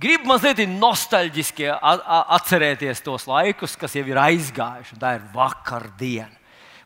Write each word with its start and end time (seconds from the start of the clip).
gribu 0.00 0.30
mazliet 0.30 0.64
nostalģiski 0.70 1.68
atcerēties 1.68 3.02
tos 3.04 3.26
laikus, 3.28 3.76
kas 3.78 3.96
jau 3.98 4.06
ir 4.08 4.20
aizgājuši. 4.22 4.98
Tā 5.00 5.16
ir 5.18 5.28
vakardiena. 5.34 6.34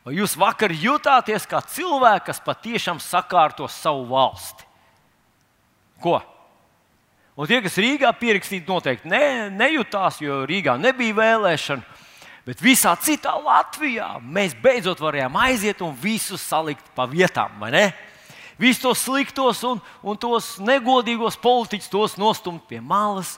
Vai 0.02 0.16
jūs 0.16 0.34
vakar 0.34 0.72
jutāties 0.74 1.46
kā 1.46 1.60
cilvēks, 1.62 2.26
kas 2.26 2.42
patiešām 2.42 2.98
sakārto 3.02 3.68
savu 3.70 4.08
valsti? 4.10 4.66
Ko? 6.02 6.18
Un 7.38 7.48
tie, 7.48 7.60
kas 7.64 7.78
Rīgā 7.80 8.10
pierakstīja, 8.18 8.66
noteikti 8.66 9.08
ne, 9.08 9.48
nejūtās, 9.54 10.18
jo 10.20 10.42
Rīgā 10.48 10.74
nebija 10.80 11.16
vēlēšana. 11.16 12.00
Bet 12.42 12.58
visā 12.58 12.96
citā 12.98 13.36
Latvijā 13.38 14.16
mēs 14.18 14.56
beidzot 14.58 14.98
varējām 15.00 15.36
aiziet 15.44 15.82
un 15.86 15.94
visus 15.94 16.42
salikt 16.42 16.88
pa 16.96 17.06
vietām, 17.06 17.54
vai 17.62 17.70
ne? 17.70 17.84
Visus 18.62 18.82
tos 18.84 19.02
sliktos 19.02 19.64
un, 19.66 19.80
un 20.06 20.18
tos 20.20 20.54
negodīgos 20.62 21.34
politiķus 21.42 21.90
tos 21.90 22.12
nostumt 22.20 22.62
pie 22.70 22.78
malas. 22.78 23.34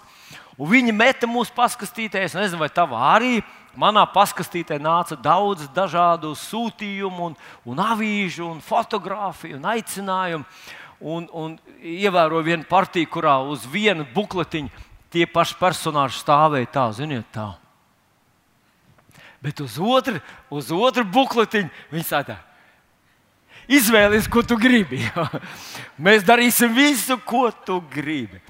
Un 0.61 0.69
viņi 0.69 0.93
meta 0.93 1.27
mūsu 1.27 1.55
paskastītēs, 1.57 2.37
nezinu, 2.37 2.61
vai 2.61 2.69
tā 2.69 2.85
arī 2.85 3.39
manā 3.81 4.05
paskastītē 4.07 4.77
nāca 4.79 5.17
daudz 5.17 5.67
dažādu 5.75 6.35
sūtījumu, 6.37 7.31
un, 7.31 7.37
un 7.65 7.83
avīžu, 7.83 8.51
un 8.53 8.61
fotografiju 8.63 9.59
un 9.59 9.69
aicinājumu. 9.73 10.45
Un, 11.05 11.27
un 11.37 11.57
ievēroju 11.83 12.47
vienu 12.47 12.65
partiju, 12.69 13.11
kurā 13.13 13.35
uz 13.51 13.65
vienu 13.69 14.07
bukletiņu 14.15 14.71
tie 15.13 15.27
paši 15.31 15.57
personāļi 15.59 16.17
stāvēja 16.17 16.71
tā, 16.73 16.85
ziniet, 16.97 17.27
tā. 17.35 17.51
Bet 19.45 19.61
uz 19.61 19.75
otru, 19.77 20.21
uz 20.55 20.71
otru 20.73 21.05
bukletiņu 21.05 21.69
viņi 21.91 22.07
saka, 22.09 22.39
izvēlies, 23.69 24.29
ko 24.31 24.43
tu 24.47 24.59
gribi. 24.61 25.03
Mēs 26.05 26.27
darīsim 26.27 26.75
visu, 26.77 27.19
ko 27.27 27.49
tu 27.65 27.81
gribi. 27.93 28.41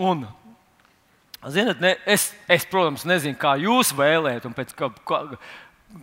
Un, 0.00 0.24
Ziniet, 1.44 1.80
ne, 1.80 1.92
es, 2.08 2.30
es, 2.48 2.64
protams, 2.64 3.02
nezinu, 3.04 3.36
kā 3.36 3.52
jūs 3.60 3.90
vēlējat, 3.96 4.46
un 4.48 4.54
pēc 4.56 4.70
kā, 4.78 4.88
kā, 5.04 5.18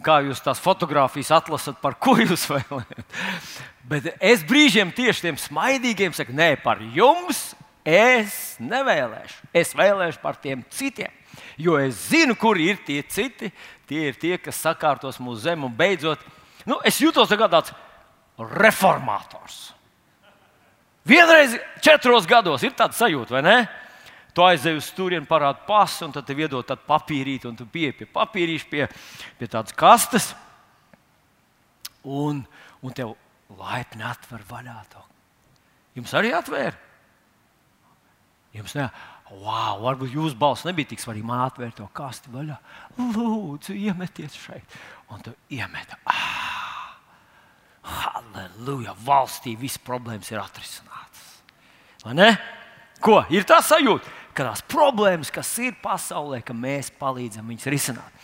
kā 0.05 0.19
jūs 0.27 0.43
tās 0.45 0.61
fotogrāfijas 0.61 1.31
atlasat, 1.39 1.79
par 1.81 1.97
ko 1.97 2.13
jūs 2.19 2.45
vēlējat. 2.51 3.17
Bet 3.89 4.11
es 4.21 4.45
brīžiem 4.45 4.93
tieši 4.93 5.25
tiem 5.25 5.39
smaidīgiem 5.41 6.13
saku, 6.13 6.35
nē, 6.37 6.53
par 6.61 6.83
jums 6.93 7.55
es 7.87 8.55
nevēlēšu. 8.61 9.49
Es 9.57 9.73
vēlēšu 9.77 10.21
par 10.21 10.37
tiem 10.41 10.61
citiem. 10.69 11.09
Jo 11.57 11.79
es 11.81 12.09
zinu, 12.11 12.35
kur 12.37 12.59
ir 12.61 12.77
tie 12.85 13.01
citi. 13.01 13.49
Tie 13.89 14.11
ir 14.11 14.15
tie, 14.15 14.37
kas 14.39 14.61
sakārtos 14.61 15.17
mūsu 15.19 15.41
zemi 15.49 15.65
un 15.67 15.73
beidzot, 15.75 16.21
nu, 16.69 16.77
es 16.87 17.01
jūtos 17.01 17.33
kā 17.33 17.49
tāds 17.51 17.73
reformators. 18.47 19.71
Vienreiz 21.07 21.55
četros 21.81 22.27
gados 22.29 22.63
ir 22.63 22.75
tāds 22.77 22.99
sajūta, 23.01 23.37
vai 23.37 23.41
ne? 23.45 23.57
Tu 24.31 24.43
aizej 24.45 24.77
uz 24.79 24.87
turieni, 24.95 25.27
parādi 25.27 25.65
pasu, 25.67 26.05
un 26.05 26.13
tad 26.15 26.27
tev 26.27 26.39
iedod 26.39 26.67
tādu 26.67 26.85
papīrīti, 26.87 27.49
un 27.49 27.57
tu 27.59 27.65
pieeji 27.67 27.97
pie 27.99 28.07
papīrīša, 28.13 28.67
pie, 28.71 28.85
pie 29.39 29.49
tādas 29.51 29.75
kastes, 29.75 30.29
un, 32.07 32.45
un 32.79 32.95
tev 32.95 33.15
laipni 33.59 34.05
atver 34.07 34.45
vaļā 34.47 34.77
to. 34.93 35.03
Jums 35.97 36.13
arī 36.15 36.31
atvēra? 36.37 36.77
Jums 38.55 38.75
ne. 38.77 38.87
Wow, 39.31 39.79
varbūt 39.85 40.11
jūsu 40.11 40.35
balss 40.35 40.65
nebija 40.67 40.89
tik 40.91 40.99
svarīga. 40.99 41.27
Man 41.27 41.43
atvērt 41.45 41.77
to 41.79 41.87
kasti 41.95 42.31
vaļā. 42.33 42.57
Lūdzu, 42.99 43.75
iemeties 43.79 44.35
šeit. 44.35 44.79
Un 45.11 45.23
tu 45.23 45.31
iemeti. 45.55 45.95
Ah, 46.03 46.40
halleluja! 47.85 48.95
Valstī 49.05 49.55
viss 49.59 49.81
problēmas 49.81 50.31
ir 50.31 50.41
atrisinātas. 50.41 51.27
Ko? 53.01 53.21
Ir 53.33 53.45
tā 53.49 53.57
sajūta, 53.65 54.09
ka 54.37 54.45
tās 54.45 54.63
problēmas, 54.69 55.31
kas 55.33 55.49
ir 55.63 55.75
pasaulē, 55.81 56.41
ka 56.45 56.53
mēs 56.53 56.91
palīdzam 56.99 57.47
viņus 57.49 57.69
risināt. 57.73 58.17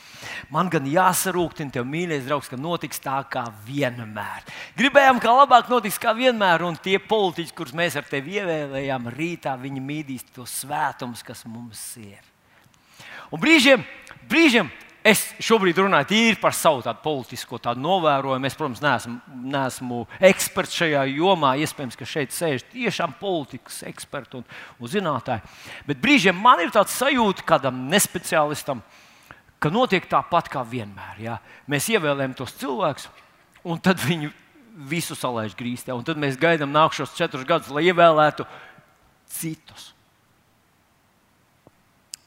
Man 0.53 0.69
gan 0.71 0.85
jāsarūktina 0.89 1.73
tev, 1.73 1.85
mīļais 1.89 2.25
draugs, 2.27 2.49
ka 2.51 2.57
notiks 2.59 3.01
tā 3.03 3.17
kā 3.31 3.43
vienmēr. 3.67 4.45
Gribējām, 4.77 5.21
ka 5.23 5.33
labāk 5.33 5.69
notiks 5.71 5.99
kā 6.01 6.13
vienmēr, 6.17 6.63
un 6.67 6.77
tie 6.81 6.97
politiķi, 7.01 7.53
kurus 7.57 7.75
mēs 7.77 7.97
ar 7.99 8.07
tevi 8.09 8.37
ievēlējām, 8.39 9.09
rītā 9.13 9.55
viņi 9.61 9.83
mīdīs 9.83 10.25
tos 10.35 10.53
svētumus, 10.63 11.23
kas 11.25 11.45
mums 11.49 11.83
ir. 12.01 12.21
Un 13.31 13.41
brīžiem, 13.41 13.83
brīžiem 14.29 14.71
Es 15.05 15.21
šobrīd 15.43 15.77
runāju 15.79 16.09
tīri 16.09 16.37
par 16.41 16.55
savu 16.57 16.81
tādu 16.83 16.99
politisko 17.03 17.59
tādu 17.63 17.79
novērojumu. 17.83 18.47
Es, 18.49 18.55
protams, 18.57 18.81
neesmu, 18.83 19.17
neesmu 19.53 19.99
eksperts 20.29 20.75
šajā 20.81 21.03
jomā. 21.13 21.53
Iespējams, 21.63 21.97
ka 21.99 22.07
šeit 22.07 22.35
sēž 22.35 22.65
tiešām 22.73 23.13
politikas 23.19 23.83
eksperti 23.87 24.41
un, 24.41 24.47
un 24.81 24.91
zinātāji. 24.91 25.45
Bet 25.87 26.01
brīžiem 26.03 26.35
man 26.35 26.63
ir 26.63 26.73
tāds 26.75 26.97
sajūta, 26.99 27.45
kādam 27.47 27.85
nespeciālistam, 27.91 28.81
ka 29.63 29.71
notiek 29.73 30.09
tāpat 30.09 30.51
kā 30.51 30.65
vienmēr. 30.67 31.21
Ja? 31.23 31.37
Mēs 31.71 31.87
ievēlējam 31.93 32.35
tos 32.37 32.57
cilvēkus, 32.59 33.07
un 33.67 33.79
tad 33.83 34.01
viņi 34.03 34.33
visu 34.89 35.15
salaiž 35.17 35.55
grīstē. 35.57 35.95
Un 35.95 36.05
tad 36.05 36.19
mēs 36.21 36.39
gaidām 36.39 36.73
nākamos 36.73 37.15
četrus 37.17 37.47
gadus, 37.47 37.71
lai 37.73 37.87
ievēlētu 37.89 38.45
citus. 39.39 39.93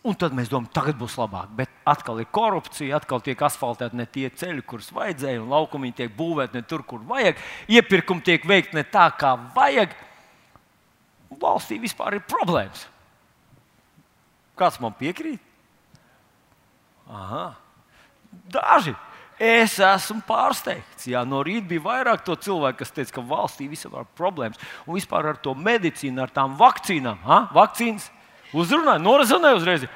Un 0.01 0.17
tad 0.17 0.33
mēs 0.33 0.49
domājam, 0.49 0.71
tagad 0.73 0.97
būs 0.97 1.19
labāk. 1.21 1.51
Bet 1.59 1.73
atkal 1.89 2.23
ir 2.23 2.29
korupcija, 2.33 2.97
atkal 2.97 3.21
tiek 3.25 3.41
asfaltēti 3.45 3.99
ne 4.01 4.07
tie 4.09 4.31
ceļi, 4.33 4.63
kurus 4.65 4.89
vajadzēja, 4.97 5.43
un 5.43 5.51
laukumi 5.53 5.93
tiek 5.97 6.15
būvēti 6.17 6.57
ne 6.57 6.63
tur, 6.65 6.87
kur 6.89 7.03
vajag. 7.09 7.41
Iepirkumi 7.69 8.25
tiek 8.25 8.47
veikti 8.49 8.79
ne 8.79 8.85
tā, 8.89 9.11
kā 9.21 9.35
vajag. 9.57 9.93
Valstī 11.41 11.77
vispār 11.83 12.17
ir 12.17 12.25
problēmas. 12.25 12.87
Kāds 14.57 14.81
man 14.81 14.97
piekrīt? 14.97 15.41
Aha. 17.11 17.45
Daži. 18.49 18.95
Es 19.41 19.79
esmu 19.81 20.21
pārsteigts. 20.29 21.07
Jā, 21.09 21.23
no 21.29 21.41
rīta 21.45 21.69
bija 21.69 21.85
vairāk 21.85 22.25
to 22.25 22.35
cilvēku, 22.41 22.83
kas 22.83 22.93
teica, 22.93 23.15
ka 23.17 23.25
valstī 23.25 23.69
vispār 23.73 24.05
ir 24.05 24.11
problēmas. 24.17 24.61
Un 24.85 24.97
vispār 24.97 25.31
ar 25.31 25.41
to 25.41 25.55
medicīnu, 25.57 26.21
ar 26.21 26.33
tām 26.33 26.59
vakcīnām. 26.61 27.23
Ha? 27.25 27.39
Vakcīnas 27.57 28.11
uzrunāja, 28.57 29.03
norazonēja 29.03 29.61
uzreiz. 29.61 29.87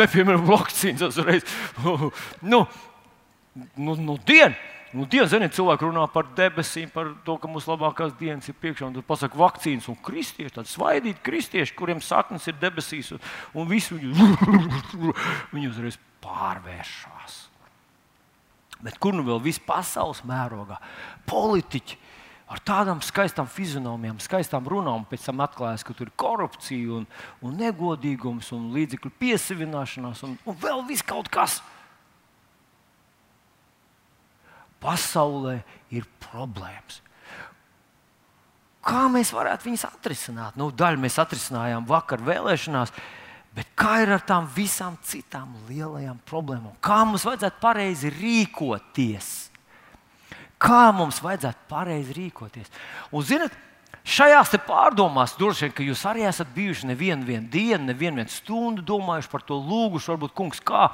Nepiemēram, 0.00 0.46
vakcīnas 0.48 1.04
uzreiz. 1.10 1.44
nu, 2.40 2.64
nu, 3.76 3.98
nu, 3.98 4.16
diena. 4.26 4.56
Nu, 4.94 5.04
Dievs, 5.10 5.32
ziniet, 5.32 5.52
cilvēki 5.52 5.84
runā 5.84 6.06
par 6.08 6.28
debesīm, 6.38 6.88
par 6.94 7.10
to, 7.26 7.34
ka 7.42 7.50
mūsu 7.50 7.68
labākās 7.72 8.14
dienas 8.16 8.46
ir 8.48 8.54
priekšā. 8.56 8.86
Tad 8.94 9.04
pasakā, 9.04 9.36
vakcīnas 9.36 9.88
un 9.92 9.98
kristieši, 10.00 10.54
tādi 10.54 10.70
svaidīti 10.70 11.24
kristieši, 11.26 11.74
kuriem 11.76 12.00
saknes 12.04 12.46
ir 12.48 12.56
debesīs, 12.62 13.10
un, 13.12 13.20
un 13.58 13.68
visu 13.68 13.98
viņi, 13.98 14.28
viņi 15.52 15.68
uzreiz 15.68 15.98
pārvēršas. 16.24 17.36
Bet 18.86 18.96
kur 19.02 19.16
nu 19.16 19.26
vēl 19.26 19.42
viss 19.42 19.60
pasaules 19.66 20.22
mērogā? 20.28 20.78
Politiķi 21.28 21.98
ar 22.46 22.60
tādām 22.62 23.00
skaistām 23.02 23.48
fizionomijām, 23.50 24.20
skaistām 24.22 24.66
runām, 24.70 25.06
pēc 25.10 25.24
tam 25.26 25.42
atklājas, 25.42 25.82
ka 25.86 25.94
tur 25.96 26.10
ir 26.10 26.18
korupcija, 26.18 27.00
un, 27.00 27.06
un 27.42 27.56
negodīgums, 27.58 28.52
un 28.54 28.68
līdzekļu 28.76 29.10
piesavināšanās, 29.18 30.22
un, 30.28 30.36
un 30.46 30.60
vēl 30.62 30.84
viss 30.86 31.06
kaut 31.06 31.30
kas 31.32 31.58
pasaulē 34.82 35.58
ir 35.90 36.06
problēmas. 36.22 37.02
Kā 38.86 39.08
mēs 39.10 39.32
varētu 39.34 39.66
viņus 39.66 39.86
atrisināt? 39.88 40.58
Nu, 40.58 40.70
daļu 40.70 41.00
mēs 41.02 41.16
atrisinājām 41.18 41.88
vakar 41.88 42.22
vēlēšanās, 42.22 42.92
bet 43.56 43.72
kā 43.74 43.96
ir 44.04 44.12
ar 44.14 44.22
tām 44.22 44.46
visām 44.54 44.94
citām 45.02 45.56
lielajām 45.66 46.20
problēmām? 46.28 46.76
Kā 46.78 47.00
mums 47.02 47.26
vajadzētu 47.26 47.58
pareizi 47.58 48.12
rīkoties? 48.14 49.45
Kā 50.62 50.88
mums 50.96 51.20
vajadzētu 51.24 51.68
pareizi 51.68 52.16
rīkoties? 52.16 52.70
Un, 53.12 53.24
zinat, 53.26 53.56
Šajās 54.06 54.52
pārdomās, 54.62 55.32
droši 55.34 55.64
vien, 55.64 55.72
ka 55.74 55.82
jūs 55.82 56.04
arī 56.06 56.22
esat 56.28 56.52
bijuši 56.54 56.86
nevienu 56.92 57.26
vien 57.26 57.48
dienu, 57.50 57.88
nevienu 57.88 58.20
vien 58.20 58.28
stundu 58.30 58.84
domājuši 58.86 59.30
par 59.32 59.42
to, 59.42 59.56
lūguši, 59.58 60.12
varbūt, 60.12 60.34
kungs, 60.36 60.60
kā, 60.62 60.84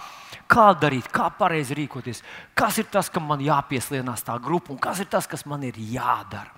kā 0.48 0.70
darīt, 0.80 1.10
kā 1.12 1.26
pareizi 1.36 1.76
rīkoties, 1.76 2.22
kas 2.56 2.78
ir 2.80 2.86
tas, 2.88 3.10
kam 3.12 3.26
man 3.28 3.44
jāpieslienas 3.44 4.24
tā 4.24 4.38
grupa 4.40 4.72
un 4.72 4.80
kas 4.80 5.02
ir 5.04 5.10
tas, 5.12 5.28
kas 5.28 5.44
man 5.44 5.66
ir 5.68 5.76
jādara. 5.76 6.56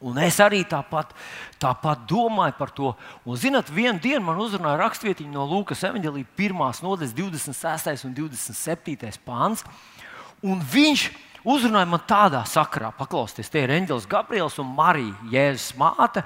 Un 0.00 0.20
es 0.22 0.38
arī 0.40 0.62
tāpat, 0.64 1.10
tāpat 1.60 2.06
domāju 2.08 2.54
par 2.56 2.70
to. 2.72 2.92
Un, 3.26 3.36
zinot, 3.36 3.68
vienā 3.74 3.98
dienā 4.00 4.22
man 4.30 4.38
uzrunāja 4.40 4.78
rakstvietiņa 4.80 5.34
no 5.34 5.48
Lūkas 5.50 5.82
evanģelīja 5.90 6.30
1. 6.38 6.62
nodaļas 6.86 7.16
26. 7.18 8.06
un 8.06 8.14
27. 8.16 9.10
pāns. 9.26 9.66
Un 10.46 10.62
viņš 10.72 11.10
uzrunāja 11.44 11.88
man 11.88 12.02
tādā 12.08 12.44
sakarā, 12.48 12.92
paklausieties, 12.96 13.50
tie 13.52 13.64
ir 13.64 13.74
Eņģelis 13.78 14.08
Gabriels 14.10 14.58
un 14.62 14.72
Marija, 14.76 15.16
Jēzus 15.32 15.74
māte. 15.80 16.24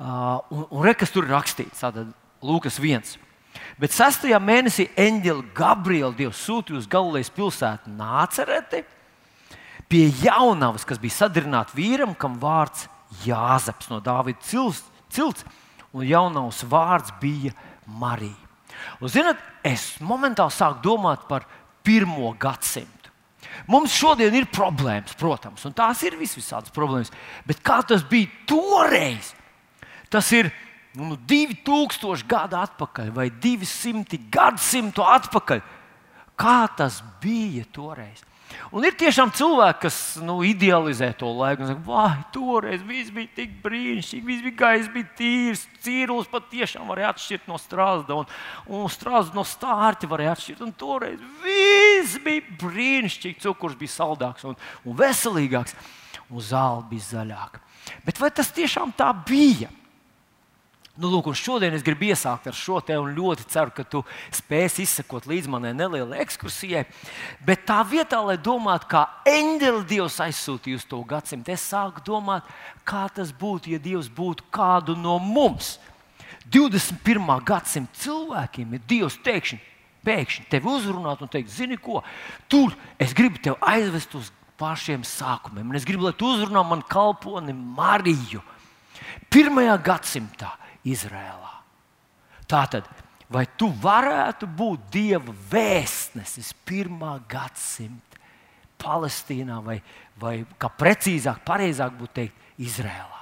Uh, 0.00 0.38
un, 0.50 0.64
un 0.70 0.86
re, 0.86 0.94
kas 0.96 1.12
tur 1.12 1.26
ir 1.26 1.34
rakstīts, 1.34 1.82
tātad 1.82 2.08
Lūkas 2.40 2.78
1. 2.80 3.18
Bet 3.80 3.92
sestajā 3.92 4.38
mēnesī 4.42 4.86
eņģeļa 4.98 5.50
Gabriela 5.56 6.14
Dievs 6.16 6.40
sūtīja 6.46 6.80
uz 6.80 6.88
Galilejas 6.90 7.32
pilsētu 7.34 7.92
Nācereti 7.98 8.84
pie 9.90 10.04
jaunavas, 10.22 10.84
kas 10.86 11.00
bija 11.02 11.16
sadarbināta 11.24 11.74
vīram, 11.74 12.14
kam 12.14 12.38
vārds 12.40 12.86
Jāzeps 13.24 13.90
no 13.90 13.98
Dāvida 14.04 14.38
cilts, 14.46 14.84
cilts. 15.10 15.44
un 15.92 16.06
jaunais 16.06 16.62
vārds 16.70 17.10
bija 17.20 17.50
Marija. 17.86 18.36
Un, 19.00 19.08
zinat, 19.10 19.40
es 19.66 19.96
momentāli 20.00 20.54
sāku 20.54 20.78
domāt 20.84 21.26
par 21.28 21.46
pirmo 21.82 22.30
gadsimtu. 22.38 22.99
Mums 23.70 23.94
šodien 23.94 24.34
ir 24.34 24.48
problēmas, 24.52 25.14
protams, 25.18 25.64
un 25.68 25.74
tās 25.76 26.02
ir 26.06 26.16
vis 26.20 26.36
visādas 26.38 26.72
problēmas. 26.74 27.12
Bet 27.46 27.62
kā 27.64 27.80
tas 27.86 28.04
bija 28.06 28.30
toreiz? 28.48 29.32
Tas 30.10 30.30
ir 30.34 30.50
nu, 30.98 31.16
2000 31.30 32.26
gadu 32.30 32.58
atpakaļ 32.60 33.12
vai 33.14 33.28
200 33.42 34.18
gadsimtu 34.32 35.04
atpakaļ. 35.06 35.62
Kā 36.40 36.60
tas 36.76 37.02
bija 37.22 37.66
toreiz? 37.74 38.24
Un 38.70 38.84
ir 38.86 38.94
tiešām 38.98 39.32
cilvēki, 39.34 39.80
kas 39.82 39.96
nu, 40.22 40.36
idealizē 40.46 41.10
to 41.18 41.30
laiku. 41.34 41.66
Saka, 41.66 41.82
vai 41.86 42.18
toreiz 42.34 42.84
viss 42.86 43.12
bija 43.14 43.30
tik 43.40 43.56
brīnišķīgi, 43.64 44.26
viss 44.26 44.44
bija 44.46 44.58
gaiss, 44.60 44.92
bija 44.94 45.08
tīrs. 45.18 45.64
Cīrulis 45.80 46.28
patiešām 46.30 46.90
varēja 46.92 47.14
atšķirt 47.14 47.48
no 47.48 47.56
strāzda, 47.58 48.18
un, 48.20 48.28
un 48.68 48.86
strāzda 48.92 49.38
no 49.38 49.46
stārķa 49.48 50.10
varēja 50.10 50.36
atšķirt. 50.36 50.62
Un 50.66 50.76
toreiz 50.78 51.18
viss 51.42 52.20
bija 52.22 52.46
brīnišķīgi. 52.62 53.40
Cukurs 53.46 53.78
bija 53.80 53.96
saldāks 53.96 54.46
un, 54.46 54.58
un 54.84 54.98
veselīgāks, 54.98 55.74
un 56.30 56.44
zāle 56.44 56.86
bija 56.92 57.08
zaļāka. 57.14 57.64
Bet 58.06 58.20
vai 58.22 58.30
tas 58.34 58.52
tiešām 58.54 58.94
tā 58.98 59.10
bija? 59.26 59.72
Nu, 61.00 61.08
lūk, 61.08 61.30
šodien 61.32 61.72
es 61.72 61.84
gribu 61.84 62.10
iesākt 62.10 62.50
ar 62.50 62.56
šo 62.56 62.76
te, 62.84 62.92
un 63.00 63.14
ļoti 63.16 63.46
ceru, 63.48 63.72
ka 63.72 63.86
tu 63.88 64.02
spēsi 64.36 64.84
izsekot 64.84 65.24
līdz 65.30 65.48
manai 65.48 65.70
nelielai 65.72 66.18
ekskursijai. 66.26 66.82
Bet 67.46 67.62
tā 67.70 67.78
vietā, 67.88 68.18
lai 68.20 68.36
domātu, 68.36 68.90
kā 68.90 69.06
eņģeļa 69.30 69.80
Dievs 69.88 70.18
aizsūtīja 70.26 70.82
uz 70.82 70.84
to 70.90 71.00
gadsimtu, 71.08 71.54
es 71.54 71.64
sāku 71.72 72.04
domāt, 72.04 72.44
kā 72.84 73.06
tas 73.16 73.32
būtu, 73.32 73.72
ja 73.72 73.80
Dievs 73.80 74.12
būtu 74.12 74.44
kādu 74.52 74.98
no 74.98 75.16
mums. 75.24 75.78
21. 76.52 77.32
gadsimta 77.48 78.04
cilvēkiem 78.04 78.76
ir 78.76 78.86
Dievs 78.92 79.16
teikšana, 79.24 79.64
pēkšņi 80.04 80.48
tevi 80.52 80.68
uzrunāt 80.68 81.24
un 81.24 81.32
teikt, 81.32 81.48
zini 81.52 81.80
ko, 81.80 82.04
tur 82.48 82.76
es 83.00 83.16
gribu 83.16 83.40
tevi 83.40 83.56
aizvest 83.72 84.20
uz 84.20 84.32
pašiem 84.60 85.00
sākumiem. 85.08 85.72
Un 85.72 85.80
es 85.80 85.88
gribu, 85.88 86.10
lai 86.10 86.16
tu 86.16 86.28
uzrunā 86.28 86.60
man 86.66 86.84
kalponi 86.84 87.56
Mariju. 87.56 88.44
Pirmajā 89.32 89.76
gadsimtā 89.80 90.58
Izrēlā. 90.88 91.54
Tātad, 92.50 92.88
vai 93.30 93.44
tu 93.58 93.70
varētu 93.82 94.48
būt 94.48 94.90
Dieva 94.92 95.34
vēstnesis 95.52 96.52
pirmā 96.66 97.18
gadsimta 97.30 98.18
Palestīnā, 98.80 99.60
vai, 99.62 99.78
vai 100.20 100.40
kā 100.58 100.70
precīzāk, 100.72 101.42
pareizāk 101.46 101.96
būtu 101.98 102.16
teikt, 102.16 102.46
Izrēlā? 102.60 103.20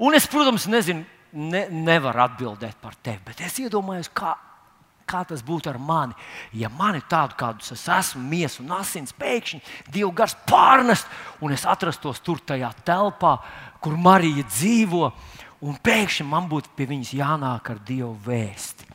Un 0.00 0.16
es, 0.16 0.26
protams, 0.28 0.64
nezinu, 0.72 1.04
ne, 1.32 1.66
nevaru 1.70 2.24
atbildēt 2.24 2.78
par 2.80 2.96
tevi, 3.02 3.20
bet 3.26 3.42
es 3.44 3.58
iedomājos, 3.60 4.08
kā, 4.16 4.32
kā 5.10 5.22
tas 5.28 5.42
būtu 5.44 5.70
ar 5.72 5.78
mani. 5.82 6.16
Ja 6.56 6.70
man 6.72 6.96
ir 6.98 7.04
tāda, 7.10 7.36
kāda 7.38 7.60
es 7.60 7.84
esmu, 7.84 8.22
miesa 8.30 8.62
un 8.64 8.72
asins, 8.78 9.14
pēkšņi 9.16 9.60
Dieva 9.92 10.12
gars 10.22 10.36
pārnest, 10.48 11.08
un 11.44 11.52
es 11.54 11.66
atrastos 11.68 12.22
tur 12.24 12.40
tajā 12.40 12.72
telpā, 12.86 13.36
kur 13.80 13.96
Marija 14.00 14.46
dzīvo 14.48 15.10
un 15.64 15.76
pēkšņi 15.84 16.26
man 16.28 16.48
būtu 16.50 16.72
pie 16.76 16.88
viņas 16.90 17.12
jānāk 17.16 17.72
ar 17.72 17.80
Dievu 17.86 18.14
vēsti. 18.24 18.88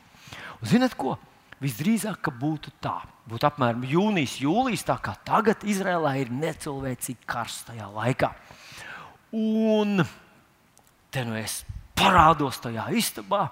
Un 0.60 0.70
zinat 0.70 0.96
ko? 0.98 1.16
Visdrīzāk, 1.62 2.20
ka 2.26 2.32
būtu 2.34 2.72
tā. 2.84 2.98
Būtu 3.26 3.48
apmēram 3.48 3.84
jūnijas, 3.88 4.36
jūlijas, 4.42 4.84
tā 4.86 4.98
kā 5.02 5.14
tagad 5.26 5.64
Izrēlā 5.66 6.18
ir 6.20 6.32
necilvēcīgi 6.34 7.26
karsts 7.26 7.70
tajā 7.70 7.88
laikā. 7.94 8.30
Un 9.36 10.04
te 11.10 11.24
nu 11.24 11.36
es 11.40 11.62
parādos 11.96 12.60
tajā 12.62 12.84
istabā, 12.98 13.46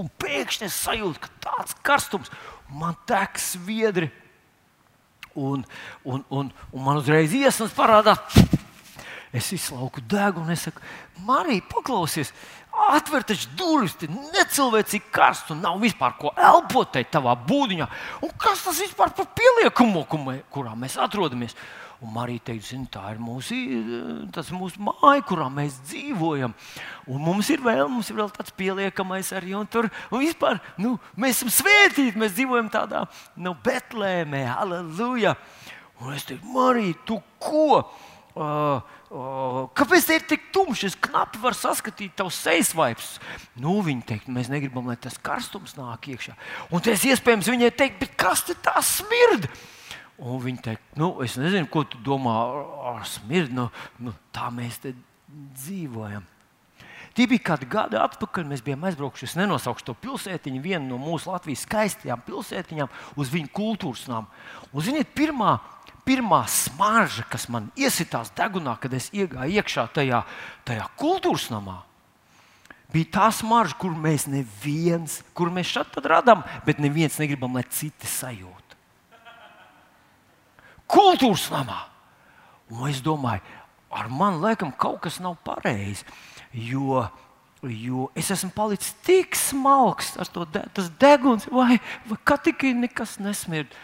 un 0.00 0.08
pēkšņi 0.18 0.66
es 0.66 0.78
sajūtu, 0.86 1.20
ka 1.20 1.30
tāds 1.44 1.76
karstums 1.84 2.32
man 2.72 2.96
tek 3.08 3.38
sviedri. 3.42 4.10
Un, 5.38 5.62
un, 6.02 6.24
un, 6.34 6.48
un 6.72 6.82
man 6.82 6.98
uzreiz 6.98 7.34
iesnas 7.36 7.74
parādās 7.76 8.40
Es 9.32 9.50
izslauku 9.52 10.00
degunu, 10.08 10.52
es 10.52 10.64
saku, 10.64 10.80
Marija, 11.26 11.64
paklausies, 11.68 12.30
atver 12.88 13.26
taču 13.28 13.50
durvis, 13.58 13.96
te 13.98 14.08
necilvēcīgi 14.08 15.10
karsts 15.12 15.52
un 15.52 15.60
nav 15.64 15.76
vispār 15.82 16.14
ko 16.20 16.32
elpot 16.32 16.94
te 16.94 17.02
tavā 17.04 17.34
būdiņā. 17.48 17.88
Un 18.24 18.32
kas 18.40 18.64
tas 18.64 18.80
vispār 18.80 19.12
par 19.16 19.28
pieliekumu, 19.36 20.06
kurā 20.52 20.72
mēs 20.78 20.96
atrodamies? 21.02 21.56
Un 21.98 22.12
Marija 22.14 22.44
teica, 22.46 22.62
zin, 22.62 22.84
tā 22.86 23.02
ir 23.10 23.18
mūsu, 23.18 23.56
mūsu 24.54 24.82
māja, 24.86 25.22
kurā 25.26 25.48
mēs 25.50 25.80
dzīvojam. 25.88 26.52
Un 27.10 27.24
mums 27.24 27.48
ir 27.50 27.64
vēl, 27.64 27.88
mums 27.90 28.12
ir 28.12 28.20
vēl 28.20 28.30
tāds 28.36 28.54
pieliekamais 28.54 29.32
arī. 29.34 29.56
Un 29.58 29.66
tur 29.66 29.88
un 29.90 30.22
vispār, 30.22 30.60
nu, 30.78 30.94
mēs 31.18 31.40
esam 31.40 31.50
svētīti, 31.56 32.14
mēs 32.22 32.36
dzīvojam 32.36 32.70
tādā 32.70 33.02
nu, 33.42 33.56
Betlēmē, 33.66 34.44
aleluja. 34.54 35.34
Un 35.98 36.14
es 36.14 36.28
teicu, 36.28 36.46
Marija, 36.54 36.94
tu 37.08 37.18
ko? 37.42 37.82
Uh, 38.38 38.98
Kāpēc 39.08 40.04
te 40.04 40.16
ir 40.18 40.24
tik 40.28 40.50
tumšs? 40.52 40.84
Es 40.90 40.96
knapi 41.00 41.40
varu 41.40 41.56
saskatīt 41.56 42.12
tavus 42.18 42.36
sejas 42.38 42.74
vaipus. 42.76 43.16
Nu, 43.58 43.78
viņi 43.84 44.04
teikt, 44.10 44.28
mēs 44.32 44.50
negribam, 44.52 44.90
lai 44.90 44.98
tas 45.00 45.16
karstums 45.16 45.78
nāk 45.78 46.10
iekšā. 46.12 46.36
Un 46.68 46.84
tas 46.84 47.06
iespējams 47.08 47.48
viņai 47.48 47.72
teikt, 47.72 48.04
kas 48.20 48.44
tā 48.62 48.76
smird? 48.84 49.48
Un 50.18 50.42
viņi 50.44 50.60
teikt, 50.66 50.84
nu, 51.00 51.14
es 51.24 51.38
nezinu, 51.40 51.70
ko 51.72 51.86
tu 51.88 52.00
domā 52.04 52.34
ar 52.92 53.06
smirdu. 53.08 53.54
Nu, 53.56 53.68
nu, 54.02 54.12
tā 54.34 54.52
mēs 54.52 54.76
te 54.82 54.92
dzīvojam. 55.32 56.26
Tie 57.16 57.26
bija 57.26 57.46
kādi 57.48 57.66
gadi 57.66 57.96
atpakaļ, 57.98 58.44
mēs 58.46 58.60
bijām 58.62 58.84
aizbraukuši. 58.86 59.26
Es 59.26 59.38
nenosaukšu 59.38 59.88
to 59.88 59.94
pilsētiņu, 60.04 60.60
vienu 60.62 60.92
no 60.92 61.00
mūsu 61.00 61.32
Latvijas 61.32 61.64
skaistajām 61.66 62.20
pilsētiņām, 62.28 62.92
uz 63.18 63.32
viņu 63.32 63.50
kultūras 63.56 64.04
namu. 64.10 64.28
Un, 64.68 64.84
ziniet, 64.84 65.10
pirmā 65.16 65.56
pirmā 66.08 66.40
smarža, 66.48 67.26
kas 67.28 67.44
man 67.52 67.68
iesitās 67.76 68.32
degunā, 68.36 68.78
kad 68.80 68.94
es 68.96 69.10
iegāju 69.12 69.60
iekšā 69.60 69.84
tajā, 69.98 70.22
tajā 70.68 70.86
kultūras 71.00 71.50
namā, 71.52 71.82
bija 72.92 73.12
tā 73.18 73.28
smarža, 73.34 73.76
kur 73.80 73.92
mēs 73.92 74.24
neviens, 74.30 75.20
kur 75.36 75.52
mēs 75.52 75.74
šeit 75.74 76.00
radām, 76.08 76.46
bet 76.64 76.80
neviens 76.80 77.18
negribam, 77.20 77.58
lai 77.58 77.66
citi 77.68 78.08
sajūt. 78.08 78.76
Kultūras 80.88 81.50
namā. 81.52 81.82
Un 82.72 82.88
es 82.88 83.02
domāju, 83.04 83.44
ar 83.92 84.08
mani 84.12 84.40
laikam 84.40 84.72
kaut 84.72 85.02
kas 85.04 85.18
nav 85.20 85.36
pareizi. 85.44 86.06
Jo, 86.52 87.04
jo 87.60 88.08
es 88.16 88.30
esmu 88.32 88.48
palicis 88.56 88.94
tik 89.04 89.36
smalks, 89.36 90.14
tas, 90.16 90.32
de, 90.32 90.64
tas 90.76 90.88
deguns, 91.00 91.48
vai, 91.52 91.76
vai 92.08 92.18
kā 92.24 92.40
tikai 92.48 92.72
nekas 92.76 93.18
nesmird. 93.20 93.76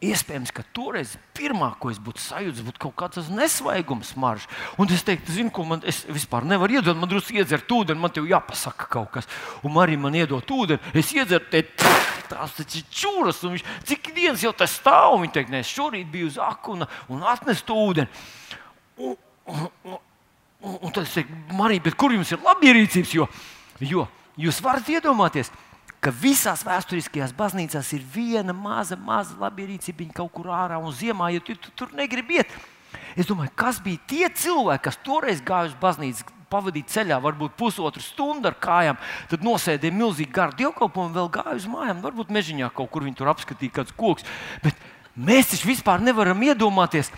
Iespējams, 0.00 0.48
ka 0.56 0.62
toreiz 0.72 1.10
pirmā, 1.36 1.74
ko 1.76 1.90
es 1.92 1.98
būtu 2.00 2.22
sajūtis, 2.24 2.64
būtu 2.64 2.80
kaut 2.80 2.94
kāds 3.02 3.26
nesvaigums, 3.36 4.14
maržs. 4.16 4.46
Un 4.80 4.88
es 4.88 5.02
teiktu, 5.04 5.34
zinu, 5.36 5.52
ko 5.52 5.66
man 5.68 5.82
vispār 5.84 6.46
nevar 6.48 6.72
iedot. 6.72 6.96
Man 6.96 7.10
drusku 7.10 7.36
iedzert 7.36 7.68
ūdeni, 7.68 8.00
man 8.00 8.14
te 8.14 8.22
jāpasaka 8.24 8.88
kaut 8.88 9.10
kas. 9.18 9.28
Un 9.60 9.76
arī 9.82 9.98
man 10.00 10.16
iedot 10.16 10.54
ūdeni, 10.56 10.80
es 10.96 11.12
iedzeru 11.12 11.44
te 11.52 11.66
tās 12.30 12.56
čūras. 12.88 13.42
Viņš, 13.44 13.66
cik 13.90 14.08
viens 14.16 14.40
jau 14.40 14.54
tas 14.56 14.78
stāv, 14.80 15.18
un 15.18 15.26
viņš 15.26 15.34
teikt, 15.36 15.52
nē, 15.52 15.60
šorīt 15.68 16.08
biju 16.08 16.32
uz 16.32 16.40
akuna 16.48 16.88
un 17.12 17.20
atnestu 17.28 17.76
ūdeni. 17.76 18.08
Un, 19.04 19.18
un, 19.52 19.66
un, 19.84 19.98
un, 20.64 20.78
un 20.80 20.94
tad 20.96 21.04
es 21.04 21.18
teiktu, 21.18 21.42
Marija, 21.60 21.92
kur 21.92 22.16
jums 22.16 22.32
ir 22.32 22.40
labierīcības? 22.48 23.12
Jo, 23.20 23.28
jo 23.84 24.08
jūs 24.40 24.64
varat 24.64 24.88
iedomāties, 24.88 25.52
ka 25.52 25.69
ka 26.00 26.12
visās 26.14 26.64
vēsturiskajās 26.64 27.34
baznīcās 27.36 27.92
ir 27.96 28.04
viena 28.14 28.54
maza, 28.56 28.96
maza 28.96 29.36
labierīcība 29.40 30.08
kaut 30.16 30.32
kur 30.36 30.50
ārā 30.56 30.80
un 30.80 30.94
ziemā, 30.96 31.30
ja 31.34 31.44
tu, 31.44 31.56
tu 31.56 31.72
tur 31.76 31.92
negribi 31.96 32.40
iet. 32.40 32.52
Es 33.18 33.28
domāju, 33.28 33.52
kas 33.58 33.80
bija 33.82 34.00
tie 34.08 34.28
cilvēki, 34.42 34.84
kas 34.86 34.98
toreiz 35.04 35.42
gāja 35.44 35.70
uz 35.70 35.76
baznīcu, 35.80 36.26
pavadīja 36.50 36.90
ceļā, 36.90 37.18
varbūt 37.22 37.54
pusotru 37.58 38.02
stundu 38.02 38.50
ar 38.50 38.56
kājām, 38.58 38.98
tad 39.30 39.44
nosēdīja 39.46 39.94
milzīgi 39.94 40.34
garu 40.34 40.56
dievkalpojumu 40.58 41.12
un 41.12 41.18
vēl 41.18 41.28
gāja 41.36 41.58
uz 41.60 41.66
mājām. 41.70 42.00
Varbūt 42.02 42.32
mežģīnā 42.34 42.70
kaut 42.74 42.90
kur 42.90 43.06
viņi 43.06 43.18
tur 43.20 43.30
apskatīja 43.30 43.76
kāds 43.80 43.94
koks. 43.98 44.26
Bet 44.64 44.78
mēs 45.14 45.52
taču 45.52 45.70
vispār 45.70 46.02
nevaram 46.02 46.42
iedomāties, 46.42 47.12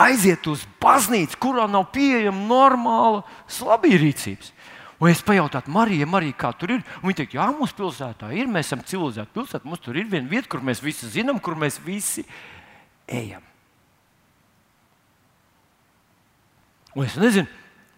aiziet 0.00 0.46
uz 0.48 0.64
baznīcu, 0.80 1.36
kurā 1.42 1.68
nav 1.68 1.90
pieejama 1.92 2.46
normāla 2.48 3.22
labierīcības. 3.60 4.54
Un 5.02 5.10
es 5.10 5.18
pajautāju, 5.26 5.72
Marija, 5.74 6.06
Marija, 6.06 6.36
kā 6.38 6.52
tur 6.54 6.76
ir? 6.76 6.82
Viņa 7.02 7.16
teica, 7.18 7.34
jā, 7.40 7.46
mūsu 7.58 7.74
pilsētā 7.74 8.28
ir. 8.38 8.46
Mēs 8.46 8.68
esam 8.68 8.84
civilizēta 8.86 9.34
pilsēta. 9.34 9.66
Mums 9.66 9.82
tur 9.82 9.96
ir 9.98 10.06
viena 10.06 10.30
vieta, 10.30 10.46
kur 10.52 10.62
mēs 10.62 10.78
visi 10.84 11.08
zinām, 11.10 11.40
kur 11.42 11.56
mēs 11.58 11.80
visi 11.82 12.22
ejam. 13.10 13.42
Un 16.94 17.08
es 17.08 17.16
nezinu, 17.18 17.50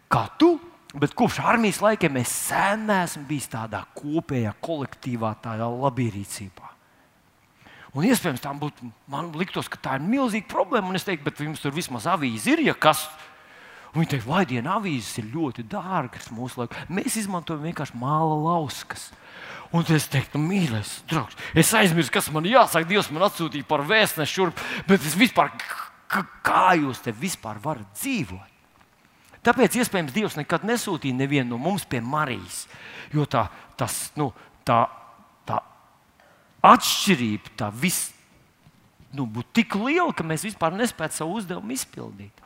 kā 0.09 0.23
tu, 0.41 0.55
bet 0.97 1.13
kopš 1.19 1.43
armijas 1.45 1.83
laikiem 1.85 2.17
es 2.23 2.33
sen 2.47 2.89
esmu 2.95 3.27
bijis 3.29 3.51
tādā 3.53 3.83
kopējā, 3.99 4.55
kolektīvā, 4.65 5.35
tādā 5.45 5.69
labierīcībā. 5.75 6.73
Un 7.95 8.09
iespējams, 8.09 8.41
tā 8.41 8.55
būtu, 8.57 8.89
man 9.13 9.29
liktos, 9.37 9.69
ka 9.69 9.77
tā 9.83 10.01
ir 10.01 10.09
milzīga 10.09 10.49
problēma. 10.51 10.89
Un 10.89 10.97
es 10.97 11.05
teiktu, 11.05 11.29
bet 11.29 11.45
jums 11.45 11.61
tur 11.61 11.77
vismaz 11.77 12.09
avīze 12.09 12.57
ir, 12.57 12.65
ja 12.71 12.73
kas 12.73 13.05
ir 13.05 13.34
Viņi 13.95 14.11
teikt, 14.11 14.27
vai 14.27 14.43
dienas 14.51 14.81
avīzes 14.81 15.21
ir 15.21 15.29
ļoti 15.31 15.65
dārgas 15.71 16.33
mūsu 16.35 16.65
laikā. 16.65 16.89
Mēs 16.91 17.19
izmantojam 17.21 17.63
vienkārši 17.69 17.99
māla 18.01 18.39
lauskas. 18.43 19.13
Un 19.75 19.87
es 19.95 20.07
teiktu, 20.11 20.39
mīļais, 20.39 20.97
draugs, 21.11 21.39
es 21.59 21.71
aizmirsu, 21.75 22.13
kas 22.15 22.31
man 22.35 22.47
jāsaka. 22.47 22.89
Dievs 22.91 23.11
man 23.15 23.27
atsūtīja 23.27 23.67
par 23.67 23.83
vēstnešu 23.87 24.35
šurp, 24.35 24.65
bet 24.87 25.07
es 25.07 25.15
vispār, 25.19 25.55
kā 26.47 26.67
jūs 26.79 27.03
te 27.03 27.15
vispār 27.15 27.59
varat 27.63 27.87
dzīvot? 27.99 28.51
Tāpēc 29.45 29.77
iespējams 29.77 30.15
Dievs 30.15 30.39
nekad 30.39 30.65
nesūtīja 30.65 31.19
nevienu 31.19 31.53
no 31.53 31.61
mums 31.61 31.85
pie 31.85 32.01
Marijas. 32.01 32.65
Jo 33.13 33.27
tā, 33.29 33.45
tas, 33.77 34.09
nu, 34.17 34.31
tā, 34.67 34.87
tā 35.45 35.59
atšķirība, 36.65 37.53
tā 37.61 37.69
viss 37.69 38.15
nu, 39.15 39.27
būtu 39.29 39.61
tik 39.61 39.77
liela, 39.79 40.11
ka 40.17 40.25
mēs 40.27 40.47
vispār 40.49 40.75
nespētu 40.75 41.21
savu 41.21 41.37
uzdevumu 41.39 41.77
izpildīt. 41.77 42.41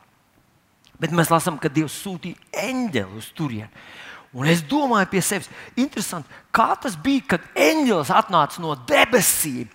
Bet 0.98 1.14
mēs 1.14 1.30
lasām, 1.30 1.58
ka 1.62 1.70
Dievs 1.70 1.96
sūtīja 2.02 2.66
eņģeli 2.68 3.18
uz 3.20 3.30
turieni. 3.36 3.70
Un 4.36 4.48
es 4.50 4.60
domāju, 4.66 5.08
pie 5.08 5.22
sevis, 5.24 5.48
interesanti, 5.78 6.28
kā 6.52 6.74
tas 6.82 6.98
bija, 7.00 7.34
kad 7.34 7.46
eņģelis 7.56 8.10
atnāca 8.12 8.60
no 8.60 8.74
debesīm 8.88 9.70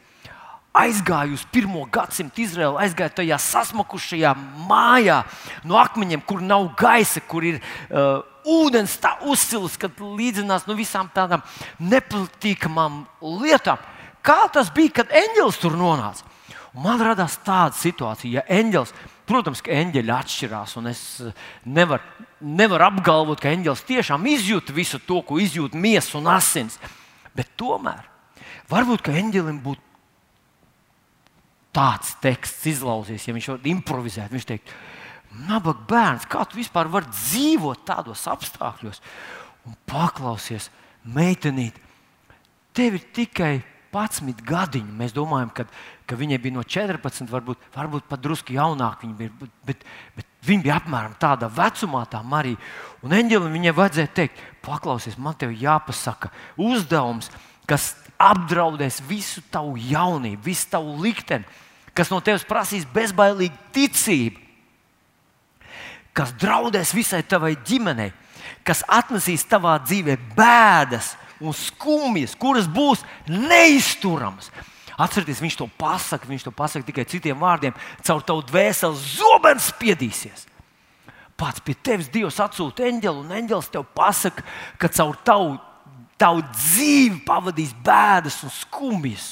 aizgāja 0.74 1.34
uz 1.34 1.46
pirmo 1.54 1.86
gadsimtu 1.94 2.44
Izraelu, 2.44 2.78
aizgāja 2.82 3.14
tajā 3.20 3.38
sasmakušajā 3.42 4.34
mājā 4.70 5.22
no 5.70 5.78
akmeņiem, 5.82 6.22
kur 6.26 6.42
nav 6.42 6.72
gaisa, 6.78 7.22
kur 7.30 7.46
ir 7.46 7.60
uh, 7.62 8.22
ūdens 8.50 8.96
tā 9.02 9.16
uzsils, 9.30 9.78
kad 9.80 9.98
līdzinās 10.02 10.68
nu, 10.68 10.78
visām 10.78 11.10
tādām 11.14 11.44
nepatīkamām 11.80 13.04
lietām. 13.44 13.82
Kā 14.26 14.44
tas 14.54 14.72
bija, 14.74 15.02
kad 15.02 15.14
eņģelis 15.14 15.60
tur 15.62 15.78
nonāca? 15.78 16.33
Man 16.74 17.02
radās 17.06 17.36
tāda 17.46 17.78
situācija, 17.78 18.42
ja 18.42 18.62
eņģelis, 18.62 18.94
protams, 19.30 19.62
ka 19.62 19.76
eņģeļi 19.78 20.14
atšķirās, 20.16 20.78
un 20.82 20.90
es 20.90 21.04
uh, 21.22 21.36
nevaru 21.70 22.32
nevar 22.44 22.88
apgalvot, 22.90 23.40
ka 23.40 23.52
eņģelis 23.54 23.86
tiešām 23.88 24.26
izjūta 24.28 24.76
visu 24.76 25.00
to, 25.08 25.22
ko 25.26 25.40
izjūt 25.42 25.78
miesa 25.80 26.18
un 26.20 26.28
asins. 26.34 26.78
Bet 27.34 27.54
tomēr 27.60 28.04
varbūt 28.72 29.10
eņģelim 29.14 29.62
būtu 29.64 29.82
tāds 31.74 32.14
teksts 32.22 32.68
izlausies, 32.70 33.24
ja 33.26 33.34
viņš 33.34 33.50
varētu 33.50 33.72
improvizēt. 33.72 34.34
Viņš 34.34 34.50
teikt, 34.50 34.74
nabaga 35.48 35.88
bērns, 35.90 36.28
kā 36.30 36.44
tu 36.46 36.60
vispār 36.60 36.92
vari 36.92 37.10
dzīvot 37.10 37.86
tādos 37.88 38.28
apstākļos? 38.30 39.02
Un 39.70 39.78
paklausies, 39.90 40.70
meitenīt, 41.08 41.80
tev 42.76 43.00
ir 43.00 43.08
tikai 43.16 43.54
11 43.94 44.44
gadiņi. 44.46 44.96
Mēs 45.00 45.16
domājam, 45.16 45.54
ka, 45.56 45.66
ka 46.08 46.18
viņai 46.20 46.40
bija 46.44 46.58
no 46.58 46.64
14, 46.68 47.32
varbūt, 47.32 47.68
varbūt 47.76 48.08
pat 48.10 48.22
drusku 48.24 48.56
jaunāka. 48.56 49.08
Viņa 49.08 49.18
bija, 49.20 49.50
bet, 49.66 49.84
bet, 50.18 50.30
viņa 50.44 50.66
bija 50.68 50.78
apmēram 50.82 51.18
tādā 51.22 51.50
vecumā, 51.54 52.06
tā 52.12 52.24
Marija. 52.26 52.62
Un 53.04 53.16
eņģelim 53.16 53.58
viņai 53.58 53.76
vajadzēja 53.80 54.14
teikt, 54.20 54.46
paklausies, 54.66 55.18
man 55.18 55.38
te 55.40 55.48
jāpasaka 55.48 56.32
uzdevums, 56.60 57.32
kas 57.70 57.94
apdraudēs 58.22 59.02
visu 59.08 59.44
tavu 59.52 59.78
jaunību, 59.80 60.44
visu 60.46 60.70
tavu 60.72 60.98
likteni 61.04 61.48
kas 61.94 62.10
no 62.12 62.20
tevis 62.26 62.46
prasīs 62.48 62.86
bezbailīgu 62.90 63.56
ticību, 63.74 64.42
kas 66.14 66.34
draudēs 66.42 66.94
visai 66.94 67.22
tavai 67.26 67.54
ģimenei, 67.66 68.12
kas 68.66 68.84
atnesīs 68.90 69.46
tavā 69.50 69.78
dzīvē 69.86 70.18
bēdas 70.38 71.14
un 71.44 71.56
skumjas, 71.58 72.36
kuras 72.40 72.68
būs 72.70 73.04
neizturamas. 73.30 74.52
Atcerieties, 75.02 75.42
viņš 75.42 75.58
to 75.58 75.68
pasaka, 75.80 76.30
viņš 76.30 76.48
to 76.48 76.54
pasaka 76.54 76.86
tikai 76.86 77.06
citiem 77.10 77.40
vārdiem. 77.42 77.76
Caur 78.06 78.22
tavu 78.26 78.44
dvēseli 78.46 79.00
zobens 79.02 79.72
spiedīsies. 79.74 80.48
Pats 81.40 81.64
pie 81.66 81.74
tevis 81.74 82.12
Dievs 82.14 82.38
atsūta 82.44 82.86
eņģeli, 82.86 83.24
un 83.24 83.38
eņģelis 83.40 83.72
tev 83.74 83.88
pasaka, 83.98 84.44
ka 84.78 84.90
caur 84.94 85.18
tavu, 85.26 85.56
tavu 86.22 86.44
dzīvi 86.52 87.24
pavadīs 87.26 87.74
bēdas 87.86 88.44
un 88.46 88.54
skumjas. 88.54 89.32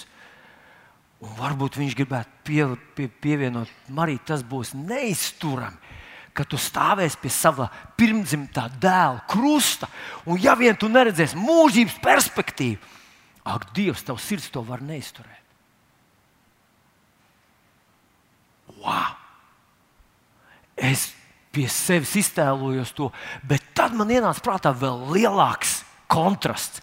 Un 1.21 1.35
varbūt 1.37 1.77
viņš 1.77 1.97
gribētu 1.99 2.41
pie, 2.47 2.63
pie, 2.97 3.05
pievienot, 3.21 3.69
Marija, 3.93 4.31
tas 4.33 4.41
būs 4.41 4.73
neizturami. 4.73 5.77
Ka 6.33 6.45
tu 6.47 6.57
stāvēsi 6.57 7.19
pie 7.21 7.29
sava 7.29 7.67
pirmdzimtā 7.99 8.69
dēla 8.81 9.19
krusta, 9.29 9.89
un 10.25 10.39
ja 10.41 10.55
vien 10.55 10.77
tu 10.79 10.87
neredzēsi 10.89 11.37
mūžības 11.37 11.99
perspektīvu, 12.01 12.79
ak, 13.51 13.67
Dievs, 13.75 14.05
tavs 14.07 14.25
sirds 14.25 14.47
to 14.49 14.63
var 14.65 14.81
neizturēt. 14.81 15.40
Wow! 18.81 19.17
Es 20.75 21.11
pie 21.53 21.67
sevis 21.69 22.13
iztēlojos 22.21 22.93
to, 22.97 23.09
bet 23.47 23.73
tad 23.77 23.93
man 23.97 24.09
ienāca 24.11 24.41
prātā 24.43 24.71
vēl 24.73 25.03
lielāks 25.13 25.81
kontrasts. 26.11 26.81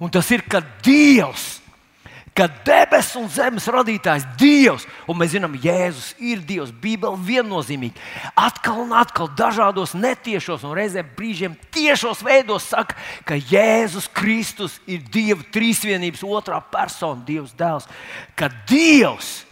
Un 0.00 0.12
tas 0.12 0.28
ir, 0.32 0.44
ka 0.48 0.62
Dievs 0.84 1.60
ka 2.34 2.46
debesu 2.64 3.20
un 3.20 3.28
zemes 3.28 3.66
radītājs 3.70 4.24
Dievs, 4.38 4.86
un 5.10 5.18
mēs 5.18 5.34
zinām, 5.34 5.56
Jēzus 5.60 6.12
ir 6.22 6.42
Dievs. 6.46 6.70
Bībele 6.72 7.18
viennozīmīgi 7.26 8.00
atkal 8.38 8.84
un 8.84 8.94
atkal 8.96 9.30
dažādos 9.36 9.92
netiešos 9.98 10.64
un 10.64 10.74
reizēm 10.78 11.10
brīžiem 11.16 11.56
tiešos 11.74 12.22
veidos 12.24 12.70
saka, 12.70 12.96
ka 13.28 13.36
Jēzus 13.36 14.08
Kristus 14.14 14.78
ir 14.88 15.02
Dieva 15.12 15.44
trīsvienības 15.52 16.24
otrā 16.26 16.62
persona, 16.72 17.20
Dievs 17.26 17.52
dēls, 17.58 17.88
ka 18.38 18.50
Dievs 18.70 19.42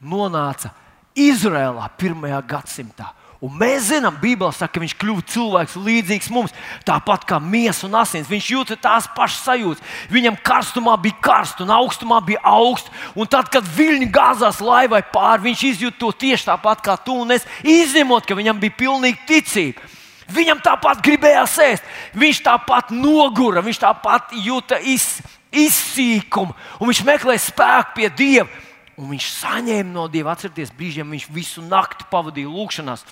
nonāca 0.00 0.74
Izrēlā 1.20 1.88
pirmajā 2.00 2.40
gadsimtā 2.48 3.10
Un 3.40 3.54
mēs 3.56 3.86
zinām, 3.88 4.18
Bībelē 4.20 4.52
saka, 4.52 4.74
ka 4.74 4.80
viņš 4.82 4.92
kļuva 5.00 5.22
cilvēks 5.32 5.76
līdzīgs 5.80 6.26
mums, 6.32 6.52
tāpat 6.84 7.22
kā 7.28 7.38
miesa 7.40 7.86
un 7.86 7.96
asins. 7.96 8.28
Viņš 8.28 8.48
jūta 8.52 8.76
tās 8.76 9.06
pašas 9.16 9.46
sajūtas. 9.46 9.94
Viņam 10.12 10.36
karstumā 10.44 10.98
bija 11.00 11.16
karsts 11.24 11.64
un 11.64 11.72
augstumā 11.72 12.18
bija 12.26 12.42
augsts. 12.44 12.92
Un 13.16 13.30
tad, 13.32 13.48
kad 13.48 13.64
viļņi 13.64 14.10
gāzās 14.12 14.60
laivai 14.60 15.00
pāri, 15.08 15.46
viņš 15.48 15.64
izjūta 15.70 16.00
to 16.02 16.12
tieši 16.20 16.50
tāpat 16.50 16.84
kā 16.84 16.98
tu 17.00 17.16
un 17.24 17.32
es, 17.32 17.48
izņemot, 17.64 18.28
ka 18.28 18.36
viņam 18.36 18.60
bija 18.60 18.76
pilnīga 18.76 19.24
ticība. 19.32 19.88
Viņam 20.30 20.60
tāpat 20.62 21.00
gribējās 21.02 21.56
ēst, 21.64 21.86
viņš 22.20 22.44
tāpat 22.44 22.92
nogura, 22.92 23.64
viņš 23.64 23.80
tāpat 23.82 24.36
jūta 24.44 24.76
iz, 24.84 25.16
izsīkumu, 25.50 26.52
un 26.78 26.92
viņš 26.92 27.00
meklēja 27.08 27.48
spēku 27.48 27.96
pie 27.96 28.12
Dieva. 28.20 28.68
Un 29.00 29.08
viņš 29.14 29.26
saņēma 29.38 29.94
no 29.94 30.04
Dieva, 30.12 30.34
atcerieties, 30.34 30.74
brīžiem 30.76 31.14
viņš 31.14 31.26
visu 31.32 31.64
nakti 31.64 32.04
pavadīja 32.12 32.50
lūgšanās. 32.52 33.04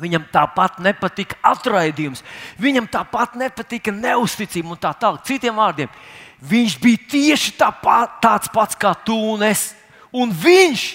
Viņam 0.00 0.24
tāpat 0.32 0.80
nepatika 0.82 1.36
atraidījums, 1.46 2.24
viņam 2.58 2.88
tāpat 2.90 3.36
nepatika 3.38 3.92
neusticība 3.94 4.72
un 4.72 4.80
tā 4.80 4.90
tālāk. 4.98 5.22
Citiem 5.28 5.60
vārdiem, 5.60 5.90
viņš 6.42 6.78
bija 6.82 7.02
tieši 7.12 7.52
tāpat, 7.60 8.16
tāds 8.24 8.50
pats 8.50 8.78
kā 8.80 8.94
tu 9.06 9.14
un 9.34 9.44
es. 9.46 9.68
Un 10.14 10.32
viņš, 10.32 10.86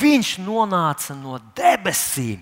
viņš 0.00 0.32
nonāca 0.42 1.14
no 1.18 1.36
debesīm. 1.54 2.40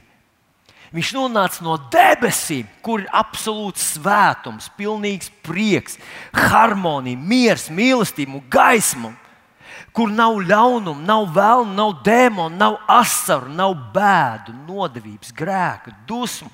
Viņš 0.94 1.10
nonāca 1.14 1.62
no 1.62 1.76
debesīm, 1.90 2.70
kur 2.82 3.02
ir 3.02 3.10
absolūts 3.14 3.92
svētums, 3.96 4.70
pilnīgs 4.78 5.28
prieks, 5.46 5.99
harmonija, 6.34 7.18
miers, 7.18 7.68
mīlestība 7.70 8.38
un 8.38 8.46
gaisma 8.50 9.12
kur 9.97 10.11
nav 10.12 10.38
ļaunuma, 10.47 11.02
nav 11.06 11.26
vēlna, 11.35 11.75
nav 11.76 11.97
dēmona, 12.06 12.56
nav 12.56 12.78
asaru, 12.90 13.50
nav 13.54 13.75
bēdu, 13.94 14.54
nodevības, 14.68 15.32
grēka, 15.37 15.94
dusmu, 16.09 16.50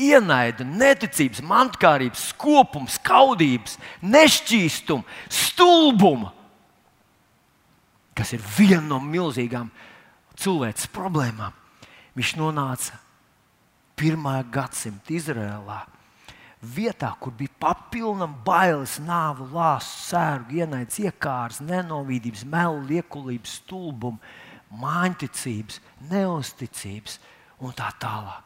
ienaida, 0.00 0.66
neticības, 0.66 1.42
mantkārības, 1.46 2.28
skopums, 2.34 2.98
kaudības, 3.04 3.78
nešķīstuma, 4.02 5.06
stulbuma, 5.32 6.32
kas 8.14 8.34
ir 8.36 8.44
viena 8.58 8.84
no 8.92 9.00
milzīgām 9.02 9.70
cilvēces 10.38 10.90
problēmām. 10.94 11.54
Viņš 12.14 12.36
nonāca 12.38 13.00
pirmā 13.98 14.38
gadsimta 14.54 15.14
Izrēlā 15.14 15.82
vietā, 16.76 17.12
kur 17.20 17.34
bija 17.36 17.52
papilnam 17.60 18.34
bailes, 18.46 18.96
nāvu, 19.02 19.46
lāsu, 19.54 19.92
sērgu, 20.08 20.60
ienaids, 20.62 20.98
iekārs, 21.02 21.60
nenovīdības, 21.64 22.44
melu, 22.50 22.80
liekulības, 22.88 23.58
stulbumu, 23.60 24.18
māņticības, 24.80 25.80
neusticības 26.10 27.18
un 27.62 27.74
tā 27.76 27.90
tālāk. 28.02 28.42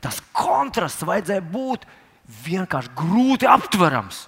Tas 0.00 0.20
kontrasts 0.36 1.04
vajadzēja 1.06 1.44
būt 1.52 1.86
vienkārši 2.44 2.94
grūti 2.96 3.48
aptverams. 3.50 4.26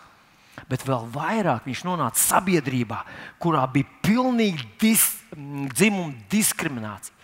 Bet 0.68 0.84
vēl 0.86 1.06
vairāk 1.12 1.66
viņš 1.66 1.82
nonāca 1.86 2.20
sabiedrībā, 2.20 3.00
kurā 3.42 3.64
bija 3.72 3.88
pilnīga 4.04 4.66
dis, 4.80 5.04
dzimuma 5.32 6.12
diskriminācija. 6.32 7.18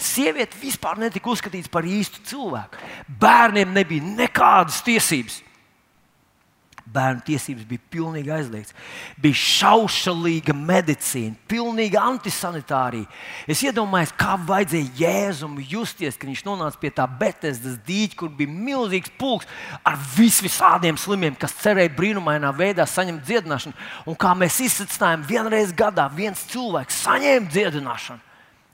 Sieviete 0.00 0.56
vispār 0.56 0.96
netika 0.96 1.28
uzskatīta 1.28 1.68
par 1.72 1.84
īstu 1.84 2.22
cilvēku. 2.24 2.80
Bērniem 3.20 3.74
nebija 3.76 4.14
nekādas 4.22 4.80
tiesības. 4.86 5.42
Bērnu 6.90 7.22
tiesības 7.26 7.66
bija 7.68 7.82
pilnīgi 7.92 8.32
aizliegts. 8.34 8.74
Bija 9.20 9.38
šaušalīga 9.38 10.54
medicīna, 10.56 11.36
pilnīga 11.50 12.02
antisanitārija. 12.02 13.06
Es 13.50 13.62
iedomājos, 13.62 14.14
kā 14.18 14.34
vajadzēja 14.48 14.90
Jēzum 14.98 15.58
justies, 15.70 16.18
kad 16.18 16.30
viņš 16.30 16.42
nonāca 16.48 16.80
pie 16.82 16.90
tā 16.96 17.06
Betesdas 17.20 17.78
dīķa, 17.86 18.18
kur 18.18 18.32
bija 18.34 18.50
milzīgs 18.50 19.12
pulks 19.20 19.46
ar 19.86 19.98
vis 20.16 20.40
visādiem 20.42 20.98
slimiem, 20.98 21.38
kas 21.38 21.54
cerēja 21.62 21.94
brīnumainā 21.94 22.50
veidā 22.56 22.88
saņemt 22.90 23.22
dziedināšanu. 23.28 23.78
Un 24.10 24.18
kā 24.18 24.34
mēs 24.38 24.58
izsmeļojām, 24.66 25.24
vienreiz 25.30 25.74
gadā 25.76 26.08
viens 26.14 26.42
cilvēks 26.50 27.00
saņēma 27.06 27.54
dziedināšanu. 27.54 28.26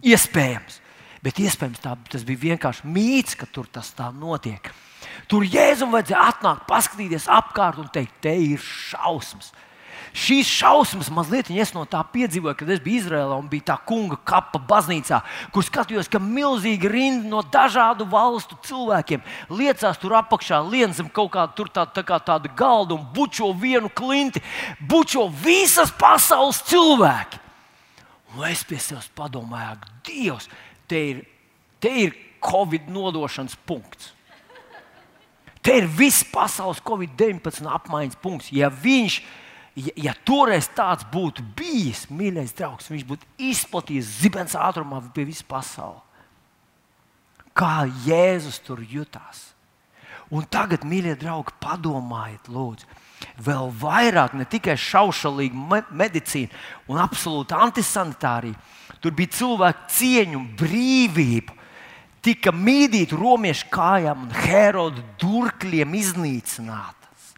Iespējams, 0.07 0.81
bet 1.25 1.41
iespējams 1.43 1.85
tā, 1.85 1.95
tas 2.11 2.25
bija 2.27 2.53
vienkārši 2.53 2.89
mīts, 2.89 3.37
ka 3.37 3.49
tur 3.51 3.69
tas 3.73 3.93
tā 3.97 4.09
notiek. 4.15 4.73
Tur 5.31 5.47
Jēzum 5.47 5.95
vajadzēja 5.95 6.25
atnākt, 6.31 6.67
paskatīties 6.71 7.31
apkārt 7.33 7.81
un 7.83 7.89
teikt, 7.93 8.19
te 8.23 8.35
ir 8.55 8.63
šausmas. 8.63 9.53
Šīs 10.17 10.49
šausmas 10.49 11.11
mazliet 11.13 11.51
es 11.53 11.75
no 11.77 11.83
tā 11.85 11.99
piedzīvoju, 12.09 12.57
kad 12.57 12.71
es 12.73 12.81
biju 12.81 13.03
Izrēlā 13.03 13.37
un 13.37 13.51
bija 13.53 13.67
tā 13.69 13.75
kunga 13.85 14.17
kapa 14.25 14.57
baznīcā, 14.65 15.19
kur 15.53 15.67
skatījos, 15.67 16.09
ka 16.09 16.17
milzīgi 16.23 16.89
rinda 16.89 17.29
no 17.29 17.43
dažādu 17.53 18.07
valstu 18.09 18.57
cilvēkiem 18.65 19.21
liecās 19.53 20.01
tur 20.01 20.17
apakšā, 20.17 20.63
lien 20.65 20.97
zem 20.97 21.11
kaut 21.13 21.35
kāda 21.37 21.69
tā, 21.69 21.85
tā 21.99 22.07
kā 22.09 22.17
tāda 22.17 22.49
galda 22.57 22.97
un 22.97 23.05
bučo 23.13 23.51
vienu 23.53 23.93
klinti, 23.93 24.41
bučo 24.81 25.29
visas 25.45 25.93
pasaules 25.93 26.65
cilvēki. 26.71 27.43
Un 28.33 28.49
es 28.49 28.65
pie 28.65 28.81
sevis 28.81 29.13
padomāju, 29.17 29.85
Dievs, 30.07 30.49
te 30.89 31.07
ir, 31.13 31.25
te 31.77 31.93
ir 31.93 32.17
Covid 32.41 32.89
nodošanas 32.89 33.59
punkts. 33.69 34.16
Te 35.67 35.75
ir 35.81 35.89
viss 35.91 36.23
pasaules 36.31 36.79
Covid-19 36.87 37.67
apmaiņas 37.67 38.19
punkts. 38.23 38.53
Ja 38.55 38.69
viņš, 38.71 39.17
ja, 39.75 39.95
ja 40.05 40.13
toreiz 40.23 40.69
tāds 40.71 41.03
būtu 41.11 41.43
bijis, 41.59 42.05
mīļais 42.07 42.55
draugs, 42.55 42.87
viņš 42.93 43.03
būtu 43.09 43.27
izplatījies 43.49 44.13
zibens 44.21 44.55
ātrumā 44.55 45.01
pie 45.11 45.25
visas 45.27 45.43
pasaules. 45.49 46.05
Kā 47.57 47.89
Jēzus 48.05 48.61
tur 48.63 48.85
jutās. 48.85 49.57
Un 50.31 50.47
tagad, 50.47 50.87
mīļie 50.87 51.17
draugi, 51.19 51.55
padomājiet, 51.63 52.47
lūdzu, 52.53 52.87
vēl 53.43 53.71
vairāk, 53.81 54.37
ne 54.39 54.47
tikai 54.47 54.79
šaušalīga 54.79 55.67
me 55.71 55.83
medicīna 55.91 56.55
un 56.91 57.03
absolūta 57.03 57.59
antisanitārija. 57.67 58.59
Tur 59.03 59.15
bija 59.19 59.35
cilvēku 59.41 59.91
cieņa 59.99 60.39
un 60.39 60.49
brīvība 60.59 61.59
tika 62.27 62.51
mīdīti 62.55 63.17
romiešu 63.17 63.69
kājām 63.71 64.27
un 64.27 64.35
Heroda 64.35 65.03
durkļiem 65.21 65.95
iznīcinātas. 66.01 67.31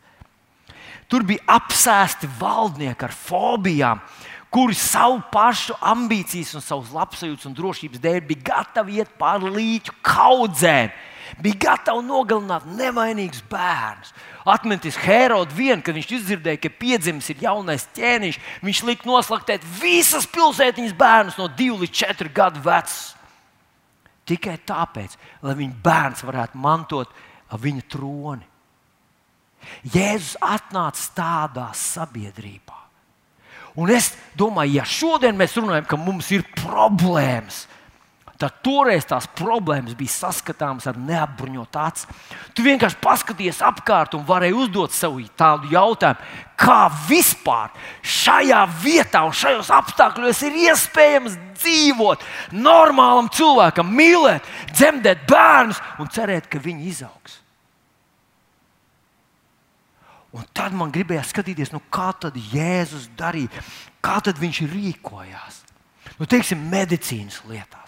Tur 1.09 1.25
bija 1.29 1.45
apsēsti 1.59 2.29
valdnieki 2.41 3.07
ar 3.07 3.15
fobijām, 3.17 4.01
kuri 4.53 4.77
savu 4.77 5.21
pašu 5.33 5.77
ambīcijas, 5.85 6.55
un 6.57 6.65
savas 6.65 6.93
labsajūtas 6.93 7.49
un 7.49 7.57
drošības 7.57 8.01
dēļ 8.05 8.25
bija 8.29 8.47
gatavi 8.49 9.01
iet 9.01 9.13
pāri 9.21 9.53
līķu 9.57 9.97
kaudzēm, 10.05 10.93
bija 11.45 11.61
gatavi 11.67 12.05
nogalināt 12.09 12.65
nevainīgus 12.77 13.45
bērnus. 13.49 14.15
Atminties 14.49 14.97
Herodu 15.01 15.53
vienu, 15.57 15.83
kad 15.85 15.97
viņš 15.97 16.15
izdzirdēja, 16.17 16.63
ka 16.65 16.73
piedzimis 16.81 17.29
ir 17.33 17.45
jaunais 17.45 17.85
ķēniņš, 17.97 18.41
viņš 18.65 18.83
lika 18.89 19.09
noslaktēt 19.09 19.69
visas 19.83 20.25
pilsētiņas 20.33 20.97
bērnus 20.97 21.37
no 21.41 21.51
2 21.53 21.81
līdz 21.85 22.05
4 22.09 22.33
gadu 22.41 22.65
vecuma 22.65 23.18
tikai 24.29 24.59
tāpēc, 24.69 25.17
lai 25.43 25.57
viņa 25.59 25.81
bērns 25.85 26.25
varētu 26.29 26.61
mantot 26.61 27.13
viņa 27.57 27.85
troni. 27.91 28.47
Jēzus 29.89 30.37
atnāca 30.45 31.07
tādā 31.17 31.69
sabiedrībā. 31.75 32.77
Un 33.79 33.91
es 33.95 34.13
domāju, 34.39 34.79
ja 34.79 34.85
šodien 34.89 35.37
mēs 35.39 35.57
runājam, 35.59 35.87
ka 35.87 35.99
mums 36.01 36.31
ir 36.35 36.45
problēmas, 36.59 37.67
tad 38.39 38.61
toreiz 38.63 39.07
tās 39.09 39.27
problēmas 39.39 39.97
bija 39.99 40.15
saskatāmas 40.15 40.87
ar 40.87 40.99
neapbruņotu 41.03 41.81
aci. 41.83 42.07
Tu 42.55 42.63
vienkārši 42.67 43.01
paskaties 43.03 43.59
apkārt 43.67 44.15
un 44.15 44.23
vari 44.29 44.53
uzdot 44.55 44.95
sev 44.95 45.19
tādu 45.39 45.73
jautājumu, 45.73 46.23
kā 46.59 46.79
vispār 47.09 47.75
šajā 48.03 48.63
vietā 48.83 49.25
un 49.27 49.35
šajos 49.35 49.73
apstākļos 49.75 50.45
ir 50.47 50.61
iespējams 50.69 51.35
dzīvot 51.59 52.23
normālam 52.55 53.31
cilvēkam, 53.35 53.91
mīlēt, 53.99 54.47
dzemdēt 54.71 55.27
bērnus 55.29 55.83
un 55.99 56.11
cerēt, 56.15 56.47
ka 56.47 56.63
viņi 56.63 56.91
izaugs. 56.93 57.41
Un 60.39 60.45
tad 60.55 60.75
man 60.77 60.93
gribējās 60.95 61.33
skatīties, 61.33 61.73
nu, 61.73 61.81
kā 61.91 62.13
tad 62.21 62.37
Jēzus 62.53 63.09
darīja, 63.19 63.65
kā 64.05 64.19
tad 64.23 64.39
viņš 64.39 64.61
rīkojās. 64.71 65.63
Nu, 66.19 66.27
teiksim, 66.29 66.69
medicīnas 66.71 67.41
lietās. 67.49 67.88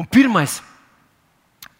Un 0.00 0.06
pirmais, 0.08 0.62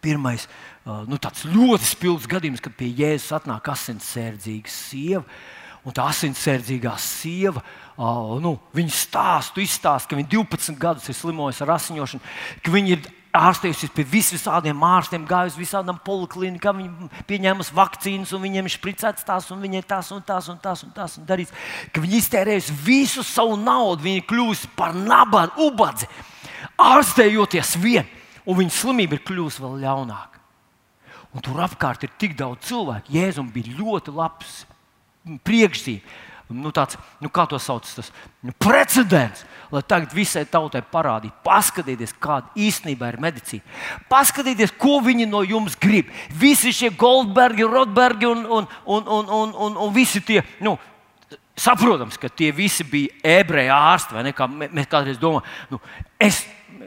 pirmais 0.05 0.45
nu, 0.85 1.17
ļoti 1.17 1.87
spilgts 1.89 2.29
gadījums, 2.29 2.61
kad 2.61 2.75
pie 2.77 2.91
Jēzus 2.99 3.33
atnāk 3.39 3.71
asinsērdzīga 3.73 4.73
sieva. 4.73 5.25
Un 5.81 5.95
tā 5.97 6.05
asinsērdzīgā 6.11 6.93
sieva, 7.01 7.63
nu, 8.45 8.53
viņa 8.77 8.93
stāstu 8.93 9.63
izstāsta, 9.65 10.11
ka 10.11 10.19
viņa 10.19 10.29
12 10.35 10.77
gadus 10.77 11.09
ir 11.09 11.17
slimojusi 11.17 11.65
ar 11.65 11.73
asiņošanu, 11.79 12.33
ka 12.61 12.75
viņa 12.75 12.93
ir 12.93 13.07
ārstējusies 13.41 13.95
pie 13.95 14.05
vis 14.11 14.29
visādiem 14.35 14.85
ārstiem, 14.85 15.25
gājusi 15.25 15.63
visādām 15.63 15.97
poliklinikām, 16.05 16.83
viņa 16.83 17.25
pieņēmusi 17.31 17.77
vakcīnas, 17.79 18.35
un 18.37 18.45
viņiem 18.45 18.69
ir 18.69 18.75
spricēts 18.75 19.25
tās, 19.25 19.49
un 19.55 19.65
viņai 19.65 19.81
tās, 19.89 20.11
un 20.13 20.21
tās, 20.27 20.51
un 20.53 20.61
tās, 20.61 20.85
un 20.85 20.93
tās, 20.93 21.17
un 21.17 21.25
darīts. 21.31 21.55
Ka 21.95 22.05
viņa 22.05 22.21
iztērējusi 22.21 22.77
visu 22.85 23.25
savu 23.25 23.57
naudu, 23.57 24.05
viņa 24.05 24.27
kļūst 24.29 24.75
par 24.77 24.93
nabagu, 24.99 25.71
ubadzi 25.71 26.11
ārstējoties 26.81 27.77
vien, 27.83 28.09
un 28.47 28.59
viņa 28.61 28.75
slimība 28.75 29.19
ir 29.19 29.25
kļuvusi 29.27 29.63
vēl 29.65 29.79
ļaunāka. 29.85 30.41
Un 31.31 31.45
tur 31.47 31.61
apkārt 31.63 32.03
ir 32.03 32.11
tik 32.19 32.35
daudz 32.39 32.67
cilvēku. 32.67 33.13
Jēzum 33.15 33.53
bija 33.55 33.77
ļoti 33.79 34.15
labs 34.17 34.65
priekšzīme. 35.47 36.19
Nu, 36.51 36.73
tāds, 36.75 36.97
nu, 37.23 37.29
kā 37.31 37.45
to 37.47 37.61
sauc, 37.63 37.87
tas 37.95 38.09
nu, 38.43 38.51
precedents, 38.59 39.45
lai 39.71 39.85
tagad 39.87 40.11
visai 40.11 40.43
tautai 40.51 40.81
parādītu, 40.83 41.37
paskatieties, 41.47 42.11
kāda 42.19 42.51
īstenībā 42.59 43.13
ir 43.13 43.21
medicīna. 43.23 43.63
Paskatieties, 44.11 44.73
ko 44.75 44.97
viņi 45.07 45.29
no 45.31 45.45
jums 45.47 45.79
grib. 45.79 46.11
Visi 46.35 46.73
šie 46.75 46.91
Goldbergi, 46.99 47.63
Rotbergi 47.71 48.27
un, 48.27 48.43
un, 48.43 48.67
un, 48.83 49.07
un, 49.07 49.31
un, 49.37 49.55
un, 49.55 49.79
un 49.87 49.95
visi 49.95 50.25
tie, 50.27 50.43
nu, 50.59 50.75
saprotams, 51.55 52.19
ka 52.19 52.33
tie 52.35 52.51
visi 52.57 52.83
bija 52.83 53.39
ebreji 53.39 53.71
ārsti. 53.71 54.35
Kā 54.35 54.51
mēs 54.51 54.91
kādreiz 54.91 55.23
domājam, 55.23 55.47
nu, 55.71 55.79
es 56.19 56.43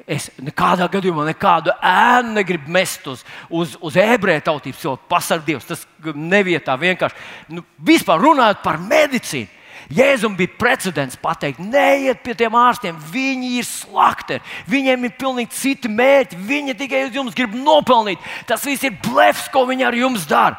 es 0.07 0.29
nekādā 0.41 0.87
gadījumā 0.91 1.25
nekādu 1.29 1.73
ēnu 1.79 2.35
negribu 2.35 2.71
mest 2.75 3.07
uz, 3.07 3.23
uz, 3.49 3.75
uz 3.81 3.97
ebreju 3.99 4.43
tautības 4.45 4.81
cilvēku. 4.81 5.09
Pasargdievs, 5.11 5.67
tas 5.69 5.85
nevietā 6.13 6.75
vienkārši 6.79 7.53
nu, 7.55 7.63
vispār 7.83 8.21
runājot 8.23 8.63
par 8.65 8.81
medicīnu. 8.81 9.61
Jēzum 9.93 10.37
bija 10.39 10.53
precedents 10.55 11.17
pateikt, 11.19 11.59
neiet 11.59 12.21
pie 12.23 12.33
tiem 12.39 12.55
ārstiem, 12.55 12.95
viņi 13.11 13.49
ir 13.59 13.65
slakteri, 13.67 14.43
viņiem 14.71 15.09
ir 15.09 15.15
pilnīgi 15.19 15.57
citi 15.57 15.91
mērķi, 15.91 16.39
viņi 16.39 16.75
tikai 16.79 17.01
uz 17.09 17.17
jums 17.17 17.35
grib 17.35 17.55
nopelnīt. 17.57 18.21
Tas 18.47 18.63
viss 18.65 18.85
ir 18.87 18.95
blefs, 19.03 19.49
ko 19.51 19.65
viņi 19.67 19.87
ar 19.89 19.97
jums 19.97 20.27
dara. 20.29 20.55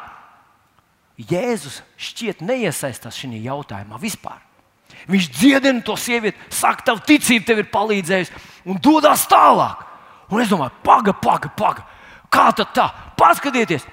Jēzus 1.17 1.79
šķiet 1.97 2.43
neiesaistās 2.45 3.17
šajā 3.17 3.41
jautājumā 3.47 3.99
vispār. 4.01 4.43
Viņš 5.09 5.29
dziedina 5.37 5.83
to 5.85 5.95
sievieti, 5.99 6.37
saka, 6.53 6.89
tev 6.89 7.01
ticība 7.05 7.45
tev 7.49 7.61
ir 7.61 7.69
palīdzējusi, 7.73 8.43
un 8.65 8.79
dodas 8.81 9.25
tālāk. 9.29 9.83
Un 10.31 10.41
es 10.41 10.49
domāju, 10.49 10.73
paga, 10.83 11.13
paga, 11.13 11.51
paga. 11.53 11.85
Kā 12.33 12.49
tad 12.55 12.73
tā? 12.75 12.89
Paskatieties! 13.19 13.85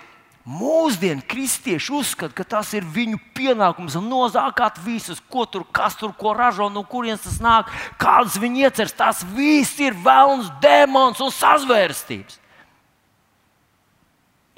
Mūsdienu 0.42 1.22
kristieši 1.30 1.92
uzskata, 1.94 2.34
ka 2.34 2.42
tas 2.56 2.72
ir 2.74 2.82
viņu 2.82 3.20
pienākums 3.36 3.94
nozākāt 4.02 4.80
visus, 4.82 5.20
ko 5.30 5.44
tur, 5.46 5.62
kas 5.70 5.94
tur 6.00 6.10
ko 6.18 6.32
ražo, 6.34 6.66
no 6.66 6.82
kurienes 6.82 7.22
tas 7.22 7.36
nāk, 7.38 7.70
kādas 8.00 8.40
viņi 8.42 8.64
ieceras. 8.64 8.96
Tas 8.98 9.20
viss 9.36 9.78
ir 9.78 9.94
vēlams, 9.94 10.50
demons 10.64 11.22
un 11.22 11.30
sazvērstības. 11.30 12.40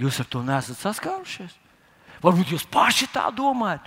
Jūs 0.01 0.23
ar 0.25 0.31
to 0.31 0.41
nesat 0.47 0.81
saskārušies? 0.81 1.53
Varbūt 2.25 2.55
jūs 2.55 2.65
paši 2.73 3.11
tā 3.13 3.27
domājat. 3.37 3.85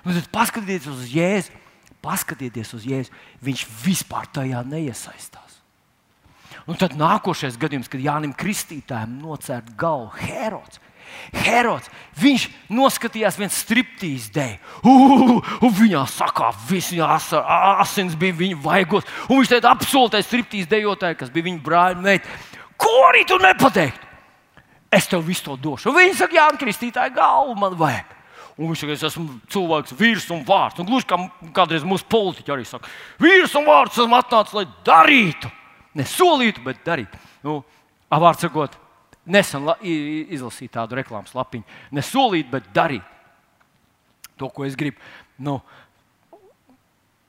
Nu, 0.00 0.16
tad 0.16 0.24
paskatieties 0.32 0.88
uz 0.88 1.04
Jēzu 1.12 1.60
paskatieties 2.04 2.74
uz 2.76 2.86
Jēzu, 2.88 3.12
viņš 3.44 3.64
vispār 3.84 4.28
tajā 4.34 4.62
neiesaistās. 4.68 5.60
Un 6.64 6.78
tad 6.80 6.94
nākošais 6.96 7.58
gadījums, 7.60 7.90
kad 7.92 8.00
Jānis 8.00 8.36
Kristītājam 8.40 9.18
nocērt 9.20 9.74
galvu 9.76 10.12
Herods. 10.22 10.80
Herods, 11.34 11.90
viņš 12.18 12.46
noskatījās 12.72 13.36
viens 13.38 13.58
striptīs 13.60 14.30
dēļ. 14.34 14.56
Viņā 15.78 16.04
sakā, 16.10 16.50
viņa 16.70 17.10
asins 17.84 18.16
bija 18.18 18.36
viņa 18.38 18.58
vaigos. 18.64 19.06
Un 19.28 19.40
viņš 19.40 19.52
teica, 19.52 19.74
apsoltais 19.74 20.26
striptīs 20.28 20.70
dejotāji, 20.70 21.18
kas 21.20 21.32
bija 21.34 21.50
viņa 21.50 21.62
brāļa 21.64 22.02
meita. 22.04 22.40
Ko 22.80 22.92
arī 23.10 23.24
tu 23.28 23.38
nepateikt? 23.42 24.00
Es 24.94 25.08
tev 25.10 25.24
visu 25.26 25.48
to 25.48 25.56
došu. 25.58 25.90
Un 25.90 25.98
viņi 25.98 26.16
saka, 26.18 26.38
Jānis 26.38 26.60
Kristītāja 26.62 27.12
galvu 27.14 27.56
man 27.58 27.76
vajag. 27.78 28.12
Un 28.54 28.70
viņš 28.70 28.84
saka, 28.84 28.94
es 28.94 29.04
esmu 29.08 29.40
cilvēks, 29.50 29.96
vīrs 29.98 30.28
un 30.30 30.44
vārds. 30.46 30.78
Un 30.80 30.88
gluži 30.88 31.08
kā 31.10 31.18
kādreiz 31.56 31.84
mūsu 31.86 32.06
politiķi 32.10 32.54
arī 32.54 32.66
saka, 32.68 32.90
vīrs 33.22 33.56
un 33.58 33.66
vārds 33.66 33.98
esmu 33.98 34.18
atnācis, 34.20 34.54
lai 34.54 34.66
darītu. 34.86 35.50
Ne 35.94 36.06
solītu, 36.08 36.64
bet 36.64 36.82
darītu. 36.86 37.20
Nu, 37.44 37.60
vārds 38.10 38.44
sakot, 38.44 38.74
nesen 39.26 39.68
izlasīju 39.82 40.74
tādu 40.74 40.98
reklāmas 40.98 41.34
lapiņu. 41.36 41.64
Ne 41.94 42.04
solīt, 42.04 42.50
bet 42.50 42.70
darīt 42.74 43.06
to, 44.38 44.50
ko 44.50 44.66
es 44.66 44.74
gribu. 44.78 44.98
Nu, 45.38 45.60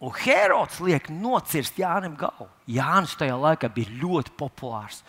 Un 0.05 0.11
Herods 0.11 0.81
liek 0.83 1.07
nocirst 1.09 1.77
Jānis 1.79 2.17
galvu. 2.19 2.49
Jānis 2.67 3.15
tajā 3.17 3.37
laikā 3.39 3.69
bija 3.73 3.93
ļoti 4.03 4.33
populārs. 4.37 4.99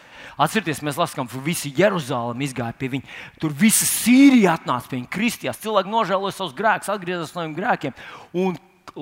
Atcerieties, 0.40 0.80
mēs 0.86 0.96
lasām, 1.00 1.26
ka 1.26 1.40
visi 1.42 1.72
Jeruzalem 1.74 2.44
izgāja 2.46 2.72
pie 2.78 2.92
viņa. 2.94 3.16
Tur 3.42 3.52
visa 3.52 3.84
Sīrija 3.88 4.54
atnāca 4.54 4.88
pie 4.88 5.00
viņa, 5.00 5.10
kristījās. 5.12 5.60
Cilvēki 5.64 5.90
nožēloja 5.90 6.36
savus 6.38 6.54
grēkus, 6.56 6.92
atgriezās 6.94 7.34
no 7.34 7.42
viņiem 7.42 7.58
grēkiem 7.58 7.98
un 8.44 8.56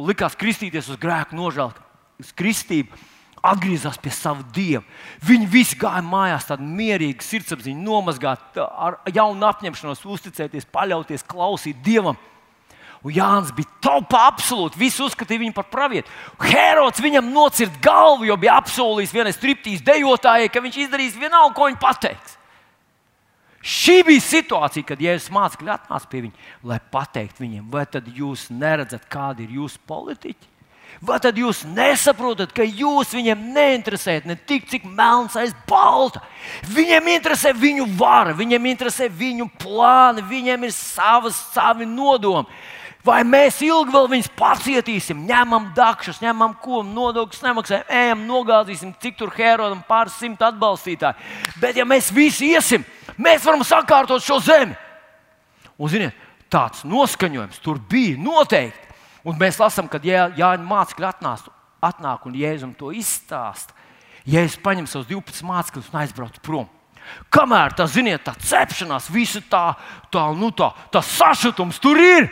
likās 0.09 0.39
kristīties 0.41 0.89
uz 0.91 0.99
grēku 0.99 1.37
nožēlu, 1.39 1.85
uz 2.25 2.33
kristību. 2.35 2.97
Atgriezās 3.45 3.99
pie 4.01 4.11
sava 4.15 4.45
dieva. 4.55 4.83
Viņi 5.25 5.49
visi 5.53 5.77
gāja 5.81 6.01
mājās, 6.05 6.47
tādi 6.49 6.65
mierīgi, 6.65 7.27
sirdsapziņā, 7.27 7.81
nomazgāti, 7.85 8.63
ar 8.63 8.97
jaunu 9.13 9.45
apņemšanos, 9.51 10.05
uzticēties, 10.15 10.71
paļauties, 10.73 11.27
klausīt 11.29 11.83
dievam. 11.85 12.17
Un 13.05 13.13
Jānis 13.13 13.53
bija 13.53 13.69
topā 13.85 14.23
absolūti. 14.31 14.81
Visi 14.81 15.03
uzskatīja 15.05 15.43
viņu 15.43 15.53
par 15.59 15.67
pravietu. 15.69 16.09
Herods 16.41 17.03
viņam 17.05 17.29
nocirta 17.35 17.83
galvu, 17.85 18.25
jo 18.31 18.39
bija 18.41 18.57
apsolījis 18.63 19.13
vienai 19.13 19.35
striptīs 19.37 19.85
dejotājai, 19.85 20.49
ka 20.49 20.65
viņš 20.65 20.81
izdarīs 20.87 21.19
vienalga, 21.21 21.53
ko 21.59 21.69
viņa 21.69 21.83
pateiks. 21.83 22.39
Šī 23.65 23.99
bija 24.05 24.21
situācija, 24.21 24.85
kad 24.89 25.01
Jēzus 25.01 25.31
mācekļi 25.33 25.71
atnāca 25.73 26.09
pie 26.09 26.27
viņa, 26.27 26.49
lai 26.69 26.81
pateiktu 26.93 27.45
viņiem, 27.45 27.69
vai 27.73 27.85
tad 27.89 28.09
jūs 28.13 28.51
neredzat, 28.53 29.07
kādi 29.13 29.47
ir 29.47 29.55
jūsu 29.61 29.81
politiķi? 29.89 30.51
Vai 31.05 31.19
tad 31.21 31.37
jūs 31.37 31.65
nesaprotat, 31.69 32.53
ka 32.57 32.65
jūs 32.65 33.11
viņiem 33.13 33.41
neinteresējat 33.53 34.29
ne 34.29 34.37
tik, 34.49 34.65
cik 34.71 34.87
melns 34.89 35.35
aiz 35.37 35.53
balta? 35.69 36.23
Viņiem 36.73 37.11
interesē 37.19 37.53
viņu 37.53 37.91
vara, 37.99 38.33
viņiem 38.37 38.71
interesē 38.71 39.11
viņu 39.13 39.51
plāni, 39.61 40.25
viņiem 40.31 40.65
ir 40.65 40.73
savas, 40.73 41.37
savi 41.53 41.85
nodomi. 41.89 42.49
Vai 43.05 43.19
mēs 43.29 43.59
ilgi 43.61 43.93
vēl 43.93 44.07
viņus 44.15 44.31
pacietīsim, 44.33 45.27
ņemam 45.29 45.67
dakšus, 45.77 46.23
ņemam 46.25 46.55
ko, 46.63 46.81
nodokļus 46.89 47.43
nemaksājam, 47.45 47.91
ejam, 47.93 48.23
nogāzīsim, 48.31 48.95
cik 49.03 49.19
tur 49.19 49.35
Herodam 49.37 49.83
pāris 49.85 50.17
simt 50.17 50.41
atbalstītāji. 50.41 51.21
Bet, 51.61 51.77
ja 51.77 51.85
mēs 51.85 52.09
visi 52.17 52.55
iesim, 52.57 52.87
mēs 53.21 53.45
varam 53.45 53.61
sakārtot 53.61 54.25
šo 54.25 54.39
zemi. 54.41 54.73
Un, 55.77 55.93
ziniet, 55.93 56.17
tāds 56.49 56.81
noskaņojums 56.89 57.61
tur 57.61 57.83
bija 57.93 58.17
noteikti. 58.25 58.84
Un 59.25 59.39
mēs 59.41 59.59
lasām, 59.61 59.89
kad 59.89 60.05
Jā, 60.05 60.29
Jāņa 60.37 60.67
mācekļi 60.69 61.09
atnāst, 61.09 61.49
atnāk 61.85 62.27
un 62.29 62.37
Jēzum 62.37 62.75
to 62.77 62.93
izstāsta. 62.93 63.75
Jēzus 64.29 64.61
paņem 64.65 64.89
savus 64.89 65.09
12 65.11 65.45
mācekļus 65.49 65.91
un 65.93 66.01
aizbrauc 66.01 66.39
prom. 66.45 66.69
Kamēr 67.33 67.75
tā, 67.77 67.85
ziniet, 67.91 68.23
tā 68.25 68.33
cepšanās, 68.41 69.11
visa 69.13 69.43
tā, 69.51 69.65
tā, 70.13 70.25
nu, 70.37 70.49
tā, 70.57 70.71
tā 70.93 71.03
sašutums 71.05 71.81
tur 71.83 72.01
ir. 72.01 72.31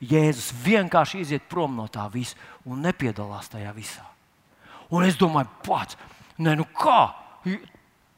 Jēzus 0.00 0.54
vienkārši 0.64 1.20
iziet 1.20 1.44
prom 1.48 1.74
no 1.76 1.84
tā 1.92 2.06
visa 2.12 2.38
un 2.64 2.80
nepiedalās 2.84 3.50
tajā 3.52 3.72
visā. 3.76 4.06
Un 4.90 5.04
es 5.04 5.18
domāju, 5.20 5.50
pats, 5.66 5.98
ne, 6.40 6.56
nu 6.56 6.64
kā? 6.64 7.10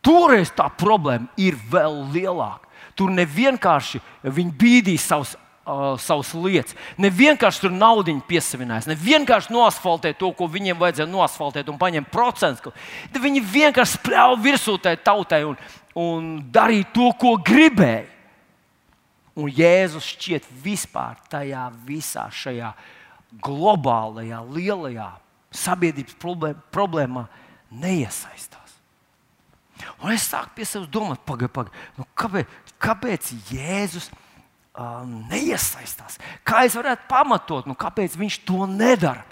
Toreiz 0.03 0.51
tā 0.55 0.69
problēma 0.79 1.31
ir 1.39 1.59
vēl 1.71 2.01
lielāka. 2.15 2.71
Tur 2.99 3.11
nevienkārši 3.15 4.01
viņi 4.23 4.55
bīdīs 4.59 5.05
savus 5.11 5.35
uh, 5.65 5.83
savas 6.01 6.33
lietas. 6.35 6.77
Ne 7.01 7.11
vienkārši 7.13 7.65
tur 7.65 7.75
naudu 7.75 8.15
piesavinājās, 8.29 8.89
ne 8.91 8.97
vienkārši 8.99 9.53
nosfaltēt 9.55 10.19
to, 10.21 10.33
ko 10.37 10.49
viņiem 10.51 10.81
vajadzēja 10.81 11.11
nosfaltēt 11.11 11.71
un 11.73 11.79
paņemt 11.81 12.11
procentus. 12.13 12.75
Viņi 13.13 13.45
vienkārši 13.53 13.99
spļāva 14.01 14.39
virsū 14.43 14.79
tai 14.83 14.97
tautai 15.01 15.43
un, 15.49 15.59
un 15.99 16.33
darīja 16.53 16.91
to, 16.95 17.11
ko 17.21 17.37
gribēja. 17.43 18.09
Un 19.33 19.49
Jēzus 19.49 20.11
šķiet 20.13 20.49
vispār 20.61 21.17
tajā 21.33 21.71
visā 21.87 22.27
šajā 22.29 22.75
globālajā, 23.41 24.43
lielajā 24.53 25.09
sabiedrības 25.57 26.19
problēmā 26.73 27.25
neiesaistās. 27.73 28.77
Un 30.05 30.13
es 30.13 30.27
sāku 30.29 30.59
pie 30.59 30.67
sevis 30.69 30.91
domāt, 30.93 31.23
pagaidi, 31.27 31.53
pagaidi, 31.57 31.87
nu, 31.97 32.05
kāpēc, 32.19 32.53
kāpēc 32.83 33.31
Jēzus 33.51 34.11
uh, 34.79 35.03
neiesaistās? 35.33 36.19
Kā 36.47 36.65
es 36.67 36.77
varētu 36.79 37.09
pamatot, 37.11 37.69
nu, 37.69 37.77
kāpēc 37.79 38.17
viņš 38.19 38.41
to 38.49 38.67
nedara? 38.71 39.25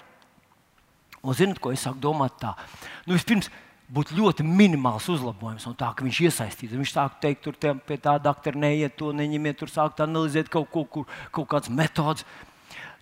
Un 1.21 1.37
zinot, 1.37 1.59
ko 1.61 1.73
es 1.73 1.83
sāku 1.85 2.01
domāt 2.01 2.39
tā? 2.41 2.55
Nu, 3.05 3.13
vispirms, 3.13 3.51
būtu 3.91 4.15
ļoti 4.17 4.45
minimāls 4.47 5.09
uzlabojums 5.11 5.67
no 5.67 5.73
tā, 5.77 5.91
ka 5.93 6.05
viņš 6.05 6.21
iesaistītu. 6.27 6.79
Viņš 6.79 6.93
sāk 6.95 7.17
teikt, 7.23 7.43
tur 7.45 7.57
tiem, 7.59 7.81
pie 7.85 7.99
tā 8.01 8.15
doktora 8.23 8.57
neiet, 8.57 8.95
to 8.97 9.11
neņemiet, 9.15 9.59
tur 9.59 9.71
sākt 9.71 10.01
analizēt 10.01 10.49
kaut, 10.49 10.69
ko, 10.71 10.85
kur, 10.87 11.09
kaut 11.35 11.49
kādas 11.51 11.73
metodas. 11.73 12.25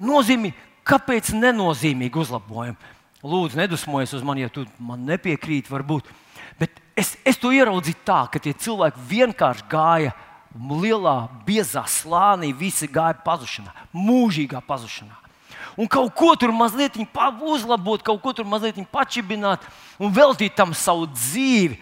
Nozīmīgi, 0.01 0.57
kāpēc 0.87 1.31
nenozīmīgi 1.37 2.23
uzlabojumi? 2.23 2.97
Lūdzu, 3.19 3.59
nedusmojies 3.59 4.15
uz 4.15 4.23
mani, 4.25 4.45
ja 4.45 4.51
tu 4.51 4.63
man 4.83 5.03
nepiekrīti, 5.07 5.71
varbūt. 5.71 6.07
Bet 6.59 6.79
es, 6.97 7.13
es 7.27 7.39
to 7.39 7.51
ieraudzīju 7.55 8.03
tā, 8.07 8.23
ka 8.31 8.41
tie 8.43 8.55
cilvēki 8.55 9.03
vienkārši 9.11 9.67
gāja 9.71 10.15
lielā, 10.55 11.29
biezā 11.45 11.85
slānī, 11.87 12.53
visi 12.55 12.89
gāja 12.89 13.17
pazušanā, 13.25 13.73
mūžīgā 13.93 14.61
pazušanā 14.65 15.19
un 15.79 15.87
kaut 15.87 16.11
ko 16.15 16.33
tur 16.35 16.51
mazliet 16.51 16.97
uzlabot, 16.99 18.03
kaut 18.03 18.21
ko 18.21 18.33
tur 18.35 18.45
mazliet 18.45 18.79
pačibināt 18.91 19.63
un 19.99 20.11
veltīt 20.11 20.55
tam 20.55 20.73
savu 20.73 21.07
dzīvi. 21.07 21.79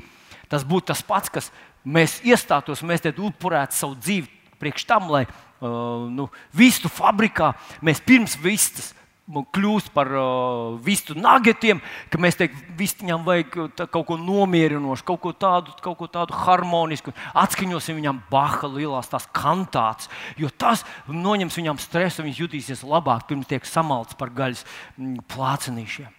Tas 0.47 0.63
būtu 0.63 0.93
tas 0.93 1.01
pats, 1.01 1.29
kas 1.29 1.49
mēs 1.83 2.21
iestātos, 2.23 2.83
mēs 2.85 3.01
te 3.01 3.11
upurētu 3.11 3.75
savu 3.75 3.97
dzīvi 3.97 4.29
priekš 4.61 4.85
tam, 4.87 5.09
lai 5.09 5.25
uh, 5.25 6.05
nu, 6.09 6.29
vistu 6.53 6.89
fabrikā 6.89 7.53
mēs 7.81 8.01
pirms 8.05 8.37
vistas 8.41 8.93
kļūst 9.27 9.91
par 9.91 10.07
uh, 10.15 10.77
vistu 10.83 11.15
nagetiem, 11.17 11.81
ka 12.11 12.19
mēs 12.21 12.37
teiktu, 12.39 12.61
vistiņām 12.79 13.25
vajag 13.27 13.57
tā, 13.75 13.87
kaut 13.91 14.07
ko 14.07 14.17
nomierinošu, 14.21 15.03
kaut 15.07 15.21
ko 15.25 15.33
tādu, 15.35 15.75
kaut 15.83 15.97
ko 15.99 16.07
tādu 16.11 16.35
harmonisku. 16.45 17.11
Atskaņosim 17.35 17.99
viņam 17.99 18.21
baha 18.31 18.69
lielās 18.71 19.11
tās 19.11 19.27
kantātes, 19.35 20.07
jo 20.39 20.47
tas 20.49 20.85
noņems 21.11 21.59
viņam 21.59 21.81
stresu, 21.83 22.23
viņš 22.23 22.41
jutīsies 22.45 22.85
labāk 22.87 23.27
pirms 23.27 23.51
tiek 23.51 23.67
samalts 23.67 24.15
par 24.17 24.31
gaļas 24.31 24.63
mm, 24.95 25.19
plācenīšiem. 25.33 26.13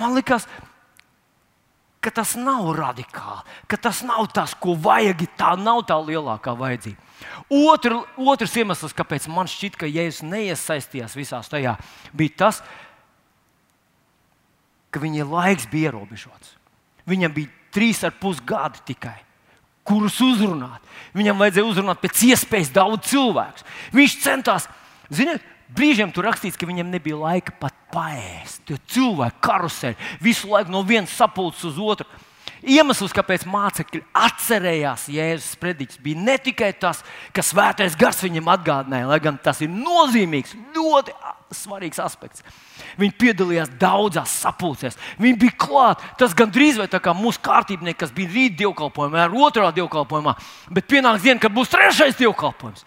Man 0.00 0.16
liekas, 0.18 0.48
ka 2.04 2.12
tas 2.12 2.34
nav 2.36 2.68
radikāli, 2.76 3.42
ka 3.70 3.78
tas 3.80 4.02
nav 4.04 4.26
tas, 4.36 4.52
ko 4.60 4.74
vajag, 4.76 5.24
tā 5.38 5.54
nav 5.56 5.84
tā 5.88 5.96
lielākā 5.96 6.52
vajadzība. 6.58 7.00
Otru, 7.48 8.02
otrs 8.20 8.56
iemesls, 8.60 8.92
kāpēc 8.96 9.28
man 9.32 9.48
šķiet, 9.48 9.78
ka 9.80 9.88
Jēzus 9.88 10.24
neiesaistījās 10.28 11.16
visās 11.16 11.48
tajā, 11.52 11.76
bija 12.12 12.36
tas, 12.44 12.60
ka 14.92 15.00
viņa 15.02 15.26
laiks 15.30 15.68
bija 15.72 15.90
ierobežots. 15.90 16.54
Viņam 17.08 17.32
bija 17.34 17.52
trīs 17.74 18.02
ar 18.06 18.14
pus 18.20 18.40
gadi 18.44 18.82
tikai, 18.92 19.16
kurus 19.86 20.20
uzrunāt. 20.24 20.84
Viņam 21.16 21.40
vajadzēja 21.40 21.70
uzrunāt 21.70 22.04
pēc 22.04 22.22
iespējas 22.30 22.72
daudz 22.74 23.08
cilvēku. 23.10 23.66
Viņš 23.96 24.20
centās, 24.22 24.68
ziniet, 25.12 25.42
brīžiem 25.72 26.12
tur 26.14 26.28
rakstīts, 26.28 26.58
ka 26.60 26.68
viņam 26.68 26.92
nebija 26.92 27.18
laika 27.20 27.54
pat 27.60 27.76
paēst. 27.94 28.64
Jo 28.68 28.78
cilvēki 28.90 29.42
karuseļi 29.44 30.12
visu 30.24 30.50
laiku 30.52 30.74
no 30.74 30.84
vienas 30.86 31.14
sapulces 31.16 31.72
uz 31.72 31.80
otru. 31.80 32.08
Iemesls, 32.64 33.12
kāpēc 33.12 33.42
mācekļi 33.48 34.00
atcerējās 34.16 35.08
Jēzus 35.12 35.50
sprediķus, 35.52 36.00
bija 36.00 36.20
ne 36.24 36.36
tikai 36.40 36.70
tas, 36.80 37.02
ka 37.36 37.44
svētais 37.44 37.96
gars 38.00 38.22
viņam 38.24 38.48
atgādināja, 38.54 39.08
lai 39.10 39.18
gan 39.20 39.36
tas 39.36 39.60
ir 39.64 39.68
nozīmīgs, 39.72 40.54
ļoti 40.72 41.12
svarīgs 41.54 42.00
aspekts. 42.00 42.44
Viņi 43.00 43.16
piedalījās 43.20 43.74
daudzās 43.80 44.32
sapulcēs. 44.46 44.96
Viņi 45.20 45.40
bija 45.44 45.58
klāt. 45.60 46.04
Tas 46.20 46.36
gandrīz 46.36 46.80
vai 46.80 46.88
tā 46.90 47.02
kā 47.04 47.12
mūsu 47.16 47.42
kārtībnieki, 47.44 48.00
kas 48.00 48.14
bija 48.16 48.32
rīt 48.32 48.56
dievkalpojumā, 48.62 49.26
ar 49.26 49.36
otrā 49.44 49.68
dievkalpojumā, 49.76 50.36
bet 50.72 50.88
pienāks 50.90 51.24
diena, 51.26 51.42
kad 51.42 51.52
būs 51.54 51.72
trešais 51.74 52.16
dievkalpojums. 52.20 52.86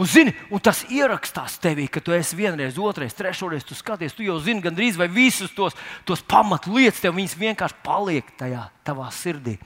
Un, 0.00 0.08
zini, 0.08 0.32
un 0.48 0.60
tas 0.64 0.86
ierakstās 0.88 1.58
tevī, 1.60 1.84
ka 1.92 2.00
tu 2.00 2.14
esi 2.16 2.36
vienreiz, 2.38 2.78
otrreiz, 2.80 3.12
trešreiz, 3.12 3.66
tu 3.68 3.76
skaties, 3.76 4.14
tu 4.16 4.24
jau 4.24 4.38
zini 4.40 4.64
gandrīz 4.64 4.96
vai 4.96 5.08
visus 5.12 5.52
tos, 5.52 5.76
tos 6.08 6.22
pamatlietas, 6.24 7.02
tev 7.02 7.18
viņas 7.18 7.36
vienkārši 7.36 7.82
paliek 7.84 8.30
tajā 8.40 8.64
tavā 8.88 9.10
sirdī. 9.12 9.58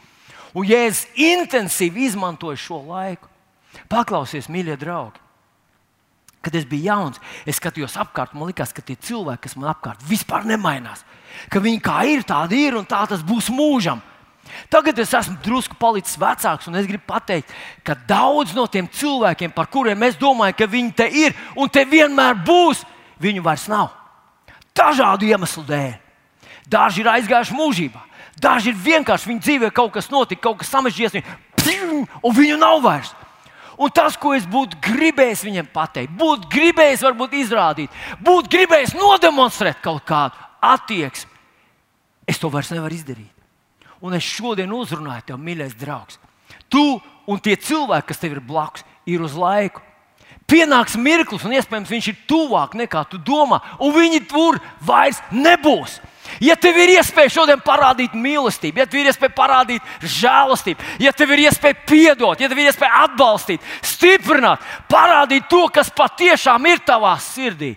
Un 0.56 0.66
Jēzus 0.66 1.06
intensīvi 1.20 2.08
izmantoja 2.08 2.58
šo 2.58 2.80
laiku. 2.88 3.30
Paklausies, 3.92 4.50
mīļie 4.50 4.78
draugi! 4.80 5.22
Kad 6.42 6.54
es 6.54 6.66
biju 6.68 6.86
jauns, 6.86 7.18
es 7.42 7.58
skatījos 7.58 7.96
apkārt, 7.98 8.34
man 8.34 8.50
liekas, 8.50 8.70
ka 8.74 8.82
tie 8.82 8.94
cilvēki, 8.94 9.48
kas 9.48 9.56
man 9.58 9.72
apkārt, 9.72 10.04
vispār 10.06 10.46
nemainās. 10.46 11.02
Ka 11.50 11.58
viņi 11.62 11.80
kā 11.82 11.96
ir, 12.06 12.22
tādi 12.26 12.60
ir 12.68 12.76
un 12.78 12.86
tā 12.86 13.00
tas 13.10 13.22
būs 13.26 13.50
mūžam. 13.50 14.02
Tagad 14.70 14.98
es 14.98 15.12
esmu 15.14 15.36
drusku 15.44 15.76
palicis 15.78 16.18
vecāks, 16.20 16.66
un 16.68 16.78
es 16.80 16.88
gribu 16.88 17.04
pateikt, 17.08 17.52
ka 17.86 17.96
daudz 18.08 18.54
no 18.56 18.66
tiem 18.66 18.88
cilvēkiem, 18.88 19.54
par 19.54 19.70
kuriem 19.72 20.02
es 20.08 20.18
domāju, 20.20 20.56
ka 20.58 20.70
viņi 20.70 20.92
te 20.96 21.06
ir 21.24 21.36
un 21.56 21.70
te 21.72 21.84
vienmēr 21.88 22.38
būs, 22.46 22.82
viņu 23.22 23.44
vairs 23.44 23.68
nav. 23.70 23.92
Dažādu 24.76 25.28
iemeslu 25.28 25.64
dēļ. 25.68 25.94
Daži 26.66 27.04
ir 27.04 27.12
aizgājuši 27.12 27.54
mūžībā, 27.54 28.00
daži 28.42 28.72
ir 28.72 28.80
vienkārši 28.82 29.30
viņa 29.30 29.44
dzīvē 29.44 29.70
kaut 29.74 29.92
kas 29.94 30.10
notika, 30.10 30.48
kaut 30.48 30.58
kas 30.64 30.72
samežģījies, 30.74 31.22
un 32.26 32.34
viņu 32.34 32.58
nav 32.58 32.82
vairs. 32.82 33.14
Un 33.76 33.92
tas, 33.92 34.16
ko 34.16 34.32
es 34.32 34.46
būtu 34.48 34.78
gribējis 34.82 35.44
viņiem 35.44 35.66
pateikt, 35.72 36.14
būtu 36.16 36.48
gribējis 36.52 37.04
varbūt 37.04 37.36
izrādīt, 37.36 37.96
būtu 38.24 38.50
gribējis 38.54 38.96
nodemonstrēt 38.96 39.82
kaut 39.84 40.02
kādu 40.08 40.46
attieksmi, 40.64 41.30
es 42.26 42.40
to 42.40 42.48
vairs 42.50 42.72
nevaru 42.72 42.96
izdarīt. 42.96 43.35
Un 44.04 44.16
es 44.16 44.26
šodien 44.26 44.72
uzrunāju 44.72 45.30
tev, 45.30 45.40
mīļais 45.40 45.76
draugs. 45.80 46.18
Tu 46.68 46.82
un 47.26 47.42
tie 47.42 47.56
cilvēki, 47.56 48.08
kas 48.10 48.20
tev 48.20 48.36
ir 48.36 48.42
blakus, 48.44 48.84
ir 49.08 49.22
uz 49.24 49.36
laiku. 49.38 49.82
Pienāks 50.46 50.94
mirklis, 51.00 51.42
un 51.42 51.56
iespējams 51.56 51.90
viņš 51.90 52.08
ir 52.12 52.18
tuvāk 52.30 52.76
nekā 52.78 53.02
tu 53.10 53.18
domā, 53.18 53.58
un 53.82 53.94
viņi 53.94 54.20
tur 54.30 54.60
vairs 54.86 55.18
nebūs. 55.34 55.98
Ja 56.42 56.54
tev 56.58 56.76
ir 56.78 56.92
iespēja 56.96 57.32
šodien 57.38 57.62
parādīt 57.64 58.14
mīlestību, 58.14 58.82
ja 58.82 58.86
tev 58.86 59.00
ir 59.00 59.10
iespēja 59.10 59.34
parādīt 59.34 59.90
žēlastību, 60.02 60.86
ja 61.02 61.12
tev 61.16 61.32
ir 61.34 61.44
iespēja 61.46 61.78
piedot, 61.86 62.40
ja 62.40 62.50
tev 62.50 62.60
ir 62.60 62.70
iespēja 62.70 63.02
atbalstīt, 63.06 63.66
stiprināt, 63.82 64.62
parādīt 64.90 65.48
to, 65.50 65.64
kas 65.72 65.90
patiešām 65.94 66.66
ir 66.70 66.82
tavā 66.86 67.14
sirdī, 67.22 67.72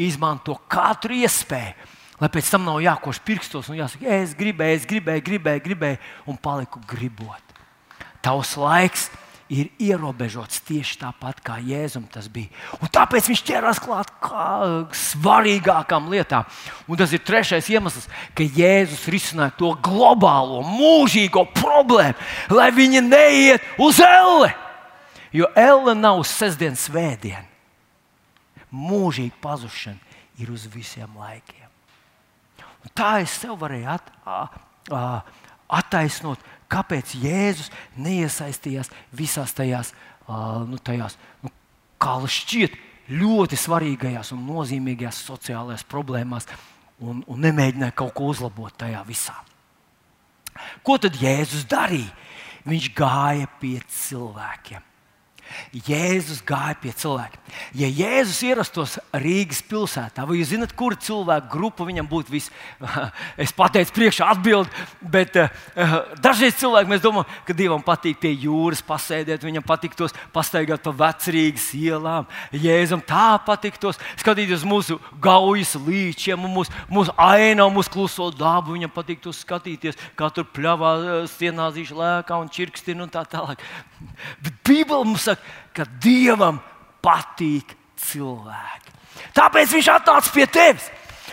izmanto 0.00 0.56
katru 0.72 1.16
iespēju, 1.20 1.91
lai 2.22 2.30
pēc 2.30 2.52
tam 2.54 2.68
nav 2.68 2.78
jākoš 2.82 3.18
pirkstos 3.26 3.70
un 3.72 3.80
jāsaka, 3.80 4.06
es 4.22 4.36
gribēju, 4.38 4.78
es 4.78 4.86
gribēju, 4.86 5.26
gribēju, 5.26 5.64
gribēju 5.64 6.30
un 6.30 6.38
paliku 6.38 6.82
gribot. 6.86 7.58
Tavs 8.22 8.54
laiks 8.60 9.08
ir 9.52 9.68
ierobežots 9.82 10.62
tieši 10.64 11.00
tāpat 11.02 11.42
kā 11.44 11.58
Jēzum 11.60 12.06
tas 12.10 12.28
bija. 12.32 12.48
Un 12.80 12.88
tāpēc 12.92 13.26
viņš 13.28 13.42
ķerās 13.48 13.80
klāt 13.82 14.12
svarīgākām 14.96 16.08
lietām. 16.12 16.46
Un 16.86 17.00
tas 17.00 17.12
ir 17.12 17.24
trešais 17.26 17.68
iemesls, 17.74 18.08
ka 18.38 18.46
Jēzus 18.46 19.04
risināja 19.12 19.56
to 19.58 19.74
globālo, 19.84 20.62
mūžīgo 20.64 21.44
problēmu, 21.58 22.16
lai 22.54 22.70
viņi 22.72 23.02
neiet 23.04 23.66
uz 23.82 24.00
elle. 24.06 24.54
Jo 25.32 25.48
elle 25.56 25.96
nav 25.96 26.22
sestdienas 26.28 26.86
svētdienu. 26.88 27.48
Mūžīga 28.72 29.36
pazušana 29.42 30.00
ir 30.40 30.52
uz 30.52 30.64
visiem 30.70 31.12
laikiem. 31.18 31.61
Tā 32.98 33.12
es 33.22 33.34
sev 33.40 33.56
varēju 33.62 33.88
at, 33.88 34.10
a, 34.28 34.38
a, 34.92 35.04
attaisnot 35.80 36.42
kāpēc 36.72 37.14
Jēzus 37.22 37.70
neiesaistījās 38.00 38.90
visās 39.16 39.54
tajās, 39.56 39.92
uh, 40.26 40.62
nu, 40.68 40.80
tajās 40.80 41.16
nu, 41.44 41.52
kā 42.02 42.18
šķiet, 42.26 42.76
ļoti 43.12 43.58
svarīgajās 43.58 44.32
un 44.36 44.44
nozīmīgajās 44.46 45.24
sociālajās 45.26 45.84
problēmās 45.88 46.46
un, 47.02 47.24
un 47.26 47.42
nemēģināja 47.42 47.96
kaut 47.98 48.14
ko 48.16 48.30
uzlabot 48.32 48.76
tajā 48.78 49.02
visā. 49.08 49.34
Ko 50.86 50.98
tad 51.00 51.16
Jēzus 51.18 51.66
darīja? 51.68 52.12
Viņš 52.68 52.88
gāja 52.94 53.48
pie 53.58 53.78
cilvēkiem. 53.90 54.91
Jēzus 55.88 56.42
gāja 56.46 56.76
pie 56.82 56.92
cilvēkiem. 56.96 57.40
Ja 57.76 57.88
Jēzus 57.88 58.40
ierastos 58.48 58.96
Rīgas 59.12 59.62
pilsētā, 59.68 60.24
vai 60.28 60.38
jūs 60.40 60.52
zināt, 60.54 60.74
kur 60.78 60.96
cilvēku 60.96 61.50
grupa 61.52 61.86
viņam 61.88 62.08
būtu 62.08 62.32
vis, 62.32 62.48
es 63.42 63.52
pateicu, 63.56 63.94
priekšā 63.96 64.30
atbildēt, 64.34 64.80
bet 65.12 65.38
uh, 65.40 65.98
dažreiz 66.22 66.56
cilvēki 66.60 67.00
domājam, 67.02 67.28
ka 67.46 67.56
Dievam 67.56 67.84
patīk 67.84 68.20
pie 68.22 68.32
jūras 68.46 68.82
pasēdēt, 68.86 69.44
viņam 69.44 69.66
patiktos 69.66 70.14
pastaigāt 70.34 70.82
pa 70.84 70.94
vecrīgas 71.02 71.68
ielām. 71.78 72.28
Jēzum 72.52 73.02
tā 73.06 73.36
patiktos 73.46 74.00
skatīties 74.20 74.66
mūsu 74.68 74.98
gaujas 75.22 75.74
līčiem, 75.76 76.40
mūsu, 76.52 76.72
mūsu 76.92 77.14
ainā, 77.20 77.66
mūsu 77.72 77.92
kluso 77.92 78.30
dabu. 78.34 78.76
Viņam 78.76 78.92
patiktos 78.94 79.42
skatīties, 79.44 79.98
kā 80.18 80.30
tur 80.34 80.48
pļāvā 80.54 80.92
stienāzīšu 81.30 81.98
lēkā 81.98 82.38
un 82.40 82.50
čirkstina 82.52 83.06
un 83.06 83.12
tā 83.12 83.24
tālāk. 83.28 83.62
Bet 84.42 84.58
Bībele 84.66 85.04
mums 85.06 85.28
saka, 85.28 85.42
ka 85.76 85.86
Dievam 86.02 86.60
patīk 87.04 87.76
cilvēki. 88.02 88.98
Tāpēc 89.36 89.76
Viņš 89.76 89.92
atnāca 89.94 90.34
pie 90.34 90.48
tevis. 90.50 90.90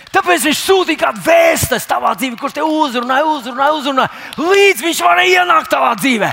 Tāpēc 0.09 0.45
viņš 0.47 0.61
sūtīja 0.65 1.01
kādu 1.03 1.21
vēstuli 1.21 1.85
tavā 1.85 2.15
dzīvē, 2.17 2.37
kurš 2.41 2.55
te 2.57 2.63
uzrunāja, 2.65 3.25
uzrunāja, 3.29 3.73
uzrunāja, 3.77 4.21
līdz 4.41 4.81
viņš 4.81 5.01
varēja 5.05 5.43
ienākt 5.43 5.69
tavā 5.69 5.91
dzīvē. 5.99 6.31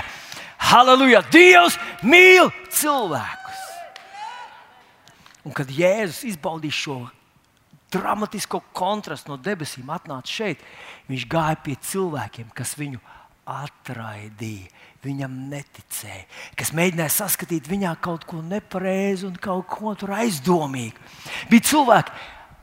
Halleluja! 0.71 1.21
Dievs 1.29 1.77
mīl 2.01 2.49
cilvēkus. 2.73 3.59
Un 5.45 5.53
kad 5.55 5.69
Jēzus 5.69 6.25
izbaudīja 6.33 6.75
šo 6.75 6.97
dramatisko 7.93 8.63
kontrastu 8.75 9.31
no 9.31 9.37
debesīm, 9.39 9.87
atnāca 9.93 10.33
šeit, 10.39 10.65
viņš 11.07 11.27
gāja 11.29 11.61
pie 11.63 11.77
cilvēkiem, 11.77 12.49
kas 12.57 12.73
viņu 12.79 12.99
atraidīja 13.47 14.69
viņam 15.05 15.35
neticēja, 15.51 16.25
kas 16.57 16.73
mēģināja 16.75 17.13
saskatīt 17.13 17.69
viņā 17.69 17.93
kaut 18.03 18.25
ko 18.27 18.41
nepareizu 18.43 19.29
un 19.29 19.37
kaut 19.39 19.67
ko 19.71 19.93
aizdomīgu. 20.17 20.99
Bija 21.51 21.67
cilvēki, 21.69 22.15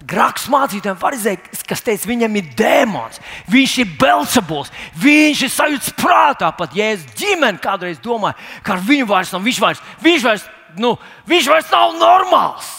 grāks 0.05 0.47
mācītājiem, 0.53 0.99
farizēji, 1.01 1.63
kas 1.69 1.85
teica, 1.85 2.09
viņam 2.11 2.39
ir 2.41 2.51
dēmons, 2.59 3.21
viņš 3.53 3.77
ir 3.85 3.93
belcebuls, 4.01 4.73
viņš 5.01 5.45
ir 5.47 5.53
sajūts 5.55 5.95
prātā. 6.01 6.51
Pat 6.57 6.77
Jēzus 6.77 7.15
ģimene 7.21 7.63
kādreiz 7.63 8.03
domāja, 8.05 8.37
ka 8.67 8.77
ar 8.77 8.85
viņu 8.85 9.09
vairs 9.11 9.33
nav, 9.35 9.45
viņš 9.47 9.61
vairs, 9.65 9.85
viņš 10.05 10.27
vairs, 10.29 10.49
nu, 10.81 10.97
viņš 11.31 11.53
vairs 11.55 11.71
nav 11.73 11.95
normāls. 12.01 12.75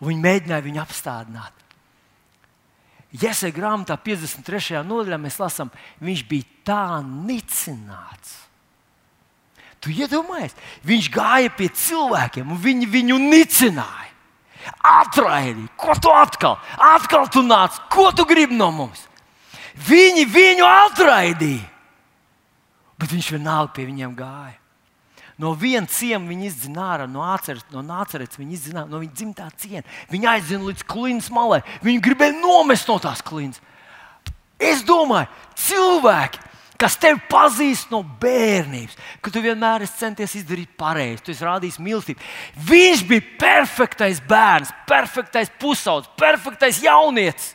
Un 0.00 0.10
viņi 0.10 0.24
mēģināja 0.24 0.66
viņu 0.66 0.82
apstādināt. 0.82 1.63
Jēzus 3.14 3.54
grāmatā 3.54 3.94
53. 4.00 4.82
nodaļā 4.86 5.20
mēs 5.22 5.38
lasām, 5.38 5.70
viņš 6.02 6.24
bija 6.26 6.48
tā 6.66 6.86
nicināts 7.04 8.44
Tu 9.84 9.92
iedomājies, 10.00 10.54
viņš 10.88 11.10
gāja 11.12 11.50
pie 11.52 11.68
cilvēkiem 11.68 12.54
un 12.54 12.60
viņi 12.60 12.86
viņu 12.88 13.18
nicināja. 13.20 14.12
Atraidīja, 14.80 15.68
ko 15.76 15.92
tu 16.00 16.08
atkal? 16.08 16.54
Atkal 16.80 17.28
tu 17.28 17.42
nāc, 17.44 17.76
ko 17.92 18.08
tu 18.16 18.24
gribi 18.24 18.56
no 18.56 18.70
mums? 18.72 19.02
Viņi 19.84 20.24
viņu 20.32 20.64
atraidīja, 20.64 21.68
bet 22.96 23.12
viņš 23.12 23.28
vienalga 23.36 23.74
pie 23.76 23.84
viņiem 23.90 24.14
gāja. 24.16 24.56
No 25.40 25.50
viena 25.58 25.88
ciema 25.90 26.30
viņa 26.30 26.46
izdzina 26.46 26.88
ārā, 26.92 27.06
no 27.10 27.24
atceres, 27.26 27.64
no 27.74 27.82
nāceres 27.82 28.38
viņa 28.38 28.54
izdzina 28.54 28.84
no 28.86 29.00
viņa 29.02 29.16
dzimtā 29.18 29.48
ciena. 29.58 29.82
Viņa 30.12 30.34
aizdzina 30.36 30.68
līdz 30.68 30.84
kliņas 30.86 31.30
malai. 31.34 31.60
Viņa 31.82 32.02
gribēja 32.04 32.36
nomest 32.38 32.90
no 32.90 33.00
tās 33.02 33.22
kliņas. 33.26 33.58
Es 34.62 34.84
domāju, 34.86 35.26
cilvēki, 35.58 36.38
kas 36.78 36.96
tevi 37.02 37.18
pazīst 37.30 37.90
no 37.90 38.04
bērnības, 38.22 38.94
ka 39.22 39.32
tu 39.34 39.42
vienmēr 39.42 39.82
esi 39.86 39.98
centies 40.04 40.36
izdarīt 40.38 40.76
pareizi, 40.78 41.22
tu 41.26 41.34
esi 41.34 41.46
rādījis 41.46 41.80
mīlestību. 41.82 42.30
Viņš 42.70 43.04
bija 43.10 43.26
perfektais 43.40 44.22
bērns, 44.28 44.70
perfektais 44.86 45.50
pusaudzis, 45.58 46.14
perfektais 46.20 46.78
jaunietis. 46.84 47.52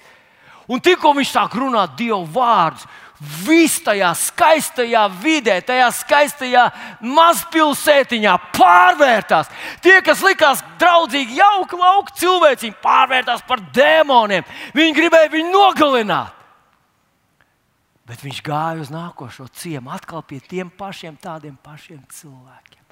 Un 0.69 0.83
tikko 0.83 1.15
viņš 1.17 1.31
sāk 1.31 1.55
runāt 1.57 1.95
Dieva 1.97 2.21
vārdus, 2.29 2.83
viss 3.19 3.81
tajā 3.83 4.13
skaistajā 4.15 5.03
vidē, 5.19 5.59
tajā 5.65 5.89
skaistajā 5.97 6.65
mazpilsētiņā 7.03 8.35
pārvērtās. 8.55 9.49
Tie, 9.83 9.97
kas 10.05 10.23
likās 10.23 10.63
draudzīgi, 10.79 11.39
jauki, 11.39 11.79
lauki 11.79 12.15
cilvēciņi, 12.21 12.79
pārvērtās 12.83 13.43
par 13.47 13.63
dēmoniem. 13.75 14.47
Viņi 14.77 14.95
gribēja 14.95 15.33
viņu 15.35 15.51
nogalināt. 15.51 16.35
Bet 18.09 18.23
viņš 18.25 18.39
gāja 18.41 18.81
uz 18.81 18.89
nākošo 18.89 19.45
ciemu, 19.53 19.91
atkal 19.93 20.23
pie 20.25 20.39
tiem 20.41 20.71
pašiem 20.73 21.19
tādiem 21.21 21.59
pašiem 21.61 21.99
cilvēkiem. 22.09 22.87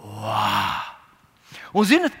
Wow! 0.00 0.88
Un, 1.76 1.86
zinot, 1.86 2.16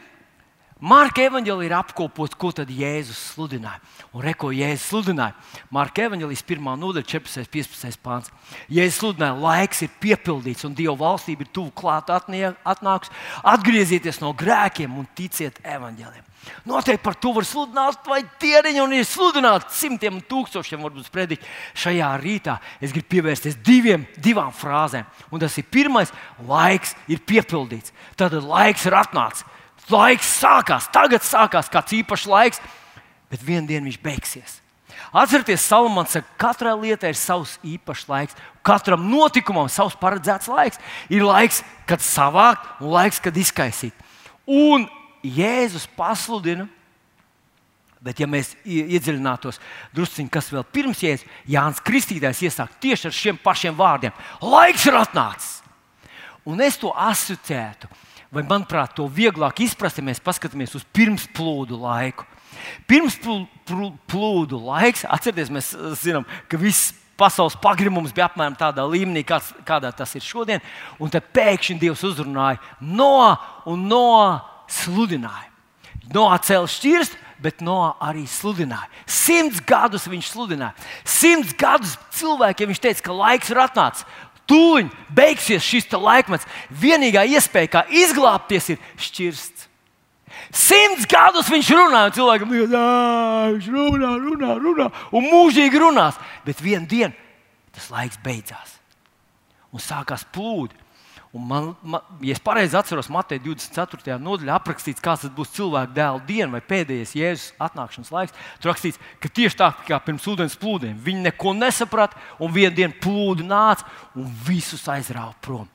Marka 0.80 1.20
evanģēlī 1.28 1.66
ir 1.68 1.74
apkopots, 1.76 2.36
ko 2.40 2.48
tad 2.56 2.70
Jēzus 2.72 3.18
sludināja. 3.34 3.82
Un 4.16 4.22
reko 4.24 4.48
Jēzus 4.54 4.86
sludināja. 4.88 5.34
Marka 5.68 6.06
evanģēlīs 6.06 6.40
1. 6.46 6.70
nodaļa, 6.80 7.04
14. 7.10 7.50
15. 7.52 8.00
pāns. 8.00 8.30
Jēzus 8.72 9.02
sludināja, 9.02 9.36
laiks 9.42 9.84
ir 9.84 9.92
piepildīts 10.00 10.64
un 10.64 10.72
Dieva 10.78 10.96
valstība 11.02 11.44
ir 11.44 11.52
tuvu 11.52 11.74
klāt 11.76 12.08
atnāks. 12.08 13.12
Atgriezieties 13.44 14.22
no 14.24 14.32
grēkiem 14.32 14.96
un 14.96 15.04
ticiet 15.18 15.60
evanģēliem. 15.60 16.24
Noteikti 16.64 17.04
par 17.04 17.18
to 17.20 17.34
var 17.36 17.44
sludināt, 17.44 18.00
vai 18.08 18.22
tieriņi, 18.40 18.80
un 18.80 18.96
ir 18.96 19.04
sludināts 19.04 19.76
simtiem 19.76 20.16
un 20.16 20.24
tūkstošiem, 20.24 20.80
varbūt 20.80 21.12
prediķi. 21.12 21.44
Šajā 21.76 22.10
rītā 22.22 22.56
es 22.80 22.96
gribu 22.96 23.18
pievērsties 23.18 23.60
diviem, 23.60 24.08
divām 24.16 24.48
frāzēm. 24.56 25.04
Un 25.28 25.44
tas 25.44 25.60
ir 25.60 25.68
pirmais, 25.68 26.08
laiks 26.48 26.96
ir 27.12 27.20
piepildīts. 27.20 27.92
Tad 28.16 28.40
laiks 28.40 28.88
ir 28.88 28.96
atnācis 28.96 29.44
laiks 29.92 30.34
sākās, 30.40 30.88
tagad 30.92 31.24
sākās 31.26 31.70
kāds 31.72 31.94
īpašs 32.00 32.26
laiks, 32.30 32.62
bet 33.30 33.44
vienā 33.44 33.68
dienā 33.68 33.88
viņš 33.88 34.00
beigsies. 34.02 34.58
Atcerieties, 35.10 35.64
Salamans 35.66 36.12
saka, 36.14 36.28
ka 36.36 36.50
katrai 36.50 36.74
lietai 36.78 37.10
ir 37.10 37.18
savs 37.18 37.56
īpašs 37.66 38.06
laiks, 38.10 38.36
katram 38.66 39.08
notikumam 39.10 39.70
savs 39.72 39.96
paredzēts 39.98 40.50
laiks. 40.50 40.78
Ir 41.10 41.24
laiks, 41.26 41.62
kad 41.88 42.02
savākt, 42.04 42.66
un 42.82 42.92
laiks, 42.94 43.18
kad 43.22 43.36
izkaisīt. 43.36 43.96
Un 44.46 44.86
Jēzus 45.26 45.88
pasludina, 45.98 46.68
bet 48.00 48.22
ja 48.22 48.28
mēs 48.30 48.54
iedziļinātos 48.64 49.58
druskuļi, 49.96 50.30
kas 50.32 50.52
vēl 50.54 50.64
pirms 50.72 51.02
Jēzus, 51.04 51.26
Jānis 51.50 51.82
Kristītājs 51.84 52.44
iesāk 52.46 52.78
tieši 52.80 53.10
ar 53.10 53.16
šiem 53.16 53.40
pašiem 53.42 53.76
vārdiem: 53.76 54.14
Laiks 54.40 54.86
ir 54.88 55.00
atnācis! 55.00 55.58
Un 56.48 56.62
es 56.64 56.78
to 56.80 56.88
asociētu, 56.96 57.90
vai 58.34 58.44
manuprāt, 58.46 58.94
to 58.94 59.06
vieglāk 59.10 59.62
izprast, 59.64 59.98
ja 59.98 60.06
mēs 60.06 60.22
paskatāmies 60.22 60.76
uz 60.78 60.86
pirmsplūdu 60.94 61.78
laiku. 61.80 62.26
Pirms 62.90 63.16
plūdu 64.10 64.58
laiks, 64.66 65.06
atcerieties, 65.08 65.52
mēs 65.54 65.70
zinām, 66.02 66.26
ka 66.50 66.58
viss 66.60 66.92
pasaules 67.20 67.58
pagrimums 67.60 68.14
bija 68.16 68.28
apmēram 68.30 68.56
tādā 68.58 68.84
līmenī, 68.88 69.22
kāds, 69.28 69.52
kādā 69.68 69.92
tas 69.96 70.14
ir 70.16 70.24
šodien. 70.24 70.62
Un 71.02 71.12
tad 71.12 71.28
pēkšņi 71.34 71.78
Dievs 71.82 72.04
uzrunāja 72.06 72.60
no 72.80 73.36
un 73.68 73.86
no 73.90 74.06
sludināja. 74.70 75.48
No 76.10 76.26
cēlā 76.42 76.66
šķirst, 76.70 77.18
bet 77.40 77.62
no 77.64 77.94
arī 78.02 78.24
sludināja. 78.28 78.88
Simts 79.08 79.60
gadus 79.64 80.08
viņš 80.10 80.32
sludināja. 80.32 80.74
Simts 81.08 81.54
gadus 81.58 81.94
cilvēkiem 82.18 82.72
viņš 82.72 82.82
teica, 82.82 83.04
ka 83.06 83.16
laiks 83.16 83.52
ir 83.52 83.62
atnācis. 83.62 84.08
Tūlīt 84.50 84.90
beigsies 85.14 85.62
šis 85.62 85.86
laikmets. 85.94 86.48
Vienīgā 86.74 87.22
iespēja, 87.30 87.74
kā 87.76 87.82
izglābties, 88.02 88.72
ir 88.74 88.80
šķirsts. 88.98 89.68
Simts 90.50 91.06
gadus 91.06 91.50
viņš 91.50 91.68
runāja, 91.76 92.10
un 92.10 92.14
cilvēkam 92.16 92.50
bija 92.50 92.84
viņš 93.54 93.66
runā, 93.70 94.10
runā, 94.18 94.54
runā, 94.58 94.86
un 95.14 95.28
mūžīgi 95.30 95.78
runās. 95.78 96.18
Bet 96.46 96.62
vienā 96.64 96.90
dienā 96.90 97.14
tas 97.76 97.90
laiks 97.92 98.18
beidzās. 98.24 98.78
Un 99.70 99.82
sākās 99.82 100.24
plūdi. 100.34 100.74
Un 101.30 101.44
man, 101.46 101.66
man, 101.86 102.02
ja 102.26 102.34
es 102.34 102.40
pareizi 102.42 102.74
atceros, 102.74 103.06
Mateja 103.12 103.38
24. 103.44 104.16
nodaļā 104.18 104.56
aprakstīts, 104.56 105.02
kāds 105.02 105.28
būs 105.30 105.52
cilvēka 105.54 105.94
dēla 105.94 106.24
diena 106.26 106.56
vai 106.56 106.60
pēdējais 106.72 107.14
Jēzus 107.14 107.52
atnākšanas 107.62 108.10
laiks. 108.10 108.34
Tur 108.58 108.72
rakstīts, 108.72 108.98
ka 109.22 109.30
tieši 109.30 109.60
tā 109.60 109.68
kā 109.86 110.00
pirms 110.02 110.26
ūdens 110.26 110.58
plūdiem 110.58 110.98
viņi 110.98 111.28
neko 111.28 111.54
nesaprata, 111.54 112.18
un 112.42 112.50
vienā 112.50 112.74
dienā 112.74 112.98
plūdi 112.98 113.46
nāca 113.46 113.86
un 114.18 114.26
visus 114.48 114.82
aizrāva 114.90 115.36
prom. 115.38 115.70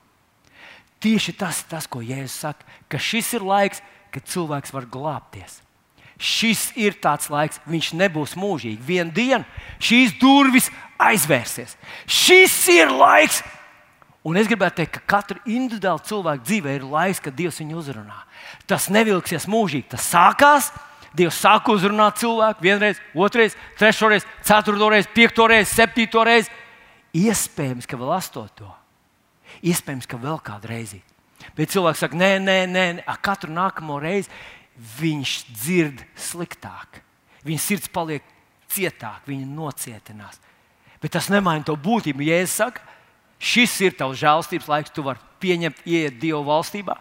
Tieši 1.00 1.32
tas 1.40 1.62
ir 1.64 1.72
tas, 1.72 1.88
ko 1.88 2.04
Jēzus 2.04 2.36
saka, 2.44 2.68
ka 2.92 3.00
šis 3.00 3.32
ir 3.38 3.48
laiks, 3.48 3.80
kad 4.12 4.28
cilvēks 4.28 4.76
var 4.76 4.84
glābties. 4.92 5.62
Šis 6.20 6.70
ir 6.80 7.00
tāds 7.00 7.28
laiks, 7.32 7.62
viņš 7.68 7.94
nebūs 7.96 8.36
mūžīgi. 8.40 8.80
Vienā 8.84 9.12
dienā 9.12 9.44
šīs 9.80 10.14
durvis 10.20 10.68
aizvērsies. 11.00 11.76
Šis 12.08 12.54
ir 12.72 12.92
laiks, 12.92 13.42
Un 14.26 14.38
es 14.40 14.48
gribētu 14.50 14.80
teikt, 14.80 14.96
ka 14.96 15.02
katra 15.14 15.38
individuāla 15.46 16.02
cilvēka 16.02 16.42
dzīvē 16.42 16.72
ir 16.80 16.86
laiks, 16.90 17.22
kad 17.22 17.36
Dievs 17.38 17.60
viņu 17.62 17.76
uzrunā. 17.78 18.24
Tas 18.66 18.88
nevilksies 18.90 19.46
mūžīgi. 19.50 19.86
Tas 19.94 20.08
sākās, 20.10 20.72
Dievs 21.16 21.38
sāk 21.40 21.70
uzrunāt 21.72 22.18
cilvēku 22.20 22.64
vienreiz, 22.66 22.98
otrreiz, 23.14 23.54
trešreiz, 23.78 24.26
ceturtoreiz, 24.44 25.06
piektoreiz, 25.14 25.70
septītoreiz. 25.70 26.50
Iespējams, 27.16 27.86
ka 27.88 27.98
vēl 28.00 28.10
astoto. 28.16 28.68
Iespējams, 29.64 30.08
ka 30.10 30.18
vēl 30.20 30.40
kādu 30.44 30.72
reizi. 30.74 31.00
Bet 31.56 31.70
cilvēks 31.72 32.02
saka, 32.02 32.18
nē, 32.18 32.32
nē, 32.42 32.58
nē, 32.68 32.84
nē. 32.98 33.16
katru 33.22 33.54
nākamo 33.54 34.00
reizi 34.02 34.28
viņš 34.98 35.36
dzird 35.54 36.02
sliktāk. 36.18 37.00
Viņa 37.46 37.62
sirds 37.62 37.88
paliek 37.88 38.26
cietāk, 38.68 39.22
viņa 39.30 39.46
nocietinās. 39.46 40.40
Bet 41.00 41.14
tas 41.14 41.30
nemaina 41.32 41.64
to 41.64 41.76
būtību. 41.78 42.26
Ja 42.26 42.42
es 42.42 42.58
saku, 42.58 42.82
Šis 43.38 43.74
ir 43.84 43.96
tavs 43.96 44.18
žēlstības 44.20 44.68
laiks, 44.70 44.92
tu 44.94 45.04
vari 45.06 45.20
pieņemt, 45.42 45.82
ieiet 45.84 46.20
Dieva 46.20 46.42
valstībā. 46.46 46.96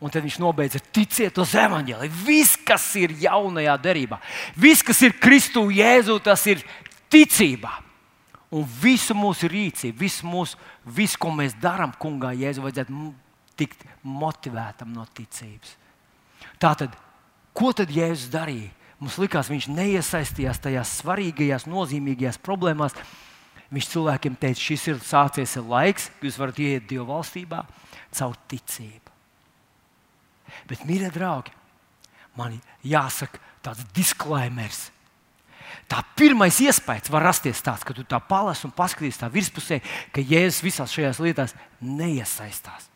Un 0.00 0.12
tad 0.12 0.24
viņš 0.24 0.38
nobeidz 0.40 0.78
ar 0.78 0.84
ticiet 0.96 1.36
uz 1.40 1.52
evaņģēliju. 1.60 2.20
Viss, 2.24 2.56
kas 2.64 2.86
ir 2.96 3.12
jaunajā 3.20 3.76
derībā, 3.84 4.20
viss, 4.56 4.84
kas 4.86 5.02
ir 5.04 5.16
Kristu 5.20 5.66
Jēzu, 5.72 6.16
tas 6.24 6.46
ir 6.48 6.64
ticībā. 7.12 7.74
Un 8.50 8.64
visu 8.80 9.14
mūsu 9.14 9.46
rīcību, 9.46 9.94
visu, 10.00 10.26
mūsu, 10.26 10.56
visu 10.82 11.20
ko 11.20 11.30
mēs 11.36 11.54
darām, 11.60 11.92
kungā, 12.00 12.32
Jēzu, 12.34 12.64
vajadzētu 12.64 13.10
tikt 13.60 13.84
motivētam 14.02 14.90
no 14.96 15.04
ticības. 15.14 15.76
Tātad, 16.60 16.96
ko 17.56 17.70
tad 17.76 17.92
Jēzus 17.92 18.32
darīja? 18.32 18.72
Mums 19.00 19.16
likās, 19.20 19.48
viņš 19.48 19.68
neiesaistījās 19.72 20.60
tajās 20.60 20.96
svarīgajās, 21.00 21.68
nozīmīgajās 21.70 22.40
problēmās, 22.44 22.96
Viņš 23.70 23.86
cilvēkiem 23.92 24.34
teica, 24.40 24.58
šis 24.58 24.88
ir 24.90 25.02
sācies 25.06 25.54
ir 25.54 25.66
laiks, 25.70 26.08
kad 26.16 26.26
jūs 26.26 26.38
varat 26.40 26.58
iet 26.58 26.88
Dieva 26.90 27.06
valstībā 27.12 27.62
caur 28.18 28.34
ticību. 28.50 29.14
Bet, 30.66 30.82
mīļie 30.88 31.12
draugi, 31.14 31.54
man 32.38 32.58
jāsaka 32.82 33.38
tāds 33.62 33.86
disklaimers. 33.94 34.88
Tā 35.90 36.02
pirmais 36.18 36.58
iespējas 36.62 37.10
var 37.10 37.28
rasties 37.30 37.62
tāds, 37.62 37.86
ka 37.86 37.94
tu 37.94 38.02
tā 38.06 38.18
palasi 38.22 38.66
un 38.66 38.74
paskaties 38.74 39.22
tā 39.22 39.30
virspusē, 39.30 39.78
ka 40.14 40.22
Jēzus 40.22 40.64
visās 40.66 40.94
šajās 40.94 41.22
lietās 41.22 41.54
neiesaistās. 41.78 42.89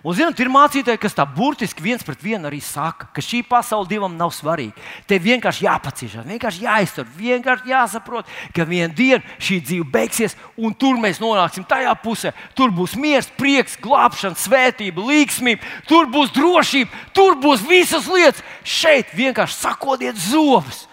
Un, 0.00 0.14
zinot, 0.16 0.38
ir 0.40 0.48
mācītāji, 0.52 1.00
kas 1.00 1.14
tā 1.16 1.24
burtiski 1.28 1.84
viens 1.84 2.02
pret 2.06 2.22
vienu 2.24 2.48
arī 2.48 2.60
saka, 2.64 3.08
ka 3.14 3.22
šī 3.24 3.42
pasaule 3.48 3.88
divam 3.90 4.14
nav 4.16 4.32
svarīga. 4.32 4.72
Te 5.08 5.18
vienkārši 5.20 5.66
jāpaciešās, 5.66 6.26
vienkārši 6.28 6.64
jāiztur, 6.64 7.08
vienkārši 7.18 7.72
jāsaprot, 7.72 8.30
ka 8.56 8.66
vienā 8.68 8.94
dienā 8.96 9.36
šī 9.42 9.60
dzīve 9.66 9.86
beigsies, 9.92 10.36
un 10.56 10.72
tur 10.72 10.96
mēs 11.02 11.20
nonāksim 11.22 11.66
tajā 11.68 11.92
pusē. 12.02 12.32
Tur 12.56 12.72
būs 12.74 12.96
miers, 13.00 13.28
prieks, 13.36 13.76
glābšana, 13.82 14.38
svētība, 14.40 15.04
līgsmība, 15.10 15.68
tur 15.90 16.08
būs 16.12 16.32
drošība, 16.36 17.04
tur 17.16 17.36
būs 17.40 17.66
visas 17.68 18.08
lietas. 18.10 18.42
Šeit 18.64 19.12
vienkārši 19.16 19.60
sakodiet 19.60 20.18
zobus. 20.20 20.86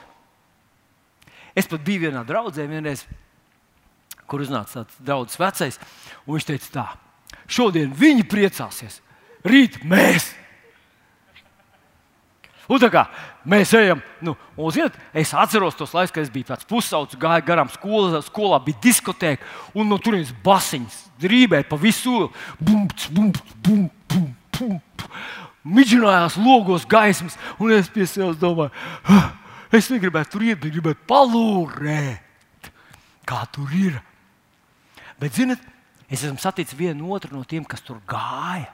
Es 1.57 1.65
pat 1.65 1.81
biju 1.81 2.09
vienā 2.09 2.21
draudzē, 2.27 2.67
vienreiz, 2.69 3.07
kur 4.29 4.43
uznāca 4.45 4.83
tāds 4.83 5.01
draugs 5.01 5.39
vecais, 5.41 5.81
un 6.27 6.35
viņš 6.37 6.49
teica 6.51 6.73
tā 6.75 6.87
Šodien 7.47 7.93
viņi 7.95 8.27
priecāsies, 8.27 8.99
rīt 9.47 9.79
mēs. 9.87 10.33
Un 12.67 12.81
tā 12.83 12.89
kā 12.91 13.05
mēs 13.47 13.71
ejam, 13.79 14.01
nu, 14.19 14.33
un, 14.59 14.71
zināt, 14.75 14.97
es 15.15 15.31
atceros 15.31 15.77
tos 15.79 15.93
laikus, 15.95 16.11
kad 16.11 16.25
es 16.25 16.31
biju 16.33 16.49
tāds 16.49 16.67
pusaudzis, 16.67 17.19
gāju 17.19 17.45
garām 17.47 17.71
skolā, 17.71 18.19
skolā 18.25 18.59
bija 18.65 18.81
diskotēka, 18.83 19.47
un 19.71 19.87
no 19.87 19.99
turienes 20.03 20.33
basiņas 20.43 20.97
drībēja 21.23 21.69
pa 21.69 21.79
visu. 21.79 22.27
Bum, 22.59 22.89
bum, 23.15 23.31
bum, 23.63 23.87
bum, 24.09 24.27
bum, 24.57 24.75
bum. 24.99 25.15
Midžinājās 25.77 26.35
logos 26.39 26.85
gaismas, 26.87 27.39
un 27.59 27.71
es 27.75 27.87
pie 27.91 28.05
sevis 28.07 28.39
domāju, 28.39 28.71
es 29.75 29.89
negribētu 29.91 30.35
tur 30.35 30.45
iet, 30.47 30.59
bet 30.59 30.75
gribētu 30.75 31.07
palūrēt, 31.07 32.69
kā 33.27 33.41
tur 33.55 33.71
ir. 33.75 33.97
Bet, 35.19 35.35
zināt, 35.35 35.63
Es 36.07 36.23
esmu 36.23 36.39
saticis 36.39 36.77
vienu 36.77 37.11
otru 37.15 37.35
no 37.35 37.43
tiem, 37.43 37.65
kas 37.67 37.83
tur 37.83 37.99
gāja. 38.07 38.71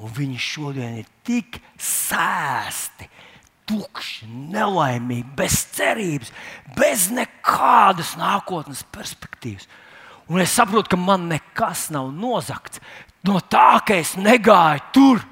Un 0.00 0.08
viņi 0.16 0.38
šodien 0.40 0.96
ir 1.02 1.08
tik 1.26 1.58
sēsti, 1.76 3.10
tukši, 3.68 4.28
nelaimīgi, 4.54 5.26
bez 5.36 5.58
cerības, 5.76 6.32
bez 6.78 7.10
nekādas 7.12 8.14
nākotnes 8.16 8.86
perspektīvas. 8.94 9.68
Un 10.32 10.40
es 10.40 10.54
saprotu, 10.56 10.94
ka 10.94 11.00
man 11.00 11.28
nekas 11.28 11.90
nav 11.92 12.08
nozagts 12.16 12.80
no 13.28 13.38
tā, 13.44 13.82
ka 13.84 13.98
es 14.00 14.16
negāju 14.16 14.82
tur. 14.94 15.22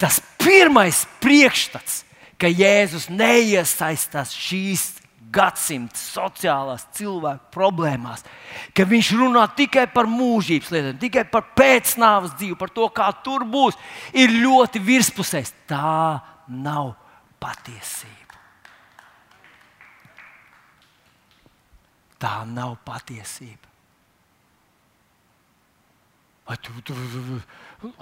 Tas 0.00 0.20
pirmais 0.40 1.02
priekšstats, 1.20 2.04
ka 2.40 2.48
Jēzus 2.48 3.10
neiesaistās 3.12 4.32
šīs 4.32 4.99
gadsimta 5.30 5.98
sociālās 5.98 6.86
cilvēku 6.96 7.50
problēmās, 7.54 8.24
ka 8.74 8.86
viņš 8.88 9.12
runā 9.18 9.44
tikai 9.56 9.86
par 9.94 10.08
mūžības 10.10 10.70
lietām, 10.74 10.98
tikai 11.00 11.24
par 11.30 11.46
pēcnāvas 11.58 12.34
dzīvi, 12.38 12.58
par 12.58 12.72
to, 12.74 12.88
kā 12.94 13.10
tur 13.24 13.46
būs, 13.48 13.78
ir 14.12 14.34
ļoti 14.42 14.82
virspusējs. 14.82 15.54
Tā 15.70 16.20
nav 16.50 16.94
patiesība. 17.42 18.38
Tā 22.20 22.34
nav 22.44 22.76
patiesība. 22.84 23.70
Vai 26.50 26.56
tu, 26.58 26.74
tu, 26.82 26.96
tu, 26.96 27.40
tu, 27.80 27.92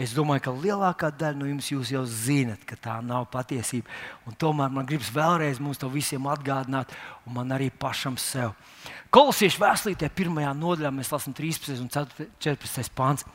Es 0.00 0.14
domāju, 0.16 0.46
ka 0.46 0.52
lielākā 0.56 1.10
daļa 1.12 1.36
no 1.36 1.48
jums 1.48 1.66
jau 1.92 2.04
zinat, 2.08 2.62
ka 2.64 2.76
tā 2.80 2.94
nav 3.04 3.26
patiesība. 3.32 3.90
Un 4.24 4.36
tomēr 4.40 4.70
man 4.72 4.86
gribas 4.88 5.10
vēlreiz 5.12 5.58
mums 5.60 5.80
to 5.80 5.90
visiem 5.92 6.28
atgādināt, 6.30 6.94
un 7.28 7.34
man 7.36 7.52
arī 7.52 7.68
pašam 7.68 8.16
sev. 8.16 8.54
Kolosiešu 9.12 9.60
vēstulītē, 9.60 10.08
pirmajā 10.16 10.54
nodaļā, 10.56 10.92
mēs 10.94 11.10
lasām 11.12 11.34
13 11.36 11.82
un 11.84 11.90
14 11.92 12.94
pāns. 12.96 13.26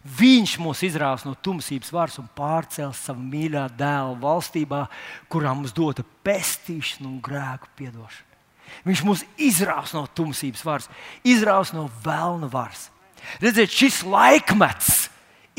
Viņš 0.00 0.56
mūs 0.64 0.82
izrāvis 0.88 1.26
no 1.28 1.36
tumsības 1.36 1.92
varas 1.92 2.18
un 2.22 2.26
pārcēlis 2.34 3.04
savā 3.04 3.20
mīļā 3.20 3.66
dēla 3.78 4.16
valstībā, 4.22 4.82
kurā 5.30 5.52
mums 5.54 5.76
dota 5.76 6.02
pestīšana 6.24 7.06
un 7.06 7.20
grēku 7.22 7.70
piedošana. 7.78 8.26
Viņš 8.86 9.04
mūs 9.06 9.22
izrāvis 9.38 9.94
no 9.94 10.06
tumsības 10.16 10.64
varas, 10.66 10.90
izrāvis 11.26 11.74
no 11.76 11.86
vēlna 12.02 12.50
varas. 12.50 12.88
Redziet, 13.42 13.70
šis 13.76 14.02
laikmets 14.08 15.09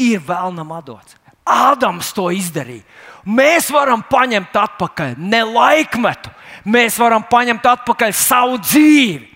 ir 0.02 0.22
vēlnam 0.26 0.74
dots. 0.86 1.18
Ādams 1.46 2.12
to 2.16 2.30
izdarīja. 2.34 2.86
Mēs 3.26 3.70
varam 3.74 4.02
paņemt 4.10 4.56
atpakaļ 4.58 5.16
ne 5.18 5.42
laikmetu, 5.46 6.32
mēs 6.66 6.98
varam 7.02 7.26
paņemt 7.30 7.66
atpakaļ 7.76 8.14
savu 8.18 8.58
dzīvi. 8.62 9.28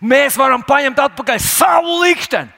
Mēs 0.00 0.36
varam 0.36 0.62
paņemt 0.64 0.98
atpakaļ 1.00 1.40
savu 1.40 2.00
likteni. 2.02 2.52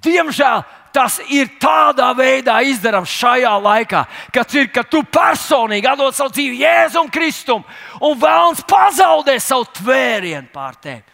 Diemžēl 0.00 0.62
tas 0.94 1.18
ir 1.30 1.50
tādā 1.62 2.10
veidā 2.16 2.60
izdarāms 2.66 3.10
šajā 3.14 3.52
laikā, 3.62 4.04
kad, 4.34 4.54
ir, 4.58 4.70
kad 4.74 4.88
tu 4.90 5.02
personīgi 5.06 5.86
atdod 5.90 6.16
savu 6.16 6.32
dzīvi 6.34 6.62
Jēzum 6.64 7.10
Kristum 7.12 7.64
un 8.00 8.18
vēlams 8.18 8.64
pazaudē 8.70 9.36
savu 9.42 9.68
tvērienu 9.78 10.50
pār 10.54 10.78
tevi. 10.82 11.04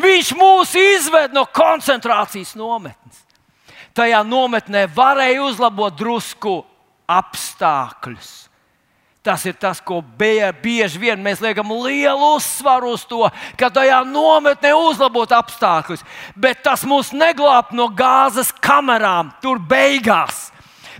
Viņš 0.00 0.32
mūs 0.36 0.74
izved 0.76 1.36
no 1.36 1.46
koncentrācijas 1.54 2.56
nometnes. 2.58 3.23
Tajā 3.94 4.24
nometnē 4.26 4.88
varēja 4.90 5.44
uzlabot 5.46 5.94
drusku 5.94 6.58
apstākļus. 7.06 8.32
Tas 9.24 9.40
ir 9.48 9.54
tas, 9.56 9.78
ko 9.80 10.02
bieži 10.04 11.00
vien 11.00 11.22
mēs 11.24 11.40
liekam 11.40 11.70
lielu 11.80 12.34
uzsvaru 12.34 12.90
uz 12.92 13.06
to, 13.08 13.22
ka 13.56 13.70
tajā 13.72 14.02
nometnē 14.04 14.74
uzlabot 14.76 15.30
apstākļus, 15.32 16.02
bet 16.36 16.60
tas 16.66 16.82
mūs 16.84 17.14
neglāb 17.16 17.72
no 17.72 17.86
gāzes 17.88 18.50
kamerām 18.60 19.30
tur 19.40 19.62
beigās. 19.62 20.50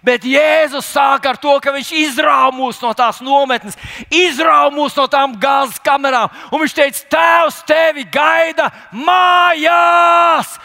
Bet 0.05 0.25
Jēzus 0.29 0.89
sāk 0.93 1.25
ar 1.29 1.39
to, 1.41 1.53
ka 1.65 1.73
viņš 1.73 1.91
izrāva 1.97 2.51
mūs 2.53 2.81
no 2.85 2.91
tās 2.97 3.23
nometnes, 3.25 3.77
izrāva 4.13 4.69
mūs 4.73 4.97
no 4.99 5.07
tām 5.09 5.37
gāzes 5.41 5.81
kamerām. 5.85 6.33
Un 6.53 6.61
viņš 6.61 6.75
teica, 6.77 7.05
Tēvs, 7.17 7.63
tevi 7.69 8.05
gaida 8.13 8.69
mājās! 8.93 10.59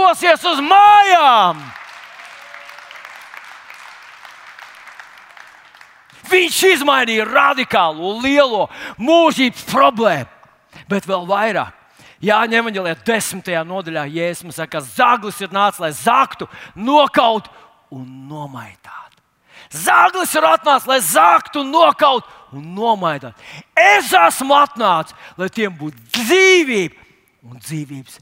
Dosies 0.00 0.44
uz 0.48 0.60
mājām! 0.64 1.60
Viņš 6.30 6.60
izmainīja 6.76 7.26
radikālu, 7.26 8.14
lielo 8.22 8.68
mūžības 9.02 9.66
problēmu. 9.68 10.30
Bet 10.88 11.08
vēl 11.08 11.26
vairāk. 11.26 11.76
Jāņem 12.20 12.60
evanģēlē, 12.60 12.94
desmitajā 13.08 13.64
nodaļā 13.64 14.04
Jēzus 14.12 14.58
saka, 14.60 14.78
ka 14.78 14.84
zaglis 14.84 15.40
ir 15.40 15.52
nācis, 15.56 15.80
lai 15.82 15.90
zaktu, 15.96 16.46
nokautu 16.76 17.50
un 17.96 18.04
nomaitātu. 18.28 19.22
Zaglis 19.72 20.34
ir 20.36 20.46
atnācis, 20.46 20.88
lai 20.90 21.00
zaktu, 21.04 21.64
nokautu 21.66 22.28
un 22.56 22.66
nomaitātu. 22.76 23.34
Es 23.72 24.12
esmu 24.12 24.54
atnācis, 24.60 25.16
lai 25.40 25.48
tiem 25.54 25.74
būtu 25.80 26.20
dzīvība 26.20 27.08
un 27.48 27.56
dzīvības. 27.58 28.20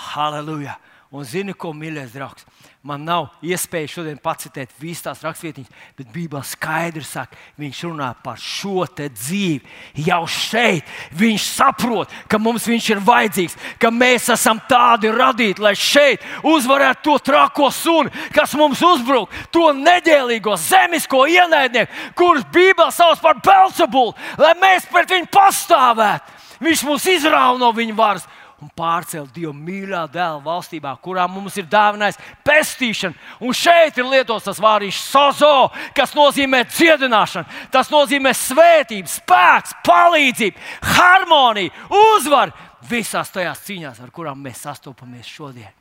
Halleluja! 0.00 0.78
Un 1.10 1.24
zini, 1.26 1.50
ko 1.58 1.72
mīļais 1.74 2.12
draugs? 2.14 2.44
Man 2.86 3.02
nav 3.02 3.32
iespēja 3.42 3.88
šodien 3.90 4.20
pacitēt 4.22 4.70
visas 4.78 5.02
tās 5.02 5.24
raksturvietiņas, 5.26 5.72
bet 5.98 6.12
Bībelē 6.14 6.40
skaidri 6.46 7.02
saka, 7.04 7.34
viņš 7.58 7.80
runā 7.88 8.12
par 8.22 8.38
šo 8.38 8.86
dzīvi. 8.94 9.58
Jau 10.06 10.20
šeit 10.30 10.86
viņš 11.18 11.48
saprot, 11.58 12.14
ka 12.30 12.38
mums 12.38 12.68
viņš 12.70 12.88
ir 12.94 13.02
vajadzīgs, 13.04 13.58
ka 13.82 13.90
mēs 13.90 14.30
esam 14.32 14.62
tādi 14.70 15.10
radīti, 15.10 15.60
lai 15.60 15.74
šeit 15.74 16.22
uzvarētu 16.46 17.02
to 17.10 17.18
trako 17.32 17.72
sunu, 17.74 18.14
kas 18.32 18.54
mums 18.54 18.78
uzbruk, 18.78 19.34
to 19.50 19.74
neģēlīgo 19.74 20.54
zemisko 20.62 21.26
ienaidnieku, 21.26 22.14
kurus 22.14 22.46
Bībelē 22.54 22.94
sauc 22.94 23.18
par 23.18 23.42
Belzebulu, 23.42 24.14
lai 24.38 24.54
mēs 24.62 24.86
pret 24.86 25.10
viņu 25.10 25.26
pastāvētu. 25.34 26.38
Viņš 26.60 26.84
mūs 26.84 27.06
izrāva 27.08 27.56
no 27.58 27.72
viņa 27.72 27.94
varas 27.96 28.26
un 28.60 28.70
pārcelt 28.76 29.32
Dieva 29.34 29.52
mīļā 29.56 30.02
dēla 30.12 30.40
valstībā, 30.44 30.92
kurā 31.04 31.26
mums 31.30 31.56
ir 31.60 31.68
dāvinājis 31.70 32.18
pestīšana. 32.44 33.16
Un 33.40 33.56
šeit 33.56 33.98
ir 33.98 34.08
lietots 34.08 34.48
tas 34.48 34.60
vārds 34.60 35.00
sozo, 35.00 35.70
kas 35.96 36.12
nozīmē 36.16 36.62
dziedināšanu, 36.68 37.48
tas 37.72 37.90
nozīmē 37.92 38.34
svētību, 38.36 39.08
spēks, 39.08 39.76
palīdzību, 39.86 40.66
harmoniju, 40.96 41.72
uzvaru 42.16 42.52
visās 42.90 43.32
tajās 43.32 43.64
cīņās, 43.66 44.02
ar 44.04 44.12
kurām 44.14 44.44
mēs 44.44 44.64
sastopamies 44.66 45.28
šodien. 45.28 45.72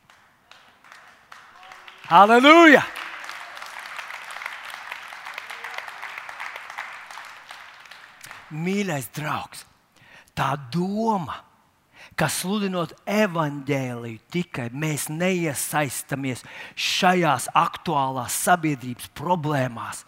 Halleluja! 2.09 2.81
Mīļais 8.49 9.11
draugs, 9.13 9.61
tā 10.33 10.55
doma 10.73 11.35
ka 12.19 12.27
sludinot 12.31 12.91
evaņģēliju, 13.07 14.19
tikai 14.33 14.67
mēs 14.75 15.07
neiesaistamies 15.13 16.43
šajās 16.75 17.47
aktuālās 17.55 18.35
sabiedrības 18.43 19.11
problēmās. 19.15 20.05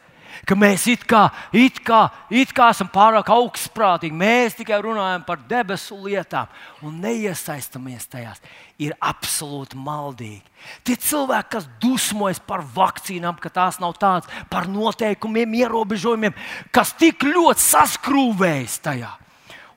Ka 0.48 0.56
mēs 0.56 0.86
it 0.88 1.04
kā, 1.08 1.26
it 1.52 1.82
kā, 1.84 2.06
it 2.32 2.54
kā 2.56 2.70
esam 2.72 2.88
pārāk 2.92 3.28
augstprātīgi, 3.34 4.16
mēs 4.16 4.56
tikai 4.56 4.80
runājam 4.84 5.26
par 5.28 5.42
debesu 5.48 5.98
lietām 6.06 6.48
un 6.88 7.02
neiesaistamies 7.04 8.08
tajās, 8.12 8.40
ir 8.80 8.96
absolūti 8.96 9.80
maldīgi. 9.80 10.44
Tie 10.88 10.96
cilvēki, 10.96 11.52
kas 11.58 11.68
dusmojas 11.84 12.40
par 12.48 12.64
vakcīnām, 12.76 13.36
ka 13.44 13.52
tās 13.52 13.82
nav 13.84 13.98
tādas, 14.00 14.32
par 14.50 14.70
noteikumiem, 14.72 15.60
ierobežojumiem, 15.66 16.38
kas 16.72 16.96
tik 17.00 17.28
ļoti 17.28 17.68
saskrūvējas 17.68 18.80
tajā. 18.88 19.12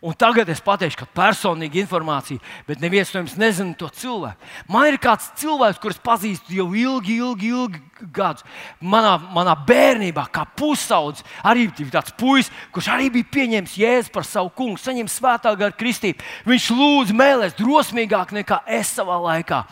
Un 0.05 0.13
tagad 0.13 0.51
es 0.53 0.61
pateikšu, 0.61 0.99
ka 1.01 1.07
personīga 1.17 1.79
informācija, 1.81 2.43
bet 2.69 2.83
neviens 2.83 3.09
no 3.15 3.23
jums 3.23 3.39
nezina 3.41 3.73
to 3.81 3.87
cilvēku. 3.89 4.51
Man 4.69 4.91
ir 4.91 4.99
kāds 5.01 5.31
cilvēks, 5.41 5.79
kurus 5.81 6.01
pazīstu 6.05 6.53
jau 6.59 6.67
ilgi, 6.77 7.15
ilgi, 7.25 7.49
ilgi 7.49 7.81
gadus. 8.13 8.45
Manā, 8.85 9.15
manā 9.33 9.55
bērnībā, 9.65 10.27
kā 10.35 10.45
pusaudzis, 10.61 11.25
arī 11.41 11.71
bija 11.73 11.95
tāds 11.95 12.13
puisis, 12.21 12.53
kurš 12.75 12.91
arī 12.93 13.09
bija 13.15 13.31
pieņēmis 13.33 13.79
jēzu 13.81 14.13
par 14.13 14.29
savu 14.29 14.53
kungu, 14.53 14.77
saņēmis 14.83 15.17
svētā 15.23 15.55
gara 15.57 15.73
kristību. 15.73 16.21
Viņš 16.53 16.69
lūdza 16.77 17.17
mēlēs 17.23 17.57
drosmīgāk 17.63 18.37
nekā 18.43 18.61
es 18.77 18.93
savā 18.99 19.17
laikā. 19.25 19.63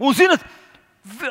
Un, 0.00 0.16
zinat, 0.16 0.48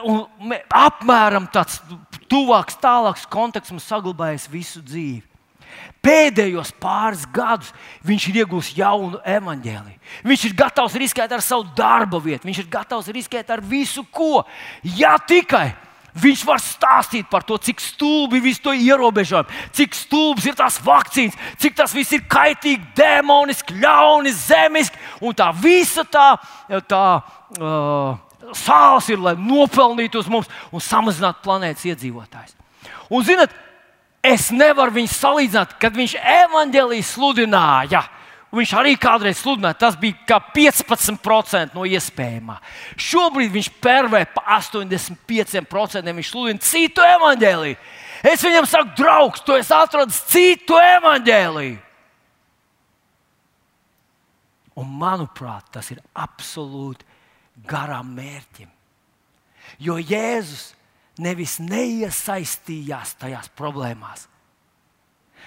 un, 0.05 0.53
apmēram 0.70 1.49
tāds 1.49 1.82
tuvāks, 2.30 2.78
tālāks 2.78 3.26
konteksts 3.26 3.74
mums 3.74 3.89
saglabājies 3.89 4.49
visu 4.53 4.86
dzīvi. 4.86 5.30
Pēdējos 6.01 6.72
pāris 6.82 7.28
gadus 7.30 7.69
viņš 8.07 8.28
ir 8.32 8.41
iegūmis 8.41 8.72
jaunu 8.78 9.19
evaņģēliju. 9.22 9.99
Viņš 10.26 10.45
ir 10.47 10.57
gatavs 10.57 10.97
riskēt 10.97 11.32
ar 11.36 11.43
savu 11.45 11.67
darba 11.78 12.17
vietu, 12.24 12.49
viņš 12.49 12.63
ir 12.63 12.72
gatavs 12.74 13.11
riskēt 13.13 13.53
ar 13.53 13.61
visu, 13.61 14.03
ko. 14.09 14.41
Ja 14.82 15.17
tikai 15.22 15.69
viņš 16.17 16.43
var 16.47 16.59
stāstīt 16.59 17.30
par 17.32 17.45
to, 17.47 17.57
cik 17.61 17.80
stulbi 17.84 18.39
ir 18.39 18.45
visi 18.45 18.63
to 18.63 18.74
ierobežojumi, 18.76 19.61
cik 19.76 19.95
stulbs 19.95 20.47
ir 20.49 20.57
tās 20.59 20.80
vakcīnas, 20.84 21.38
cik 21.61 21.78
tas 21.78 21.93
viss 21.95 22.15
ir 22.15 22.26
kaitīgi, 22.30 22.91
demoniski, 22.97 23.78
ļauni, 23.82 24.34
zemiski 24.36 24.99
un 25.22 25.38
tā 25.38 25.51
visa 25.55 26.05
tā. 26.07 26.34
tā 26.89 27.05
uh, 27.59 28.19
Sāls 28.57 29.05
ir, 29.13 29.19
lai 29.22 29.36
nopelnītu 29.38 30.19
uz 30.19 30.28
mums 30.28 30.47
un 30.74 30.82
samazinātu 30.84 31.45
planētas 31.45 31.86
iedzīvotājus. 31.88 32.55
Un, 33.13 33.24
zinot, 33.24 33.53
Es 34.22 34.51
nevaru 34.53 34.93
viņu 34.99 35.09
salīdzināt, 35.09 35.78
kad 35.82 35.95
viņš 35.97 36.15
evanģēlīju 36.22 37.05
sludināja. 37.09 38.03
Viņš 38.51 38.74
arī 38.76 38.97
kādreiz 38.99 39.39
sludināja, 39.39 39.80
tas 39.80 39.95
bija 39.97 40.38
15% 40.53 41.72
no 41.74 41.86
iespējamā. 41.88 42.57
Šobrīd 42.99 43.53
viņš 43.53 43.69
pervē 43.82 44.26
pa 44.34 44.43
85%. 44.59 46.11
Viņš 46.17 46.32
sludina 46.34 46.65
citu 46.67 47.05
evanģēlīju. 47.05 47.80
Es 48.28 48.43
viņam 48.45 48.67
saku, 48.69 48.91
draugs, 48.99 49.41
tu 49.41 49.55
esi 49.55 49.74
atradis 49.74 50.19
citu 50.30 50.78
evanģēlīju. 50.78 51.80
Un 54.82 54.93
manuprāt, 54.99 55.72
tas 55.74 55.89
ir 55.93 56.03
absolūti 56.15 57.07
garām 57.67 58.13
mērķim. 58.17 58.69
Jo 59.82 59.97
Jēzus 59.97 60.72
nevis 61.20 61.59
neiesaistījās 61.59 63.16
tajās 63.20 63.51
problēmās. 63.57 64.28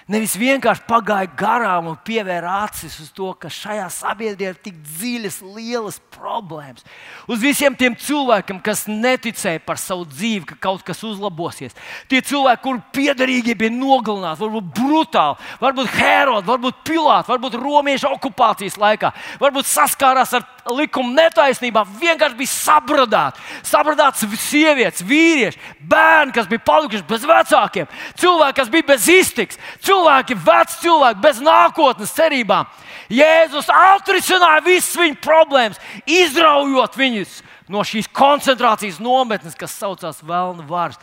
Nevis 0.05 0.35
vienkārši 0.37 0.83
pagāja 0.85 1.25
garām 1.33 1.87
un 1.89 1.95
pievēra 2.05 2.59
acis 2.67 2.93
uz 3.01 3.07
to, 3.15 3.31
ka 3.41 3.49
šajā 3.49 3.87
sabiedrībā 3.89 4.51
ir 4.51 4.59
tik 4.61 4.75
dziļas, 4.85 5.39
lielas 5.55 5.97
problēmas. 6.13 6.85
Uz 7.25 7.41
visiem 7.41 7.73
tiem 7.73 7.95
cilvēkiem, 7.97 8.59
kas 8.61 8.83
neticēja 8.85 9.63
par 9.65 9.81
savu 9.81 10.05
dzīvi, 10.11 10.43
ka 10.51 10.59
kaut 10.67 10.83
kas 10.85 11.01
uzlabosies. 11.07 11.73
Tie 12.11 12.21
cilvēki, 12.21 12.61
kuriem 12.67 12.83
piederīgi 12.93 13.57
bija 13.57 13.73
nogalināti, 13.73 14.43
varbūt 14.45 14.69
brutāli, 14.77 15.49
varbūt 15.63 15.89
Herods, 15.97 16.49
varbūt 16.51 16.85
Pilāts, 16.85 17.31
varbūt 17.31 17.57
Romiešu 17.63 18.11
okupācijas 18.13 18.77
laikā, 18.77 19.09
varbūt 19.41 19.73
saskārās 19.73 20.37
ar 20.37 20.45
likuma 20.73 21.13
netaisnībā 21.13 21.83
vienkārši 21.99 22.37
bija 22.39 22.51
sabradāti. 22.51 23.41
Sabradāts 23.65 24.23
sievietes, 24.41 25.03
vīrieši, 25.05 25.59
bērni, 25.89 26.33
kas 26.35 26.49
bija 26.49 26.63
palikuši 26.65 27.05
bez 27.09 27.25
vecākiem, 27.29 27.89
cilvēki, 28.21 28.57
kas 28.59 28.71
bija 28.73 28.87
bez 28.93 29.09
iztiks, 29.11 29.59
cilvēki, 29.85 30.37
veci 30.45 30.79
cilvēki, 30.85 31.21
bez 31.21 31.41
nākotnes 31.45 32.15
cerībām. 32.15 32.69
Jēzus 33.13 33.69
atrisināja 33.69 34.63
visas 34.65 34.95
viņu 34.97 35.19
problēmas, 35.21 35.81
izraujot 36.09 36.97
viņus 36.97 37.41
no 37.69 37.83
šīs 37.85 38.09
koncentrācijas 38.13 38.97
nometnes, 39.03 39.57
kas 39.57 39.77
saucās 39.77 40.23
Vēlna 40.25 40.65
vārds, 40.69 40.97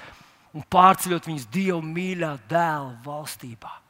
un 0.53 0.67
pārceļot 0.67 1.31
viņus 1.31 1.47
Dieva 1.53 1.81
mīļā 1.83 2.35
dēla 2.51 2.99
valstībā. 3.07 3.82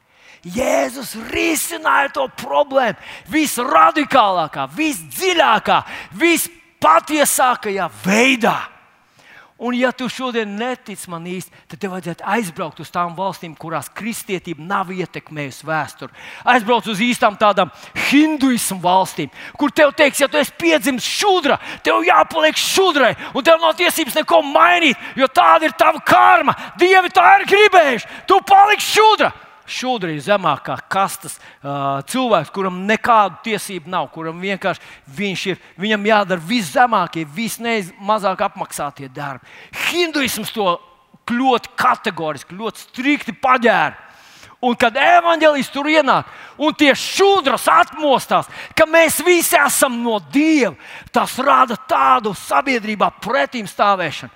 Jēzus 0.43 1.14
risināja 1.30 2.09
to 2.16 2.26
problēmu 2.40 2.99
visradikālākā, 3.30 4.66
visdziļākā, 4.74 5.78
vispatiesākajā 6.18 7.86
veidā. 8.03 8.57
Un, 9.62 9.76
ja 9.78 9.93
tu 9.95 10.09
šodien 10.11 10.57
netici 10.59 11.07
man 11.07 11.22
īsti, 11.30 11.53
tad 11.70 11.78
tev 11.78 11.93
vajadzētu 11.93 12.24
aizbraukt 12.26 12.80
uz 12.82 12.88
tām 12.90 13.12
valstīm, 13.14 13.53
kurās 13.55 13.86
kristietība 13.95 14.64
nav 14.66 14.90
ietekmējusi 14.90 15.68
vēsturi. 15.68 16.18
Aizbraukt 16.51 16.90
uz 16.90 16.99
īstām 17.07 17.36
tādām 17.38 17.70
hinduismu 18.09 18.80
valstīm, 18.82 19.30
kur 19.55 19.70
tev 19.70 19.95
teiks, 19.95 20.24
ja 20.24 20.26
tu 20.26 20.40
esi 20.43 20.57
piedzimis 20.59 21.07
šudra, 21.07 21.61
tev 21.86 22.03
jāpaliek 22.03 22.59
šudrai, 22.59 23.12
un 23.30 23.47
tev 23.47 23.62
nav 23.62 23.78
tiesības 23.78 24.18
neko 24.18 24.43
mainīt, 24.49 24.99
jo 25.14 25.30
tāda 25.30 25.70
ir 25.70 25.78
tava 25.78 26.03
karma. 26.03 26.59
Dievi 26.82 27.14
tā 27.14 27.28
ir 27.38 27.47
gribējuši, 27.55 28.12
tu 28.26 28.43
paliksi 28.51 28.97
šudra 28.99 29.30
ir 30.12 30.23
zemākā 30.23 30.77
kastes 30.93 31.39
uh, 31.39 32.03
cilvēks, 32.09 32.53
kuram 32.55 32.83
nekādu 32.89 33.41
tiesību 33.49 33.91
nav, 33.91 34.11
kuram 34.12 34.41
vienkārši 34.43 34.81
viņš 35.16 35.47
ir, 35.53 35.61
viņam 35.81 36.07
jādara 36.07 36.47
viszemākie, 36.47 37.27
vismazāk 37.27 38.45
apmaksātie 38.49 39.09
darbi. 39.09 39.47
Hinduisms 39.89 40.53
to 40.53 40.79
ļoti 41.33 41.73
kategoriski, 41.79 42.57
ļoti 42.59 42.87
strikti 42.89 43.33
paģēra. 43.33 44.11
Un 44.62 44.77
kad 44.79 44.95
evanģēlis 44.95 45.73
tur 45.75 45.89
ienāk, 45.91 46.29
un 46.62 46.75
tie 46.79 46.93
šūdras 46.95 47.64
atmostās, 47.66 48.47
ka 48.79 48.87
mēs 48.87 49.18
visi 49.27 49.57
esam 49.59 49.97
no 50.05 50.20
Dieva, 50.31 50.77
tas 51.11 51.35
rada 51.43 51.75
tādu 51.91 52.31
sabiedrībā 52.39 53.09
pretim 53.25 53.66
stāvēšanu, 53.66 54.31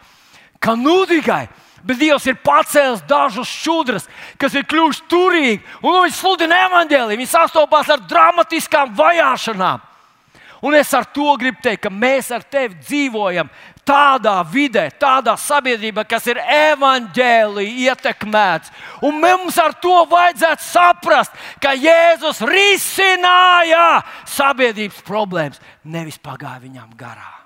ka 0.59 0.75
nu 0.75 1.05
tikai 1.07 1.45
bet 1.85 2.01
Dievs 2.01 2.27
ir 2.31 2.39
pacēlis 2.45 3.05
dažus 3.09 3.51
šūdras, 3.65 4.09
kas 4.41 4.55
ir 4.55 4.67
kļuvuši 4.69 5.05
turīgi, 5.11 5.63
un 5.83 6.01
viņi 6.05 6.17
sludina 6.17 6.63
evaņģēliju. 6.69 7.21
Viņi 7.21 7.33
sastopās 7.33 7.91
ar 7.93 8.03
dramatiskām 8.09 8.95
vajāšanām. 8.97 9.85
Un 10.67 10.75
es 10.75 10.93
ar 10.97 11.05
to 11.13 11.35
gribu 11.39 11.61
teikt, 11.63 11.85
ka 11.85 11.91
mēs 11.93 12.31
ar 12.33 12.43
tevi 12.43 12.79
dzīvojam 12.81 13.51
tādā 13.87 14.41
vidē, 14.51 14.89
tādā 14.99 15.37
sabiedrībā, 15.39 16.03
kas 16.09 16.27
ir 16.33 16.41
evaņģēlīja 16.43 17.93
ietekmēts. 17.93 18.73
Un 19.07 19.21
mums 19.23 19.59
ar 19.63 19.77
to 19.83 20.01
vajadzētu 20.11 20.67
saprast, 20.67 21.37
ka 21.63 21.77
Jēzus 21.79 22.43
risināja 22.49 24.01
sabiedrības 24.33 25.05
problēmas, 25.07 25.63
nevis 25.85 26.19
pagāja 26.19 26.65
viņām 26.65 26.91
garām. 26.99 27.45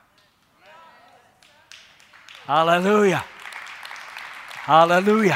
Aleluja! 2.50 3.20
Halleluja! 4.70 5.34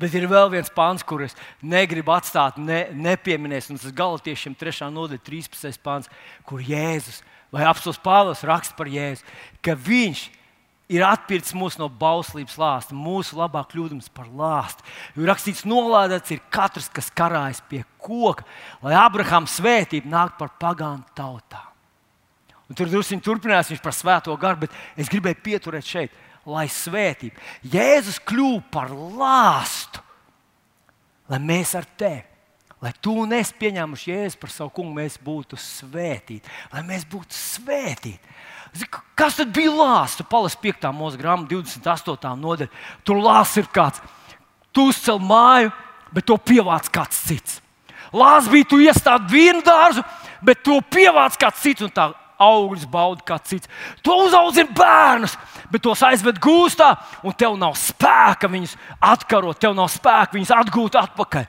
Bet 0.00 0.14
ir 0.16 0.24
vēl 0.24 0.46
viens 0.54 0.70
pāns, 0.72 1.02
kurus 1.04 1.34
negribu 1.60 2.14
atstāt, 2.14 2.56
ne, 2.56 2.86
nepieminēs. 2.96 3.68
Un 3.68 3.76
tas 3.76 3.90
ir 3.90 3.96
Galatiešiem 3.98 4.54
3. 4.56 4.88
nodaļa, 4.88 5.20
13. 5.26 5.76
pāns, 5.84 6.08
kur 6.48 6.64
Jēzus 6.64 7.18
vai 7.52 7.66
apelsīns 7.68 8.00
Pāvils 8.00 8.44
raksta 8.48 8.78
par 8.78 8.88
Jēzu, 8.88 9.26
ka 9.60 9.74
viņš 9.76 10.22
ir 10.96 11.04
atpircis 11.04 11.52
mūs 11.60 11.76
no 11.76 11.90
bauslības 11.92 12.56
lāsta, 12.56 12.96
mūsu 12.96 13.36
labā 13.36 13.60
kļūdams 13.68 14.08
par 14.16 14.32
lāstu. 14.32 14.86
Ir 15.20 15.28
rakstīts, 15.28 15.66
nolādēts 15.68 16.32
ir 16.32 16.40
katrs, 16.48 16.88
kas 16.88 17.12
karājas 17.12 17.60
pie 17.68 17.82
koka, 18.00 18.48
lai 18.80 18.96
Abrahāma 18.96 19.44
svētība 19.44 20.08
nāk 20.08 20.40
par 20.40 20.56
pagānu 20.56 21.04
tautām. 21.12 21.68
Un 22.70 22.78
tur 22.78 22.88
druskuļi 22.88 23.24
turpinās 23.26 23.68
viņš 23.68 23.84
par 23.84 23.92
svēto 23.92 24.34
garu, 24.40 24.64
bet 24.64 24.74
es 24.96 25.10
gribēju 25.10 25.42
pieturēt 25.44 25.84
šeit 25.84 26.18
lai 26.48 26.66
svētība. 26.72 27.40
Jēzus 27.72 28.20
kļuva 28.26 28.62
par 28.72 28.92
lāstu, 28.94 30.02
lai 31.30 31.40
mēs 31.42 31.74
ar 31.78 31.86
tevi, 32.00 32.24
lai 32.80 32.92
tu 33.02 33.14
un 33.22 33.34
es 33.36 33.52
pieņēmuši 33.56 34.12
Jēzu 34.12 34.40
par 34.40 34.54
savu 34.54 34.72
kungu, 34.78 34.94
mēs 34.96 35.18
būtu 35.20 35.58
svētīti, 35.60 36.48
lai 36.72 36.84
mēs 36.86 37.04
būtu 37.08 37.36
svētīti. 37.36 38.36
Kas 39.18 39.36
tad 39.36 39.50
bija 39.54 39.72
lāsts? 39.74 40.22
Palas 40.30 40.54
5. 40.56 40.86
mūža 40.94 41.18
grāmatā, 41.18 41.58
28. 41.58 42.34
nodaļa. 42.38 42.70
Tur 43.04 43.18
lāsts 43.18 43.58
ir 43.58 43.66
kāds. 43.74 43.98
Tu 44.70 44.84
uzcēl 44.92 45.18
māju, 45.18 45.72
bet 46.14 46.26
to 46.30 46.36
pievāc 46.38 46.86
kāds 46.94 47.18
cits. 47.26 47.58
Lāsts 48.14 48.50
bija, 48.50 48.66
tu 48.70 48.78
iestādi 48.82 49.30
vienu 49.34 49.62
dārzu, 49.66 50.04
bet 50.42 50.62
to 50.66 50.78
pievāc 50.90 51.36
kāds 51.38 51.62
cits. 51.62 51.82
Un 51.86 51.92
tā 51.94 52.08
augļus 52.40 52.86
bauda 52.90 53.24
kā 53.26 53.38
cits. 53.44 53.68
Tu 54.04 54.14
uzaudzini 54.14 54.72
bērnus, 54.76 55.36
bet 55.70 55.84
tos 55.84 56.02
aizved 56.06 56.40
gūstā, 56.42 56.92
un 57.26 57.36
tev 57.36 57.56
nav 57.60 57.76
spēka 57.78 58.50
viņus 58.50 58.76
atkarot, 59.12 59.60
tev 59.60 59.76
nav 59.78 59.90
spēka 59.92 60.38
viņus 60.38 60.54
atgūt 60.56 60.98
atpakaļ. 61.00 61.48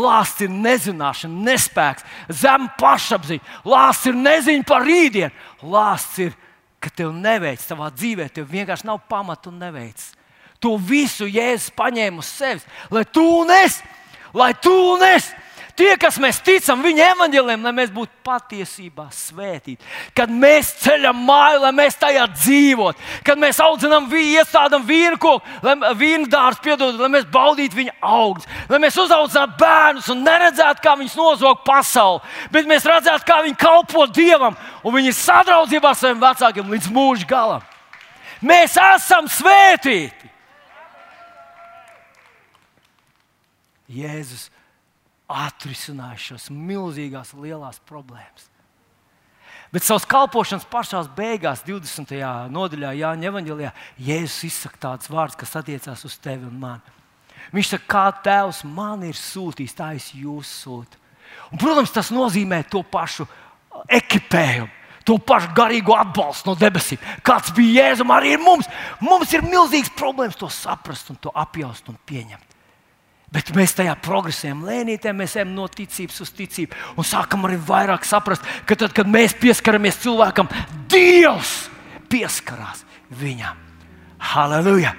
Lāsts 0.00 0.40
ir 0.40 0.52
nezināšana, 0.52 1.42
nespēks, 1.50 2.04
zema 2.32 2.70
pašapziņa. 2.80 3.56
Lāsts 3.68 4.08
ir 4.08 4.16
neziņa 4.16 4.64
par 4.68 4.86
rītdienu. 4.86 5.32
Lāsts 5.68 6.22
ir, 6.24 6.36
ka 6.80 6.88
tev 6.88 7.12
neveic 7.12 7.60
savā 7.60 7.90
dzīvē, 7.92 8.30
tev 8.32 8.48
vienkārši 8.52 8.88
nav 8.88 9.02
pamata 9.10 9.50
un 9.50 9.60
neveic. 9.60 10.00
To 10.64 10.76
visu 10.80 11.28
Jēzus 11.28 11.74
paņēma 11.76 12.22
uz 12.22 12.30
sevis, 12.30 12.64
lai 12.90 13.04
tu 13.04 13.24
un 13.42 13.52
es, 13.52 13.82
lai 14.32 14.54
tu 14.56 14.72
un 14.94 15.04
es 15.04 15.28
Tie, 15.76 15.90
kas 16.00 16.16
mēs 16.16 16.38
ticam 16.40 16.80
viņa 16.80 17.10
evaņģēliem, 17.12 17.64
lai 17.66 17.72
mēs 17.76 17.90
būtu 17.92 18.22
patiesībā 18.24 19.10
svētīti. 19.12 19.84
Kad 20.16 20.30
mēs 20.32 20.70
ceļam 20.80 21.18
māju, 21.28 21.60
lai 21.66 21.72
mēs 21.76 21.98
tajā 22.00 22.24
dzīvotu, 22.32 23.04
kad 23.26 23.36
mēs 23.42 23.60
audzinām 23.60 24.06
vīnu, 24.08 24.38
iestādām 24.40 24.86
vīnu 24.88 25.20
koku, 25.20 25.44
vīnu 26.00 26.30
dārstu 26.32 26.64
piedod, 26.64 26.96
lai 26.96 27.10
mēs 27.12 27.28
baudītu 27.28 27.76
viņa 27.82 27.94
augļus, 28.00 28.48
lai 28.72 28.80
mēs 28.86 28.96
uzaudzinātu 29.04 29.60
bērnus 29.60 30.10
un 30.16 30.24
neredzētu, 30.24 30.84
kā 30.86 30.96
viņus 30.96 31.20
nozog 31.20 31.60
pasauli, 31.68 32.24
bet 32.56 32.72
mēs 32.72 32.88
redzētu, 32.88 33.28
kā 33.28 33.42
viņi 33.44 33.60
kalpo 33.60 34.08
Dievam 34.08 34.56
un 34.80 34.96
viņi 34.96 35.12
ir 35.12 35.20
sadraudzībā 35.20 35.92
ar 35.92 36.00
saviem 36.00 36.24
vecākiem 36.24 36.72
līdz 36.72 36.92
mūža 36.96 37.28
galam. 37.36 37.72
Mēs 38.40 38.80
esam 38.80 39.28
svētīti! 39.28 40.24
Jēzus 43.92 44.48
atrisināja 45.28 46.18
šīs 46.30 46.50
milzīgās, 46.54 47.34
lielās 47.34 47.80
problēmas. 47.88 48.50
Bet 49.74 49.82
savas 49.82 50.06
kalpošanas 50.08 50.66
pašā 50.70 51.02
beigās, 51.16 51.64
20. 51.66 52.12
nodaļā, 52.54 52.92
Jāņa 53.00 53.30
Evanģelijā, 53.32 53.72
Jēzus 53.98 54.44
izsaka 54.46 54.78
tādus 54.84 55.10
vārdus, 55.10 55.38
kas 55.40 55.56
attiecās 55.58 56.06
uz 56.06 56.14
tevi 56.22 56.46
un 56.46 56.54
mani. 56.62 56.94
Viņš 57.54 57.72
saka, 57.74 57.86
kā 57.90 58.04
Tēvs 58.26 58.62
man 58.66 59.02
ir 59.06 59.18
sūtījis, 59.18 59.74
tā 59.76 59.92
es 59.98 60.08
jūs 60.14 60.50
sūtu. 60.62 61.02
Un, 61.50 61.58
protams, 61.58 61.92
tas 61.94 62.12
nozīmē 62.14 62.62
to 62.70 62.82
pašu 62.86 63.26
ekipējumu, 63.98 64.70
to 65.06 65.18
pašu 65.22 65.52
garīgo 65.54 65.94
atbalstu 65.98 66.50
no 66.50 66.56
debesīm. 66.58 67.02
Kāds 67.26 67.52
bija 67.54 67.90
Jēzus, 67.90 68.06
arī 68.16 68.34
ir 68.34 68.42
mums. 68.42 68.70
Mums 69.02 69.34
ir 69.34 69.46
milzīgs 69.46 69.92
problēmas 69.98 70.38
to 70.38 70.50
saprast, 70.50 71.10
to 71.22 71.34
apjaust 71.34 71.90
un 71.90 71.98
pieņemt. 72.06 72.45
Bet 73.34 73.50
mēs 73.56 73.74
tajā 73.74 73.96
progresējam, 74.04 74.62
lēnītēm 74.68 75.18
mēs 75.18 75.34
ejam 75.36 75.54
no 75.56 75.66
ticības 75.68 76.20
uz 76.22 76.30
ticību 76.36 76.76
un 76.96 77.06
sākam 77.06 77.46
arī 77.48 77.58
vairāk 77.58 78.06
saprast, 78.06 78.44
ka 78.68 78.78
tad, 78.78 78.94
kad 78.94 79.10
mēs 79.10 79.34
pieskaramies 79.40 79.98
cilvēkam, 80.04 80.50
Dievs 80.90 81.66
pieskarās 82.12 82.84
viņam. 83.10 83.58
Halleluja! 84.32 84.94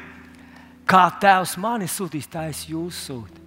Kā 0.88 1.08
Tēvs 1.20 1.58
mani 1.60 1.88
sūtīs, 1.92 2.30
tā 2.32 2.46
es 2.52 2.66
jūs 2.70 3.00
sūtu. 3.08 3.44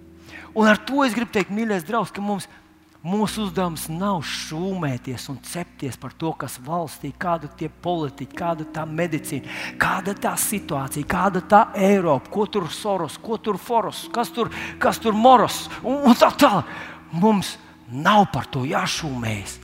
Un 0.57 0.67
ar 0.67 0.81
to 0.83 1.05
es 1.05 1.13
gribu 1.15 1.31
teikt, 1.33 1.53
mīļais 1.53 1.85
draugs, 1.87 2.11
ka 2.13 2.21
mums 2.21 2.45
ir 2.45 2.60
Mūsu 3.01 3.47
uzdevums 3.47 3.87
nav 3.89 4.19
šūmēties 4.29 5.23
un 5.31 5.39
cepties 5.41 5.95
par 5.97 6.11
to, 6.13 6.29
kas 6.37 6.59
valstī, 6.61 7.09
kāda 7.17 7.49
ir 7.57 7.71
politika, 7.81 8.35
kāda 8.43 8.61
ir 8.61 8.69
tā 8.75 8.83
medicīna, 8.85 9.49
kāda 9.81 10.13
ir 10.13 10.19
tā 10.21 10.35
situācija, 10.37 11.09
kāda 11.09 11.41
ir 11.41 11.47
tā 11.49 11.61
Eiropa, 11.81 12.29
ko 12.29 12.45
tur 12.45 12.67
Soros, 12.69 13.15
ko 13.17 13.39
tur 13.41 13.57
Foros, 13.57 14.03
kas 14.13 14.29
tur, 14.29 14.51
kas 14.77 15.01
tur 15.01 15.17
Moros 15.17 15.63
un, 15.81 15.97
un 16.11 16.19
tā 16.19 16.29
tālāk. 16.37 16.69
Mums 17.11 17.55
nav 17.89 18.27
par 18.35 18.45
to 18.53 18.67
jāšūmējas. 18.69 19.57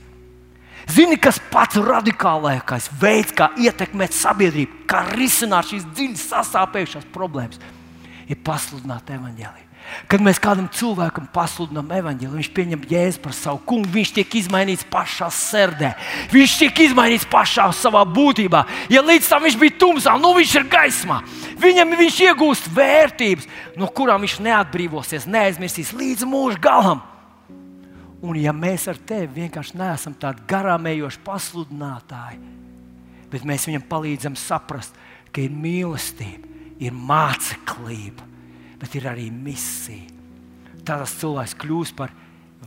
Zini, 0.90 1.20
kas 1.22 1.38
pats 1.52 1.78
radikālākais 1.78 2.90
veids, 2.98 3.36
kā 3.38 3.52
ietekmēt 3.54 4.18
sabiedrību, 4.18 4.82
kā 4.90 5.04
risināt 5.12 5.70
šīs 5.70 5.86
dziļas 5.92 6.26
sasāpējušās 6.34 7.06
problēmas, 7.14 7.62
ir 8.26 8.42
pasludināt 8.42 9.14
evaņģēlīju 9.14 9.67
Kad 10.08 10.22
mēs 10.24 10.40
kādam 10.42 10.68
cilvēkam 10.72 11.28
pasludinām 11.34 11.90
evaņģēliju, 11.98 12.38
viņš 12.38 12.50
pieņem 12.56 12.86
jēzu 12.90 13.22
par 13.24 13.34
savu 13.36 13.60
kungu, 13.68 13.90
viņš 13.94 14.12
tiek 14.18 14.38
izmainīts 14.40 14.86
pašā 14.88 15.28
sirdī. 15.34 15.90
Viņš 16.32 16.56
tiek 16.62 16.82
izmainīts 16.88 17.28
pašā 17.30 17.66
savā 17.76 18.04
būtībā. 18.08 18.64
Ja 18.92 19.02
līdz 19.04 19.28
tam 19.28 19.44
viņš 19.46 19.58
bija 19.60 19.76
tumsā, 19.80 20.16
nu 20.20 20.32
viņš 20.38 20.56
ir 20.60 20.68
gaismā. 20.72 21.20
Viņam 21.58 21.96
viņš 21.98 22.22
iegūst 22.28 22.70
vērtības, 22.76 23.48
no 23.80 23.90
kurām 23.92 24.24
viņš 24.26 24.38
neatbrīvosies, 24.46 25.28
neaizmirsīs 25.30 25.94
līdz 25.96 26.28
mūža 26.28 26.60
galam. 26.68 27.04
Un 28.18 28.34
ja 28.38 28.52
mēs 28.54 28.88
ar 28.90 28.98
tevi 29.06 29.44
vienkārši 29.44 29.78
neesam 29.78 30.14
tādi 30.18 30.42
garām 30.50 30.88
ejoši 30.90 31.20
pasludinātāji, 31.26 32.40
bet 33.30 33.44
mēs 33.46 33.68
viņam 33.68 33.84
palīdzam 33.90 34.38
saprast, 34.38 34.96
ka 35.30 35.44
ir 35.44 35.54
mīlestība, 35.54 36.48
ir 36.82 36.96
māceklība, 36.96 38.26
bet 38.78 38.94
ir 38.98 39.08
arī 39.10 39.28
misija. 39.34 40.06
Tad 40.84 41.02
tas 41.04 41.14
cilvēks 41.20 41.56
kļūst 41.58 41.96
par 41.98 42.14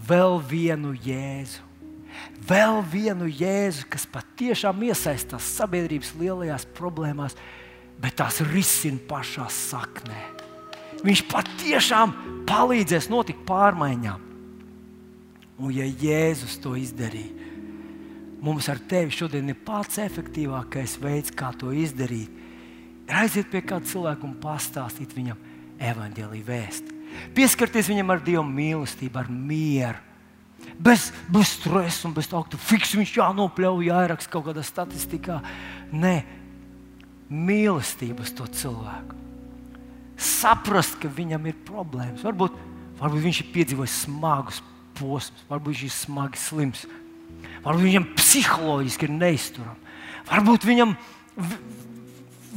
vēl 0.07 0.39
vienu 0.45 0.93
jēzu. 0.93 1.67
Vēl 2.47 2.81
vienu 2.91 3.27
jēzu, 3.29 3.85
kas 3.89 4.03
patiešām 4.09 4.81
iesaistās 4.89 5.47
sabiedrības 5.55 6.11
lielajās 6.19 6.67
problēmās, 6.75 7.37
bet 8.01 8.17
tās 8.19 8.41
risina 8.51 8.99
pašā 9.07 9.47
saknē. 9.53 10.19
Viņš 11.01 11.21
patiešām 11.31 12.13
palīdzēs 12.49 13.07
notikt 13.09 13.45
pārmaiņām. 13.47 14.27
Un, 15.61 15.69
ja 15.73 15.85
Jēzus 15.85 16.57
to 16.61 16.73
izdarīja, 16.77 17.47
mums 18.41 18.67
ar 18.69 18.81
tevi 18.89 19.13
šodien 19.13 19.49
ir 19.53 19.59
pats 19.65 19.99
efektīvākais 20.01 20.97
veids, 21.01 21.33
kā 21.33 21.51
to 21.57 21.69
izdarīt. 21.73 22.33
Ir 23.05 23.17
aiziet 23.21 23.49
pie 23.51 23.61
kāda 23.65 23.85
cilvēka 23.85 24.25
un 24.25 24.37
pastāstīt 24.41 25.13
viņam 25.13 25.37
evaņģēlīju 25.81 26.47
vēstu. 26.47 26.97
Pieskarties 27.35 27.89
viņam 27.91 28.13
ar 28.13 28.23
Dieva 28.23 28.43
mīlestību, 28.47 29.19
ar 29.19 29.29
mieru. 29.31 30.07
Bez, 30.81 31.09
bez 31.29 31.55
stresa 31.57 32.07
un 32.07 32.13
bez 32.15 32.29
tā, 32.29 32.39
ka 32.45 32.57
fiks 32.61 32.93
viņš 32.97 33.15
jānopļauj, 33.17 33.87
jāieraksta 33.89 34.31
kaut 34.33 34.47
kādā 34.47 34.63
statistikā. 34.65 35.39
Nē, 35.93 36.21
mīlestības 37.31 38.33
to 38.37 38.47
cilvēku. 38.61 39.17
Saprast, 40.21 40.99
ka 41.01 41.09
viņam 41.09 41.47
ir 41.49 41.57
problēmas. 41.65 42.23
Varbūt, 42.25 42.57
varbūt 43.01 43.25
viņš 43.25 43.43
ir 43.43 43.53
piedzīvojis 43.55 44.01
smagus 44.05 44.61
posmus, 44.97 45.45
varbūt 45.49 45.73
viņš 45.73 45.85
ir 45.87 45.93
smagi 45.95 46.41
slims, 46.41 46.83
varbūt 47.63 47.87
viņam 47.87 48.09
psiholoģiski 48.17 49.07
ir 49.07 49.15
neizturami. 49.15 49.95
Varbūt 50.29 50.67
viņam, 50.67 50.93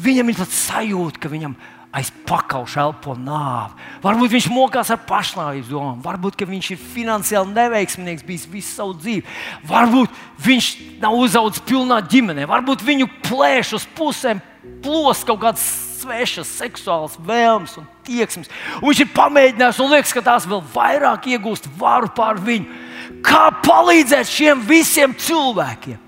viņam 0.04 0.30
ir 0.30 0.38
tāds 0.42 0.58
sajūta, 0.66 1.22
ka 1.22 1.32
viņam 1.32 1.56
aiz 1.95 2.11
pakauša 2.26 2.82
elpo 2.88 3.14
nāvi. 3.14 3.76
Varbūt 4.03 4.34
viņš 4.34 4.49
mokās 4.51 4.90
ar 4.90 5.01
pašnāvības 5.07 5.70
domām, 5.70 6.01
varbūt 6.03 6.42
viņš 6.49 6.70
ir 6.74 6.80
finansiāli 6.80 7.55
neveiksmīgs 7.55 8.26
bijis 8.26 8.49
visu 8.51 8.72
savu 8.80 8.97
dzīvi. 8.99 9.22
Varbūt 9.70 10.18
viņš 10.42 10.70
nav 11.03 11.14
uzaugusi 11.20 11.62
pilnā 11.68 12.01
ģimenē, 12.11 12.49
varbūt 12.51 12.82
viņu 12.84 13.09
plēš 13.28 13.76
uz 13.78 13.88
pusēm, 13.95 14.42
plos 14.82 15.22
kaut 15.28 15.42
kādas 15.45 15.64
svešas 16.05 16.51
seksuālas 16.59 17.14
vēlmes 17.24 17.78
un 17.80 17.86
tieksmes. 18.05 18.51
Un 18.80 18.90
viņš 18.90 19.05
ir 19.05 19.14
pamēģinājis 19.14 19.82
un 19.84 19.95
liekas, 19.95 20.14
ka 20.16 20.24
tās 20.26 20.49
vēl 20.51 20.64
vairāk 20.74 21.30
iegūst 21.30 21.70
varu 21.78 22.11
pār 22.16 22.42
viņu. 22.42 22.82
Kā 23.24 23.47
palīdzēt 23.64 24.28
šiem 24.28 24.64
visiem 24.66 25.14
cilvēkiem? 25.14 26.01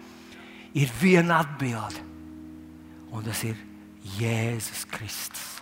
Ir 0.77 0.91
viena 1.01 1.41
atbilde, 1.41 2.03
un 3.15 3.25
tas 3.25 3.41
ir 3.49 3.57
Jēzus 4.19 4.85
Kristus. 4.93 5.56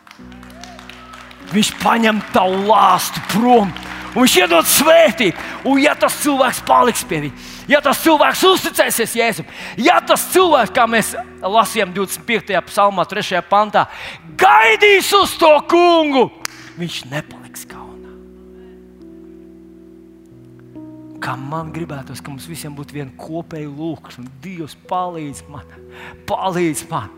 Viņš 1.54 1.72
paņem 1.82 2.22
tavu 2.34 2.64
lāstu 2.68 3.22
prom. 3.32 3.72
Un 4.14 4.22
viņš 4.22 4.34
iedod 4.44 4.66
svētību, 4.70 5.44
un 5.66 5.80
ja 5.82 5.96
tas 5.98 6.20
cilvēks 6.22 6.60
paliks 6.68 7.02
pie 7.10 7.18
viņa, 7.24 7.46
ja 7.72 7.80
tas 7.82 7.98
cilvēks 8.04 8.44
uzticēsies 8.46 9.16
Jēzum, 9.18 9.48
ja 9.82 9.96
tas 10.06 10.28
cilvēks, 10.30 10.70
kā 10.70 10.84
mēs 10.86 11.16
lasījām 11.42 11.90
25. 11.96 12.60
psalmā, 12.68 13.08
3. 13.10 13.42
pantā, 13.50 13.88
gaidīs 14.38 15.10
uz 15.18 15.34
to 15.40 15.50
kungu, 15.66 16.28
viņš 16.78 17.00
nepaliks 17.10 17.43
Kā 21.24 21.38
man 21.40 21.70
gribētos, 21.72 22.20
ka 22.20 22.28
mums 22.28 22.44
visiem 22.50 22.74
būtu 22.76 22.98
viena 22.98 23.12
kopēja 23.16 23.70
lūkšana. 23.72 24.28
Dievs 24.44 24.74
palīdz 24.90 25.40
man, 25.48 25.70
palīdz 26.28 26.82
man, 26.90 27.08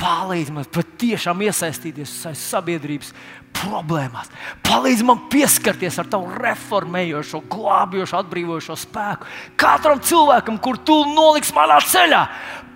palīdz 0.00 0.50
man 0.52 0.66
patiešām 0.74 1.40
iesaistīties 1.46 2.12
sabiedrības 2.42 3.14
problēmās. 3.56 4.28
Palīdz 4.66 5.04
man 5.08 5.22
pieskarties 5.32 5.96
ar 6.02 6.10
tavu 6.12 6.28
reformējošo, 6.42 7.40
glābjošo, 7.54 8.20
atbrīvojošo 8.20 8.76
spēku. 8.84 9.32
Katram 9.60 10.04
cilvēkam, 10.04 10.60
kur 10.60 10.82
tu 10.84 10.98
noliks 11.14 11.54
manā 11.56 11.80
ceļā, 11.88 12.20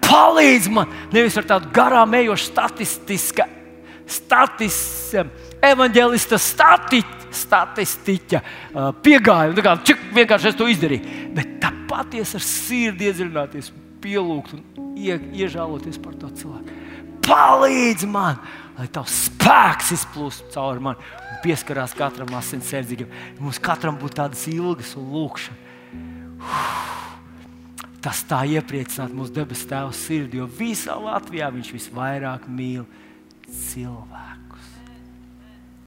palīdz 0.08 0.72
man 0.72 0.96
nevis 1.12 1.36
ar 1.36 1.50
tādu 1.52 1.68
garām 1.76 2.16
ejošu 2.16 2.48
statistiskā, 2.48 3.44
statistiskā, 4.08 5.28
evanģēlista 5.68 6.40
statistiku 6.40 7.17
statistiķa 7.34 8.40
piegāja. 9.04 9.54
Kā, 9.64 9.74
čik, 9.84 10.02
vienkārši 10.16 10.50
es 10.52 10.58
to 10.58 10.68
izdarīju. 10.70 11.16
Bet 11.36 11.58
tā 11.62 11.72
patiesi 11.88 12.38
ar 12.38 12.44
sirdi 12.44 13.08
iedziļināties, 13.08 13.72
pielūgt 14.02 14.54
un 14.56 14.94
ie, 14.98 15.16
iežēloties 15.42 15.98
par 16.02 16.16
to 16.20 16.30
cilvēku. 16.40 16.76
Palīdz 17.28 18.06
man, 18.08 18.38
lai 18.78 18.86
tavs 18.92 19.16
spēks 19.26 19.92
izplūst 19.98 20.48
cauri 20.54 20.84
man 20.86 21.00
un 21.00 21.40
pieskarās 21.44 21.96
katram 21.98 22.30
asinsardzīgam. 22.38 23.10
Mums 23.42 23.60
katram 23.60 23.98
būtu 24.00 24.20
tādas 24.22 24.46
ilgas 24.50 24.94
un 24.96 25.10
lūkšanas. 25.12 25.66
Tas 27.98 28.22
tā 28.30 28.44
iepriecinātu 28.46 29.18
mūsu 29.18 29.34
debesu 29.34 29.66
Tēvu 29.68 29.92
sirdi, 29.96 30.38
jo 30.38 30.46
visā 30.46 30.94
Latvijā 31.02 31.50
viņš 31.50 31.74
visvairāk 31.74 32.46
mīl 32.46 32.86
cilvēku. 33.50 34.27